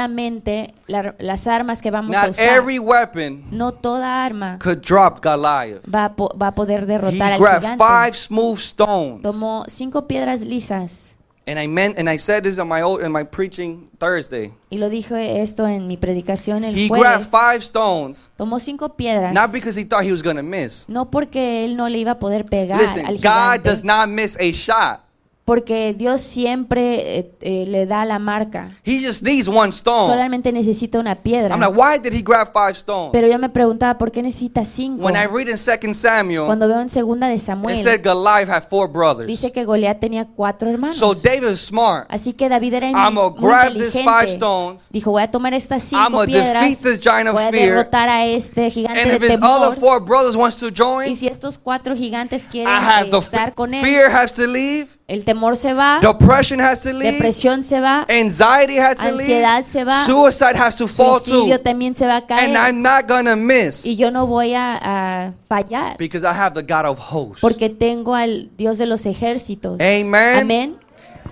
la- 0.88 1.16
las 1.20 1.48
armas 1.48 1.82
que 1.82 1.90
vamos 1.90 2.16
a 2.16 2.22
Not 2.22 2.30
usar. 2.32 2.48
every 2.48 2.78
weapon 2.80 3.44
No 3.52 3.72
toda 3.74 4.24
arma 4.24 4.60
could 4.60 4.82
drop 4.82 5.22
Goliath. 5.24 5.82
va 5.92 6.06
a, 6.06 6.16
po- 6.16 6.34
va 6.40 6.48
a 6.48 6.56
poder 6.56 6.82
He 6.84 6.86
derrotar 6.86 7.34
al 7.34 7.40
grabbed 7.40 7.62
gigante. 7.64 7.84
five 7.84 8.16
smooth 8.16 8.58
stones. 8.60 9.22
Tomó 9.24 9.66
cinco 9.68 10.08
piedras 10.08 10.42
lisas 10.42 11.18
And 11.52 11.60
I 11.60 11.68
meant, 11.68 11.98
and 11.98 12.10
I 12.10 12.18
said 12.18 12.44
this 12.46 12.58
on 12.60 12.70
my 12.70 12.82
old, 12.82 13.02
in 13.04 13.12
my 13.12 13.26
preaching 13.26 13.90
Thursday. 14.00 14.54
y 14.70 14.78
lo 14.78 14.88
dije 14.90 15.42
esto 15.42 15.68
en 15.68 15.86
mi 15.86 15.98
predicación 15.98 16.64
el 16.64 16.76
He 16.78 16.88
grabbed 16.88 17.26
jueves. 17.26 17.28
five 17.30 17.58
stones, 17.62 18.32
Tomó 18.38 18.58
cinco 18.60 18.96
piedras. 18.96 19.34
not 19.34 19.52
because 19.52 19.76
he 19.78 19.84
thought 19.84 20.06
he 20.06 20.14
was 20.14 20.24
gonna 20.24 20.42
miss. 20.42 20.88
No 20.88 21.12
porque 21.12 21.66
él 21.66 21.76
no 21.76 21.90
le 21.90 21.98
iba 21.98 22.12
a 22.12 22.20
poder 22.20 22.46
pegar 22.46 22.80
Listen, 22.82 23.06
al 23.06 23.16
God 23.16 23.22
gigante, 23.60 23.70
does 23.70 23.84
not 23.84 24.08
miss 24.08 24.38
a 24.40 24.54
shot. 24.54 25.02
Porque 25.46 25.94
Dios 25.98 26.22
siempre 26.22 27.18
eh, 27.20 27.32
eh, 27.42 27.66
le 27.68 27.86
da 27.86 28.06
la 28.06 28.20
marca. 28.20 28.78
He 28.86 29.00
just 29.06 29.24
needs 29.24 29.48
one 29.48 29.70
stone. 29.70 30.06
Solamente 30.06 30.52
necesita 30.52 31.00
una 31.00 31.16
piedra. 31.16 31.56
I'm 31.56 31.60
like, 31.62 31.74
why 31.76 31.98
did 31.98 32.14
he 32.14 32.22
grab 32.22 32.52
five 32.54 32.76
stones? 32.78 33.10
Pero 33.12 33.28
yo 33.28 33.38
me 33.40 33.50
preguntaba, 33.50 33.98
¿por 33.98 34.12
qué 34.12 34.22
necesita 34.22 34.64
cinco? 34.64 35.04
When 35.04 35.16
I 35.16 35.26
read 35.26 35.48
in 35.48 35.56
2 35.58 35.94
Samuel, 35.96 36.46
Cuando 36.46 36.68
veo 36.68 36.80
en 36.80 36.90
segunda 36.90 37.28
de 37.28 37.36
it 37.36 37.42
Samuel, 37.42 37.78
said 37.78 38.02
Goliath 38.04 38.50
had 38.50 38.64
four 38.70 38.88
brothers. 38.88 39.28
dice 39.28 39.52
que 39.52 39.66
Goliat 39.66 40.00
tenía 40.00 40.26
cuatro 40.28 40.70
hermanos. 40.70 40.96
So 40.98 41.14
David 41.16 41.50
is 41.50 41.60
smart. 41.62 42.06
Así 42.10 42.34
que 42.34 42.48
David 42.48 42.74
era 42.76 42.90
I'm 42.92 43.16
muy 43.16 43.32
grab 43.38 43.74
these 43.74 43.92
five 44.04 44.30
inteligente. 44.30 44.34
stones. 44.34 44.88
Dijo, 44.92 45.12
voy 45.12 45.24
a 45.24 45.32
tomar 45.32 45.54
estas 45.54 45.92
I'm 45.92 46.06
cinco 46.06 46.12
gonna 46.20 46.26
piedras, 46.28 46.64
defeat 46.64 46.80
this 46.84 47.00
giant 47.02 47.28
of 47.30 47.34
voy 47.34 47.44
a 47.44 47.50
fear. 47.50 47.66
derrotar 47.70 48.10
a 48.10 48.26
este 48.26 48.70
gigante 48.70 49.02
And 49.02 49.12
de 49.12 49.18
if 49.18 49.24
his 49.34 49.40
other 49.42 49.76
four 49.78 50.00
brothers 50.00 50.36
wants 50.36 50.58
to 50.58 50.68
Y 50.68 50.72
join, 50.76 51.16
si 51.16 51.28
estos 51.28 51.58
cuatro 51.58 51.96
gigantes 51.96 52.48
quieren 52.48 52.72
estar 53.12 53.54
con 53.54 53.74
él, 53.74 53.82
fear 53.84 54.10
has 54.14 54.34
to 54.34 54.46
leave, 54.46 54.88
el 55.12 55.26
temor 55.26 55.58
se 55.58 55.74
va, 55.74 56.00
depression 56.02 56.62
has 56.62 56.82
to 56.82 56.94
leave, 56.94 57.12
depresión 57.18 57.64
se 57.64 57.82
va, 57.82 58.06
anxiety 58.08 58.78
has 58.78 58.98
to 58.98 59.08
ansiedad 59.08 59.58
leave, 59.58 59.68
se 59.68 59.84
va, 59.84 60.06
suicide 60.06 60.56
has 60.56 60.76
to 60.78 60.88
fall 60.88 61.20
suicidio 61.20 61.58
too. 61.58 61.64
también 61.64 61.94
se 61.96 62.06
va 62.08 62.16
a 62.16 62.18
And 62.20 62.28
caer. 62.28 62.56
I'm 62.56 62.82
not 62.82 63.08
gonna 63.08 63.36
miss 63.36 63.86
Y 63.86 63.96
yo 63.98 64.10
no 64.10 64.26
voy 64.26 64.54
a, 64.56 65.34
fallar, 65.50 65.98
because 65.98 66.24
I 66.24 66.34
have 66.34 66.54
the 66.54 66.64
God 66.64 66.86
of 66.86 66.98
hosts. 66.98 67.42
porque 67.42 67.70
tengo 67.70 68.16
al 68.16 68.50
Dios 68.58 68.78
de 68.78 68.86
los 68.86 69.06
ejércitos. 69.06 69.82
Amen. 69.82 70.40
Amén. 70.40 70.78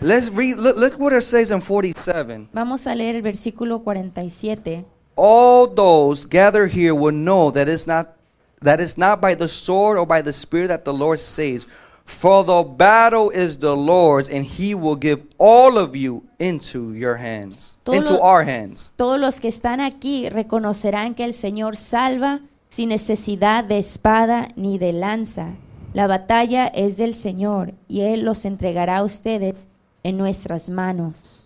Let's 0.02 0.30
read. 0.30 0.58
Look, 0.58 0.78
look 0.78 1.00
what 1.00 1.14
it 1.14 1.24
says 1.24 1.52
in 1.52 1.62
47. 1.62 2.50
Vamos 2.54 2.86
a 2.88 2.96
leer 2.96 3.16
el 3.16 3.22
versículo 3.22 3.82
47. 3.84 4.86
All 5.16 5.68
those 5.68 6.26
gathered 6.26 6.72
here 6.72 6.94
will 6.94 7.14
know 7.14 7.52
that 7.52 7.68
it's 7.68 7.86
not 7.86 8.16
that 8.62 8.80
it's 8.80 8.98
not 8.98 9.20
by 9.22 9.36
the 9.36 9.48
sword 9.48 9.98
or 9.98 10.06
by 10.06 10.22
the 10.22 10.32
spear 10.34 10.68
that 10.68 10.84
the 10.86 10.94
Lord 10.94 11.20
saves. 11.20 11.66
For 12.10 12.44
the 12.44 12.64
battle 12.64 13.30
is 13.30 13.60
the 13.60 13.76
Lord's, 13.76 14.30
and 14.30 14.44
He 14.44 14.74
will 14.74 14.98
give 14.98 15.24
all 15.38 15.78
of 15.78 15.96
you 15.96 16.24
into 16.40 16.94
your 16.94 17.16
hands, 17.16 17.78
Todo 17.84 17.96
into 17.98 18.14
lo- 18.16 18.22
our 18.24 18.44
hands. 18.44 18.92
Todos 18.98 19.20
los 19.20 19.40
que 19.40 19.48
están 19.48 19.80
aquí 19.80 20.28
reconocerán 20.28 21.14
que 21.16 21.24
el 21.24 21.34
Señor 21.34 21.78
salva 21.78 22.42
sin 22.68 22.90
necesidad 22.90 23.64
de 23.64 23.78
espada 23.78 24.50
ni 24.56 24.78
de 24.80 24.92
lanza. 24.92 25.54
La 25.94 26.08
batalla 26.08 26.66
es 26.68 26.98
del 26.98 27.14
Señor 27.14 27.74
y 27.88 28.02
Él 28.02 28.22
los 28.26 28.44
entregará 28.44 28.98
a 28.98 29.04
ustedes 29.04 29.68
en 30.04 30.18
nuestras 30.18 30.70
manos. 30.70 31.39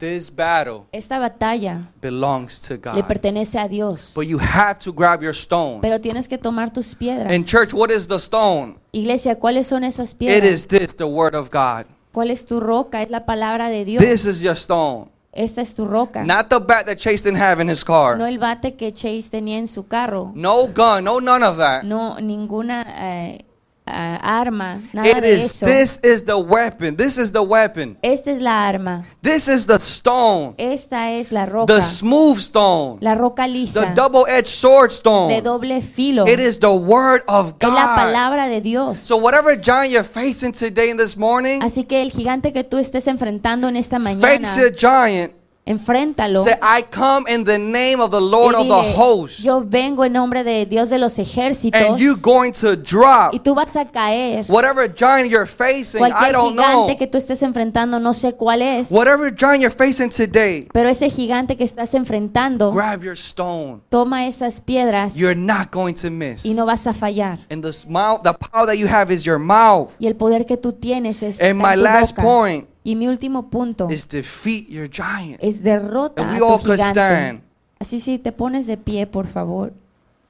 This 0.00 0.34
battle 0.34 0.86
Esta 0.92 1.18
batalla 1.18 1.90
belongs 2.00 2.58
to 2.62 2.74
le 2.74 2.80
God. 2.80 3.06
pertenece 3.06 3.58
a 3.58 3.68
Dios. 3.68 4.14
But 4.16 4.24
you 4.26 4.38
have 4.40 4.78
to 4.80 4.92
grab 4.94 5.22
your 5.22 5.34
stone. 5.34 5.80
Pero 5.82 6.00
tienes 6.00 6.26
que 6.26 6.38
tomar 6.38 6.72
tus 6.72 6.94
piedras. 6.94 7.30
In 7.30 7.44
church, 7.44 7.74
what 7.74 7.90
is 7.90 8.08
the 8.08 8.18
stone? 8.18 8.78
Iglesia, 8.92 9.38
¿cuáles 9.38 9.66
son 9.66 9.84
esas 9.84 10.12
It 10.12 10.18
piedras? 10.18 10.50
is 10.50 10.66
this, 10.66 10.96
the 10.96 11.04
word 11.04 11.34
of 11.34 11.50
God. 11.50 11.84
¿Cuál 12.12 12.30
es 12.30 12.46
tu 12.46 12.60
roca? 12.60 13.02
Es 13.02 13.10
la 13.10 13.26
palabra 13.26 13.68
de 13.68 13.84
Dios. 13.84 14.02
This 14.02 14.24
is 14.24 14.40
your 14.40 14.56
stone. 14.56 15.10
Esta 15.32 15.60
es 15.60 15.74
tu 15.74 15.84
roca. 15.84 16.24
Not 16.24 16.48
the 16.48 16.58
bat 16.58 16.86
that 16.86 16.96
Chase 16.96 17.22
didn't 17.22 17.40
have 17.40 17.60
in 17.60 17.68
his 17.68 17.84
car. 17.84 18.16
No 18.16 18.26
el 18.26 18.38
bate 18.38 18.76
que 18.76 18.92
Chase 18.92 19.28
tenía 19.30 19.58
en 19.58 19.68
su 19.68 19.86
carro. 19.86 20.32
No 20.34 20.66
gun, 20.66 21.04
no 21.04 21.20
none 21.20 21.44
of 21.44 21.58
that. 21.58 21.82
No 21.82 22.18
ninguna 22.18 22.84
eh, 22.98 23.44
Eh, 23.92 24.18
arma, 24.22 24.80
nada 24.92 25.08
It 25.08 25.20
de 25.20 25.28
is 25.36 25.44
eso. 25.44 25.66
this 25.66 25.98
is 26.02 26.24
the 26.24 26.36
weapon. 26.38 26.96
This 26.96 27.18
is 27.18 27.32
the 27.32 27.42
weapon. 27.42 27.96
Esta 28.02 28.30
es 28.30 28.40
la 28.40 28.66
arma. 28.68 29.04
This 29.22 29.48
is 29.48 29.66
the 29.66 29.78
stone. 29.80 30.54
Esta 30.58 31.10
es 31.10 31.32
la 31.32 31.46
roca. 31.46 31.74
The 31.74 31.82
smooth 31.82 32.38
stone. 32.38 32.98
La 33.00 33.14
roca 33.14 33.46
lisa. 33.46 33.80
The 33.80 33.94
double-edged 33.94 34.46
sword 34.48 34.92
stone. 34.92 35.32
De 35.34 35.42
doble 35.42 35.80
filo. 35.82 36.24
It 36.26 36.38
is 36.40 36.58
the 36.58 36.72
word 36.72 37.22
of 37.26 37.54
Es 37.58 37.68
la 37.68 37.86
God. 37.86 37.96
palabra 37.96 38.46
de 38.48 38.60
Dios. 38.60 39.00
So 39.00 39.16
whatever 39.16 39.56
giant 39.60 39.90
you're 39.92 40.04
facing 40.04 40.52
today 40.52 40.90
and 40.90 40.98
this 41.00 41.16
morning, 41.16 41.60
Así 41.62 41.84
que 41.84 42.00
el 42.02 42.10
gigante 42.12 42.52
que 42.52 42.62
tú 42.64 42.78
estés 42.78 43.06
enfrentando 43.08 43.68
en 43.68 43.76
esta 43.76 43.98
mañana, 43.98 44.20
face 44.46 44.60
your 44.60 44.72
giant. 44.74 45.32
Enfréntalo. 45.70 46.42
Say, 46.44 46.54
I 46.62 46.82
come 46.90 47.24
in 47.32 47.44
the 47.44 47.58
name 47.58 48.00
of 48.00 48.10
the 48.10 48.20
Lord 48.20 48.54
y 48.54 48.60
of 48.60 48.68
the 48.68 48.88
dile, 48.88 48.94
hosts. 48.96 49.42
yo 49.42 49.62
vengo 49.64 50.04
en 50.04 50.12
nombre 50.12 50.44
de 50.44 50.66
Dios 50.66 50.90
de 50.90 50.98
los 50.98 51.18
ejércitos 51.18 51.80
And 51.80 51.98
you 51.98 52.16
going 52.20 52.52
to 52.52 52.76
drop 52.76 53.32
y 53.32 53.38
tú 53.40 53.54
vas 53.54 53.76
a 53.76 53.84
caer. 53.86 54.44
whatever 54.48 54.86
giant 54.92 55.30
you're 55.30 55.46
facing. 55.46 56.04
I 56.04 56.10
Cualquier 56.10 56.32
don't 56.32 56.54
know. 56.56 56.64
gigante 56.86 56.96
que 56.96 57.06
tú 57.06 57.18
estés 57.18 57.42
enfrentando, 57.42 57.98
no 58.00 58.12
sé 58.14 58.34
cuál 58.34 58.62
es, 58.62 58.90
Whatever 58.90 59.34
giant 59.34 59.60
you're 59.62 59.70
facing 59.74 60.08
today, 60.10 60.68
pero 60.72 60.88
ese 60.88 61.08
gigante 61.10 61.56
que 61.56 61.64
estás 61.64 61.94
enfrentando, 61.94 62.72
grab 62.72 63.02
your 63.02 63.16
stone. 63.16 63.80
toma 63.88 64.26
esas 64.26 64.60
piedras 64.60 65.14
You're 65.14 65.34
not 65.38 65.70
going 65.72 65.94
to 65.94 66.10
miss. 66.10 66.44
y 66.44 66.54
no 66.54 66.66
vas 66.66 66.86
a 66.86 66.92
fallar. 66.92 67.38
And 67.50 67.62
the 67.62 67.72
mouth, 67.88 68.22
the 68.22 68.32
power 68.34 68.66
that 68.66 68.76
you 68.76 68.86
have 68.88 69.12
is 69.12 69.24
your 69.24 69.38
mouth. 69.38 69.90
Y 69.98 70.06
el 70.06 70.16
poder 70.16 70.46
que 70.46 70.56
tú 70.56 70.72
tienes 70.72 71.22
es 71.22 71.40
And 71.40 71.56
my 71.58 71.74
tu 71.74 71.80
last 71.82 72.16
boca. 72.16 72.22
point 72.22 72.66
Y 72.82 72.96
mi 72.96 73.08
último 73.08 73.50
punto 73.50 73.88
is 73.90 74.08
defeat 74.08 74.66
your 74.68 74.88
giant. 74.88 75.38
es 75.42 75.62
derrota 75.62 76.22
And 76.22 76.30
a 76.30 76.32
we 76.34 76.38
tu 76.38 76.44
all 76.46 76.58
could 76.62 76.76
gigante. 76.78 76.90
stand. 77.00 77.40
Así 77.78 78.00
sí, 78.00 78.18
te 78.18 78.32
pones 78.32 78.66
de 78.66 78.76
pie, 78.76 79.06
por 79.06 79.26
favor. 79.26 79.72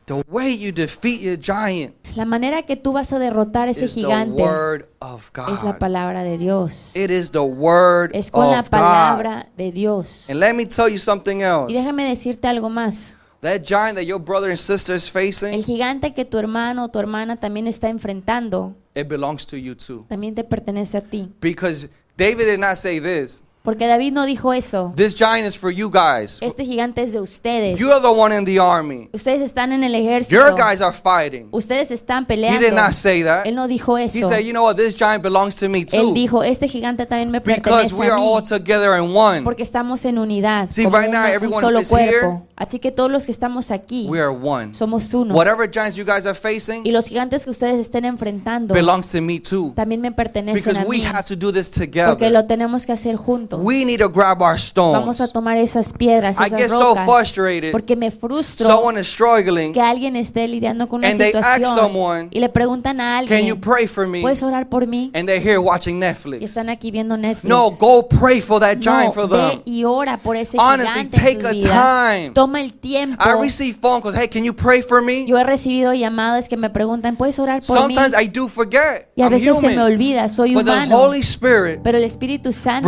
The 0.07 0.23
way 0.29 0.59
you 0.59 0.73
defeat 0.73 1.21
your 1.21 1.39
giant 1.39 1.95
La 2.17 2.25
manera 2.25 2.63
que 2.65 2.75
tú 2.77 2.93
vas 2.93 3.13
a 3.13 3.21
derrotar 3.21 3.69
ese 3.69 3.85
is 3.85 3.95
the 3.95 4.01
gigante 4.01 4.43
word 4.43 4.87
of 4.99 5.31
es 5.53 5.63
la 5.63 5.79
palabra 5.79 6.25
de 6.25 6.37
Dios. 6.39 6.97
It 6.97 7.11
is 7.11 7.31
the 7.31 7.39
word 7.39 8.11
Es 8.13 8.31
con 8.33 8.51
la 8.51 8.59
of 8.59 8.67
God. 8.67 8.71
palabra 8.71 9.47
de 9.57 9.71
Dios. 9.71 10.29
And 10.29 10.41
let 10.41 10.55
me 10.55 10.67
tell 10.67 10.89
you 10.89 10.99
something 10.99 11.37
Y 11.39 11.43
else. 11.45 11.73
déjame 11.73 12.05
decirte 12.09 12.49
algo 12.49 12.69
más. 12.69 13.17
That 13.43 13.63
giant 13.63 13.95
that 13.95 14.03
your 14.05 14.19
brother 14.21 14.49
and 14.51 14.59
sister 14.59 14.95
is 14.97 15.07
El 15.07 15.13
facing, 15.33 15.63
gigante 15.63 16.13
que 16.13 16.25
tu 16.25 16.39
hermano 16.39 16.87
o 16.87 16.89
tu 16.89 16.99
hermana 16.99 17.37
también 17.37 17.69
está 17.69 17.89
enfrentando, 17.89 18.75
it 18.95 19.07
belongs 19.09 19.47
to 19.47 19.57
you 19.57 19.75
too. 19.77 20.05
también 20.09 20.35
te 20.35 20.43
pertenece 20.45 20.99
a 20.99 21.01
ti. 21.03 21.33
Because 21.41 21.89
David 22.21 22.45
did 22.45 22.61
not 22.61 22.77
say 22.77 22.99
this. 22.99 23.43
Porque 23.63 23.87
David 23.87 24.13
no 24.15 24.25
dijo 24.25 24.55
eso. 24.55 24.91
This 24.97 25.15
giant 25.15 25.47
is 25.47 25.59
for 25.59 25.71
you 25.71 25.91
guys. 25.91 26.39
Este 26.41 26.65
gigante 26.65 27.03
es 27.03 27.13
de 27.13 27.21
ustedes. 27.21 27.79
You 27.79 27.91
are 27.93 28.01
the 28.01 28.09
one 28.09 28.35
in 28.35 28.47
the 28.47 28.59
army. 28.59 29.11
Ustedes 29.13 29.43
están 29.43 29.73
en 29.73 29.85
el 29.85 29.95
ejército. 29.95 30.35
Your 30.35 30.55
guys 30.57 30.81
are 30.81 30.97
fighting. 30.97 31.49
Ustedes 31.51 31.91
están 31.91 32.23
He 32.23 32.27
peleando. 32.27 32.59
did 32.61 32.73
not 32.73 32.93
say 32.93 33.23
that. 33.23 33.45
Él 33.47 33.55
no 33.55 33.69
dijo 33.69 33.99
He 33.99 34.05
eso. 34.05 34.29
said, 34.31 34.41
you 34.45 34.53
know 34.53 34.65
what, 34.65 34.77
this 34.77 34.95
giant 34.97 35.23
belongs 35.23 35.57
to 35.57 35.69
me 35.69 35.81
Él 35.81 35.87
too. 35.87 36.13
dijo, 36.15 36.43
este 36.43 36.69
gigante 36.69 37.05
también 37.05 37.31
me 37.31 37.41
Because 37.41 37.61
pertenece 37.61 37.95
we 37.97 38.07
a 38.07 38.13
are 38.15 38.21
mí. 38.21 38.27
all 38.27 38.43
together 38.43 38.95
in 38.99 39.15
one. 39.15 39.43
Porque 39.43 39.63
estamos 39.63 40.07
en 40.07 40.17
unidad. 40.19 40.69
See, 40.71 40.85
como 40.85 40.97
right 40.97 41.11
now, 41.11 41.25
un 41.25 41.31
everyone 41.31 41.61
solo 41.61 41.81
is 41.81 41.93
here. 41.93 42.19
cuerpo. 42.21 42.47
Así 42.57 42.79
que 42.79 42.91
todos 42.93 43.11
los 43.11 43.25
que 43.27 43.33
estamos 43.33 43.71
aquí 43.71 44.07
We 44.09 44.21
are 44.21 44.29
one. 44.31 44.73
somos 44.75 45.13
uno. 45.15 45.35
Whatever 45.35 45.71
giants 45.71 45.97
you 45.97 46.05
guys 46.07 46.25
are 46.27 46.33
Y 46.39 46.55
facing 46.55 46.93
los 46.93 47.07
gigantes 47.07 47.45
que 47.45 47.51
ustedes 47.51 47.79
estén 47.79 48.05
enfrentando 48.07 48.75
belongs 48.75 49.13
to 49.13 49.21
me 49.21 49.39
too. 49.41 49.73
también 49.75 50.01
me 50.01 50.13
pertenecen 50.13 50.63
Because 50.63 50.81
a 50.81 50.85
we 50.87 50.99
mí. 50.99 51.05
have 51.05 51.25
to 51.25 51.37
do 51.37 51.53
this 51.53 51.69
Porque 51.71 51.87
together. 51.89 52.33
lo 52.33 52.47
tenemos 52.47 52.85
que 52.87 52.93
hacer 52.93 53.17
juntos. 53.17 53.50
We 53.59 53.85
need 53.85 53.99
to 54.01 54.09
grab 54.09 54.41
our 54.43 54.57
Vamos 54.75 55.21
a 55.21 55.25
stones. 55.25 55.33
tomar 55.33 55.57
esas 55.57 55.93
piedras, 55.93 56.39
I 56.39 56.47
esas 56.47 56.59
get 56.59 56.69
so 56.71 56.95
rocas. 56.95 57.05
frustrated. 57.05 57.73
Porque 57.73 57.97
me 57.97 58.11
frustro 58.11 58.67
Someone 58.67 59.01
is 59.01 59.09
struggling. 59.09 59.73
que 59.73 59.81
alguien 59.81 60.17
esté 60.17 60.47
lidiando 60.49 60.89
con 60.89 61.01
una 61.01 61.09
And 61.09 61.19
they 61.19 61.33
ask 61.35 61.57
situación 61.57 61.75
someone, 61.77 62.29
y 62.31 62.41
le 62.41 62.49
preguntan 62.49 63.01
a 63.01 63.23
Can 63.27 63.45
you 63.47 63.55
alguien, 63.55 63.61
pray 63.61 63.87
for 63.87 64.07
me? 64.07 64.21
¿puedes 64.21 64.43
orar 64.43 64.69
por 64.69 64.87
mí? 64.87 65.11
And 65.15 65.27
they're 65.29 65.41
here 65.43 65.59
watching 65.59 65.97
Y 65.97 66.01
Netflix. 66.01 66.43
están 66.45 66.69
aquí 66.69 66.91
viendo 66.91 67.17
Netflix. 67.17 67.49
No, 67.49 67.71
go 67.71 68.07
pray 68.07 68.41
for 68.41 68.61
that 68.61 68.77
No, 68.77 68.83
giant 68.83 69.15
for 69.15 69.29
ve 69.29 69.37
them. 69.37 69.63
y 69.65 69.85
ora 69.85 70.17
por 70.19 70.37
ese 70.37 70.57
Honestly, 70.59 71.09
gigante 71.11 71.17
take 71.17 71.47
a 71.47 71.51
vidas. 71.53 71.71
time. 71.73 72.31
Toma 72.35 72.61
el 72.61 72.73
tiempo. 72.75 73.23
I 73.25 73.41
receive 73.41 73.77
phone 73.81 74.01
calls. 74.01 74.15
Hey, 74.17 74.29
can 74.29 74.45
you 74.45 74.55
pray 74.55 74.83
for 74.83 75.03
me? 75.03 75.27
Yo 75.27 75.37
he 75.39 75.45
recibido 75.45 75.93
llamadas 75.95 76.49
que 76.49 76.57
me 76.57 76.71
preguntan, 76.71 77.17
¿puedes 77.17 77.39
orar 77.39 77.63
por 77.67 77.87
mí? 77.89 77.95
Sometimes 77.95 78.15
I 78.21 78.29
do 78.29 78.49
forget. 78.49 79.09
Y 79.17 79.23
a 79.23 79.27
I'm 79.27 79.33
veces 79.33 79.59
se 79.59 79.69
me 79.69 79.83
olvida, 79.83 80.29
soy 80.29 80.55
But 80.55 80.65
the. 80.67 80.81
Holy 80.95 81.21
Spirit 81.21 81.81
Pero 81.83 81.99
el 81.99 82.05
Espíritu 82.05 82.53
Santo 82.53 82.87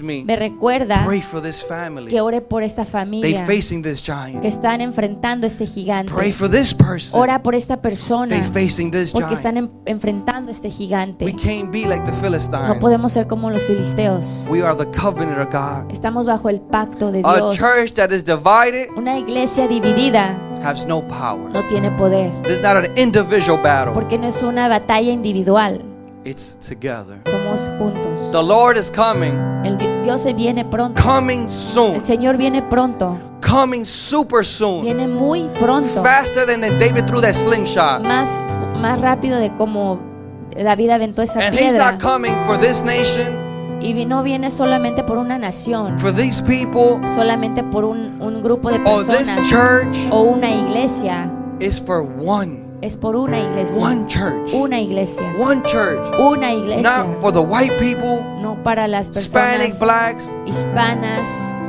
reminds 0.00 0.02
me, 0.02 0.24
me 0.24 0.36
recuerda 0.36 1.04
pray 1.06 1.20
for 1.22 1.40
this 1.42 1.62
family. 1.62 2.08
que 2.10 2.20
ore 2.20 2.40
por 2.40 2.62
esta 2.62 2.84
familia 2.84 3.44
facing 3.46 3.82
this 3.82 4.00
que 4.02 4.12
giant. 4.12 4.44
están 4.44 4.80
enfrentando 4.80 5.46
este 5.46 5.66
gigante. 5.66 6.12
Pray 6.12 6.32
for 6.32 6.48
this 6.50 6.72
person. 6.74 7.20
Ora 7.20 7.42
por 7.42 7.54
esta 7.54 7.76
persona 7.76 8.28
They 8.28 8.42
facing 8.42 8.90
this 8.90 9.12
porque 9.12 9.34
están 9.34 9.54
giant. 9.54 9.70
en- 9.86 9.94
enfrentando 9.94 10.50
este 10.50 10.68
We 10.68 10.74
gigante. 10.74 11.24
can't 11.36 11.70
be 11.70 11.86
like 11.86 12.04
the 12.04 12.12
No 12.12 12.18
Philistines. 12.18 12.78
podemos 12.80 13.12
ser 13.12 13.26
como 13.26 13.50
los 13.50 13.62
filisteos. 13.62 14.46
We 14.50 14.62
are 14.62 14.76
the 14.76 14.86
covenant 14.98 15.38
of 15.38 15.52
God. 15.52 15.90
Estamos 15.90 16.26
bajo 16.26 16.48
el 16.48 16.60
pacto 16.60 17.10
de 17.12 17.22
A 17.24 17.34
Dios. 17.36 17.56
church 17.56 17.92
that 17.94 18.10
is 18.10 18.24
divided 18.24 18.88
Una 18.96 19.18
iglesia 19.18 19.66
dividida 19.68 20.38
has 20.62 20.86
no 20.86 21.06
power. 21.06 21.50
no 21.52 21.64
tiene 21.68 21.90
poder 21.92 22.30
This 22.42 22.54
is 22.54 22.62
not 22.62 22.76
an 22.76 22.86
individual 22.96 23.60
battle. 23.62 23.92
porque 23.92 24.18
no 24.18 24.26
es 24.26 24.42
una 24.42 24.68
batalla 24.68 25.10
individual. 25.12 25.82
It's 26.26 26.56
together. 26.58 27.20
Somos 27.26 27.68
juntos. 27.78 28.32
The 28.32 28.42
Lord 28.42 28.76
is 28.76 28.90
coming. 28.90 29.32
El 29.64 29.78
Di- 29.78 29.86
Dios 30.02 30.22
se 30.22 30.32
viene 30.34 30.64
pronto. 30.64 31.00
Coming 31.00 31.48
soon. 31.48 31.94
El 31.94 32.00
Señor 32.00 32.36
viene 32.36 32.62
pronto. 32.62 33.16
Coming 33.40 33.84
super 33.84 34.44
soon. 34.44 34.82
Viene 34.82 35.06
muy 35.06 35.48
pronto. 35.60 36.02
Faster 36.02 36.44
than 36.44 36.62
David 36.62 37.06
threw 37.06 37.20
that 37.20 37.34
slingshot. 37.34 38.02
Más, 38.02 38.40
más 38.76 39.00
rápido 39.00 39.38
de 39.38 39.54
como 39.54 40.00
David 40.56 40.90
aventó 40.90 41.22
esa 41.22 41.38
And 41.46 41.54
he's 41.54 41.74
piedra. 41.74 41.92
not 41.92 42.02
coming 42.02 42.34
for 42.44 42.58
this 42.58 42.82
nation, 42.82 43.78
Y 43.80 43.92
no 44.04 44.24
viene 44.24 44.50
solamente 44.50 45.04
por 45.04 45.18
una 45.18 45.38
nación, 45.38 45.96
for 45.96 46.12
these 46.12 46.42
people, 46.42 46.98
solamente 47.14 47.62
por 47.62 47.84
un, 47.84 48.20
un 48.20 48.42
grupo 48.42 48.70
de 48.70 48.78
or 48.84 49.04
this 49.04 49.30
personas 49.30 49.48
church. 49.48 49.96
o 50.10 50.22
una 50.22 50.50
iglesia. 50.50 51.30
It's 51.60 51.78
for 51.80 52.02
one. 52.02 52.65
Es 52.82 52.96
por 52.96 53.16
una 53.16 53.40
iglesia. 53.40 53.80
One 53.82 54.06
church. 54.06 54.52
Una 54.52 54.80
iglesia. 54.80 55.32
One 55.38 55.62
church. 55.62 56.06
Una 56.20 56.52
iglesia. 56.52 56.82
Not 56.82 57.20
for 57.20 57.32
the 57.32 57.40
white 57.40 57.72
people, 57.78 58.22
No 58.40 58.62
para 58.62 58.86
las 58.86 59.08
Hispanic, 59.08 59.70
personas 59.72 59.80
blacks. 59.80 60.36
hispanas 60.46 61.28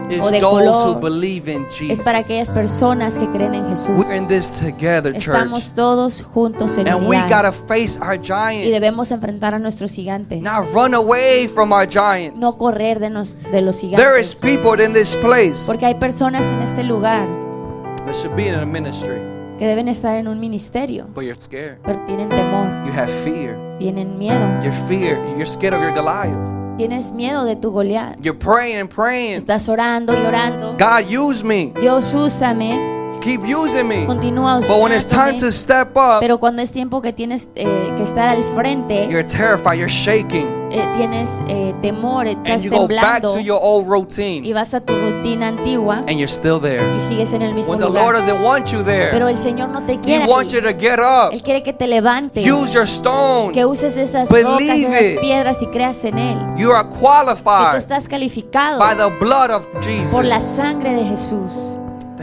It's 0.10 0.22
o 0.22 0.30
de 0.32 0.40
those 0.40 0.68
who 0.68 0.94
color. 0.96 1.00
believe 1.02 1.50
in 1.52 1.66
Es 1.90 2.02
para 2.02 2.20
aquellas 2.20 2.48
Jesus. 2.50 2.56
personas 2.56 3.18
que 3.18 3.28
creen 3.30 3.54
en 3.56 3.68
Jesús. 3.70 3.90
We're 3.98 4.16
in 4.18 4.28
this 4.28 4.50
together, 4.50 5.16
Estamos 5.16 5.64
church. 5.66 5.76
todos 5.76 6.22
juntos 6.22 6.78
en 6.78 6.88
And 6.90 7.02
we 7.08 7.16
unidad. 7.18 7.30
gotta 7.30 7.52
face 7.52 7.98
our 8.02 8.16
Y 8.16 8.20
giant. 8.22 8.72
debemos 8.72 9.10
enfrentar 9.12 9.54
a 9.54 9.60
nuestros 9.60 9.92
gigantes. 9.92 10.42
Not 10.42 10.66
run 10.74 10.94
away 10.94 11.48
from 11.48 11.72
our 11.72 11.88
giants. 11.88 12.38
No 12.38 12.58
correr 12.58 13.00
de, 13.00 13.10
nos- 13.10 13.38
de 13.52 13.62
los 13.62 13.80
There 13.80 14.20
is 14.20 14.34
gigantes. 14.34 14.36
people 14.36 14.84
in 14.84 14.94
this 14.94 15.16
place 15.18 15.66
Porque 15.66 15.86
hay 15.86 15.96
personas 15.96 16.46
en 16.48 16.60
este 16.62 16.84
lugar 16.84 17.28
that 18.06 18.14
should 18.14 18.36
be 18.36 18.48
in 18.48 18.56
a 18.56 18.66
ministry, 18.66 19.20
que 19.58 19.68
deben 19.68 19.88
estar 19.88 20.16
en 20.16 20.28
un 20.28 20.40
ministerio, 20.40 21.08
but 21.14 21.24
you're 21.24 21.40
scared. 21.40 21.78
pero 21.84 22.00
tienen 22.06 22.30
temor, 22.30 22.70
You 22.86 22.92
have 22.94 23.10
fear. 23.24 23.58
tienen 23.80 24.18
miedo. 24.18 24.48
You're 24.64 24.72
fear. 24.88 25.18
You're 25.36 25.46
scared 25.46 25.74
of 25.74 25.82
your 25.82 25.94
Goliath. 25.94 26.38
Tienes 26.78 27.12
miedo 27.12 27.44
de 27.44 27.56
tu 27.56 27.72
Goliat. 27.72 28.18
You're 28.22 28.38
praying 28.38 28.80
and 28.80 28.90
praying. 28.90 29.34
Estás 29.36 29.68
orando 29.68 30.14
y 30.14 30.24
orando. 30.26 30.76
God, 30.78 31.10
use 31.10 31.44
me. 31.44 31.74
Dios, 31.80 32.14
úsame. 32.14 32.96
Keep 33.22 33.42
using 33.46 33.88
me. 33.88 34.06
Continúa 34.06 34.60
But 34.60 34.80
when 34.80 34.92
it's 34.92 35.04
time 35.04 35.36
to 35.40 35.52
step 35.52 35.98
up, 35.98 36.20
Pero 36.20 36.38
cuando 36.40 36.62
es 36.62 36.72
tiempo 36.72 37.02
que 37.02 37.12
tienes 37.12 37.50
eh, 37.56 37.92
que 37.98 38.04
estar 38.04 38.30
al 38.30 38.44
frente, 38.56 39.08
you're 39.10 39.24
terrified. 39.24 39.80
You're 39.80 39.90
shaking. 39.90 40.48
Eh, 40.72 40.88
tienes 40.96 41.40
eh, 41.48 41.74
temor, 41.82 42.28
And 42.28 42.46
estás 42.46 42.64
you 42.64 42.72
go 42.72 42.88
back 42.88 43.22
temblando 43.22 43.34
to 43.34 43.40
your 43.40 43.60
old 43.62 43.86
y 43.86 43.90
routine. 43.90 44.54
vas 44.54 44.74
a 44.74 44.82
tu 44.82 44.94
rutina 44.94 45.48
antigua 45.48 45.98
And 46.08 46.12
you're 46.18 46.28
still 46.28 46.60
there. 46.60 46.96
y 46.96 47.00
sigues 47.00 47.34
en 47.34 47.42
el 47.42 47.54
mismo 47.54 47.72
When 47.72 47.80
the 47.80 47.86
Lord 47.90 48.16
lugar. 48.16 48.26
doesn't 48.26 48.44
want 48.44 48.68
you 48.72 48.84
Pero 48.84 48.86
there, 48.86 49.30
el 49.32 49.40
Señor 49.40 49.70
no 49.70 49.82
te 49.84 49.94
He 49.94 50.00
quiere. 50.00 50.26
wants 50.26 50.54
you 50.54 50.62
to 50.62 50.70
get 50.78 51.00
up. 51.00 51.32
Él 51.34 51.42
quiere 51.42 51.64
que 51.64 51.74
te 51.74 51.88
levantes, 51.88 52.46
Use 52.50 52.74
your 52.74 52.86
stones. 52.88 53.54
que 53.54 53.66
uses 53.66 53.98
esas 53.98 54.30
Believe 54.30 54.86
rocas, 54.88 55.02
esas 55.02 55.22
piedras 55.22 55.62
y 55.62 55.68
creas 55.68 56.04
en 56.06 56.18
Él. 56.20 56.38
You 56.58 56.72
are 56.72 56.88
Que 56.88 56.96
tú 56.96 57.00
qualified 57.02 57.76
estás 57.78 58.08
calificado 58.08 58.80
by 58.80 58.96
the 58.96 59.10
blood 59.20 59.52
of 59.52 59.68
por 60.12 60.24
la 60.26 60.36
Jesus. 60.40 60.56
sangre 60.56 60.94
de 60.94 61.06
Jesús. 61.06 61.77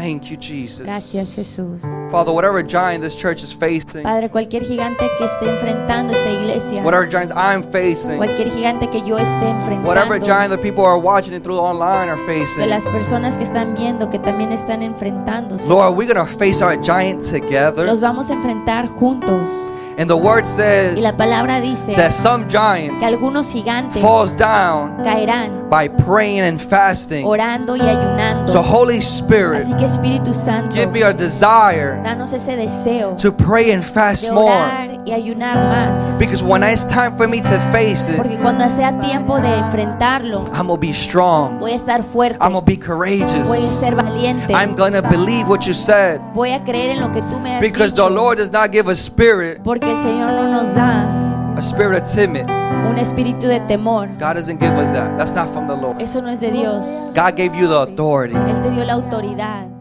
Thank 0.05 0.30
you, 0.30 0.36
Jesus. 0.36 0.84
Gracias 0.84 1.34
Jesús. 1.34 1.80
Father, 2.11 2.30
whatever 2.30 2.62
giant 2.62 3.02
this 3.02 3.16
church 3.16 3.42
is 3.42 3.55
facing, 3.55 4.02
Padre, 4.02 4.28
cualquier 4.28 4.62
gigante 4.62 5.09
que 5.16 5.24
esté 5.24 5.48
enfrentando 5.48 6.12
esta 6.12 6.30
iglesia, 6.30 6.82
whatever 6.82 7.09
giants 7.09 7.32
I'm 7.34 7.62
facing, 7.62 8.18
cualquier 8.18 8.50
gigante 8.50 8.90
que 8.90 9.00
yo 9.00 9.16
esté 9.18 9.46
whatever 9.82 10.16
enfrentando, 10.16 10.26
giant 10.26 10.50
the 10.50 10.59
people 10.59 10.84
are 10.84 10.98
watching 10.98 11.32
it 11.32 11.42
through 11.42 11.59
online 11.59 12.11
are 12.11 12.20
de 12.20 12.26
facing, 12.26 12.68
las 12.68 12.86
personas 12.86 13.38
que 13.38 13.44
están 13.44 13.72
viendo 13.74 14.11
que 14.11 14.18
también 14.18 14.52
están 14.52 14.82
enfrentándose, 14.82 15.66
Lord, 15.66 15.96
we're 15.96 16.12
to 16.12 16.26
face 16.26 16.62
our 16.62 16.76
giant 16.76 17.22
together. 17.22 17.86
los 17.86 18.02
vamos 18.02 18.28
a 18.28 18.34
enfrentar 18.34 18.86
juntos. 18.86 19.48
And 19.97 20.09
the 20.11 20.16
word 20.16 20.45
Y 20.45 20.49
says 20.49 20.99
la 20.99 21.12
palabra 21.12 21.61
dice 21.61 21.95
that 21.95 22.12
some 22.12 22.45
que 22.45 22.51
giants 22.51 23.05
algunos 23.05 23.53
gigantes 23.53 24.01
falls 24.03 24.32
down 24.36 25.03
caerán 25.05 25.68
by 25.70 25.88
praying 25.88 26.40
and 26.40 26.61
fasting. 26.61 27.24
orando 27.24 27.76
y 27.76 27.80
ayunando. 27.80 28.49
So 28.53 28.61
Holy 28.61 28.99
Spirit, 29.01 29.62
Así 29.62 29.74
que 29.76 29.84
Espíritu 29.84 30.34
Santo, 30.34 30.74
give 30.74 30.90
me 30.92 31.03
a 31.03 31.12
desire 31.12 32.01
danos 32.03 32.32
ese 32.32 32.57
deseo 32.57 33.14
to 33.16 33.30
pray 33.32 33.70
and 33.72 33.82
de 33.82 33.88
fast 33.88 34.30
more. 34.30 35.01
y 35.07 35.12
ayunar 35.12 35.57
más. 35.57 36.18
Because 36.18 36.42
when 36.42 36.62
it's 36.64 36.84
time 36.86 37.12
for 37.12 37.28
me 37.28 37.40
to 37.42 37.61
face 37.70 38.09
it, 38.09 38.16
Porque 38.16 38.36
cuando 38.38 38.68
sea 38.68 38.99
tiempo 39.01 39.40
de 39.40 39.55
enfrentarlo, 39.59 40.45
I'm 40.53 40.66
going 40.66 40.76
to 40.80 40.86
be 40.86 40.92
strong. 40.92 41.59
voy 41.61 41.72
a 41.72 41.76
estar 41.76 42.03
fuerte, 42.03 42.36
I'm 42.40 42.53
going 42.53 42.64
to 42.64 42.66
be 42.66 42.76
voy 42.76 42.82
a 42.82 42.86
courageous. 42.86 43.80
ser 43.80 43.95
valiente, 43.95 44.53
I'm 44.55 44.74
going 44.74 44.92
to 44.95 45.03
believe 45.03 45.47
what 45.49 45.66
you 45.66 45.72
said. 45.74 46.20
voy 46.34 46.53
a 46.53 46.61
creer 46.64 46.90
en 46.90 47.01
lo 47.01 47.12
que 47.12 47.20
tú 47.22 47.38
me 47.38 47.55
has 47.55 47.61
Because 47.61 47.92
the. 47.95 48.14
Lord 48.14 48.38
does 48.38 48.51
not 48.53 48.70
give 48.72 48.88
a 48.88 48.97
spirit, 48.97 49.61
Porque 49.62 49.84
el 49.91 49.99
Señor 49.99 50.32
no 50.32 50.49
nos 50.49 50.74
da 50.74 51.24
a 51.57 51.61
spirit 51.61 52.03
of 52.03 52.12
timid. 52.12 52.47
un 52.89 52.99
espíritu 52.99 53.47
de 53.47 53.61
temor. 53.61 54.09
God 54.18 54.35
doesn't 54.35 54.59
give 54.59 54.76
us 54.76 54.93
that. 54.93 55.16
That's 55.16 55.32
not 55.35 55.49
from 55.49 55.66
the 55.66 55.74
Lord. 55.76 56.01
Eso 56.01 56.20
no 56.20 56.30
es 56.30 56.41
de 56.41 56.51
Dios. 56.51 56.85
God 57.14 57.37
gave 57.37 57.55
you 57.55 57.68
the 57.68 57.82
authority. 57.82 58.35
Él 58.35 58.61
te 58.62 58.70
dio 58.70 58.85
la 58.85 58.95
autoridad. 58.95 59.74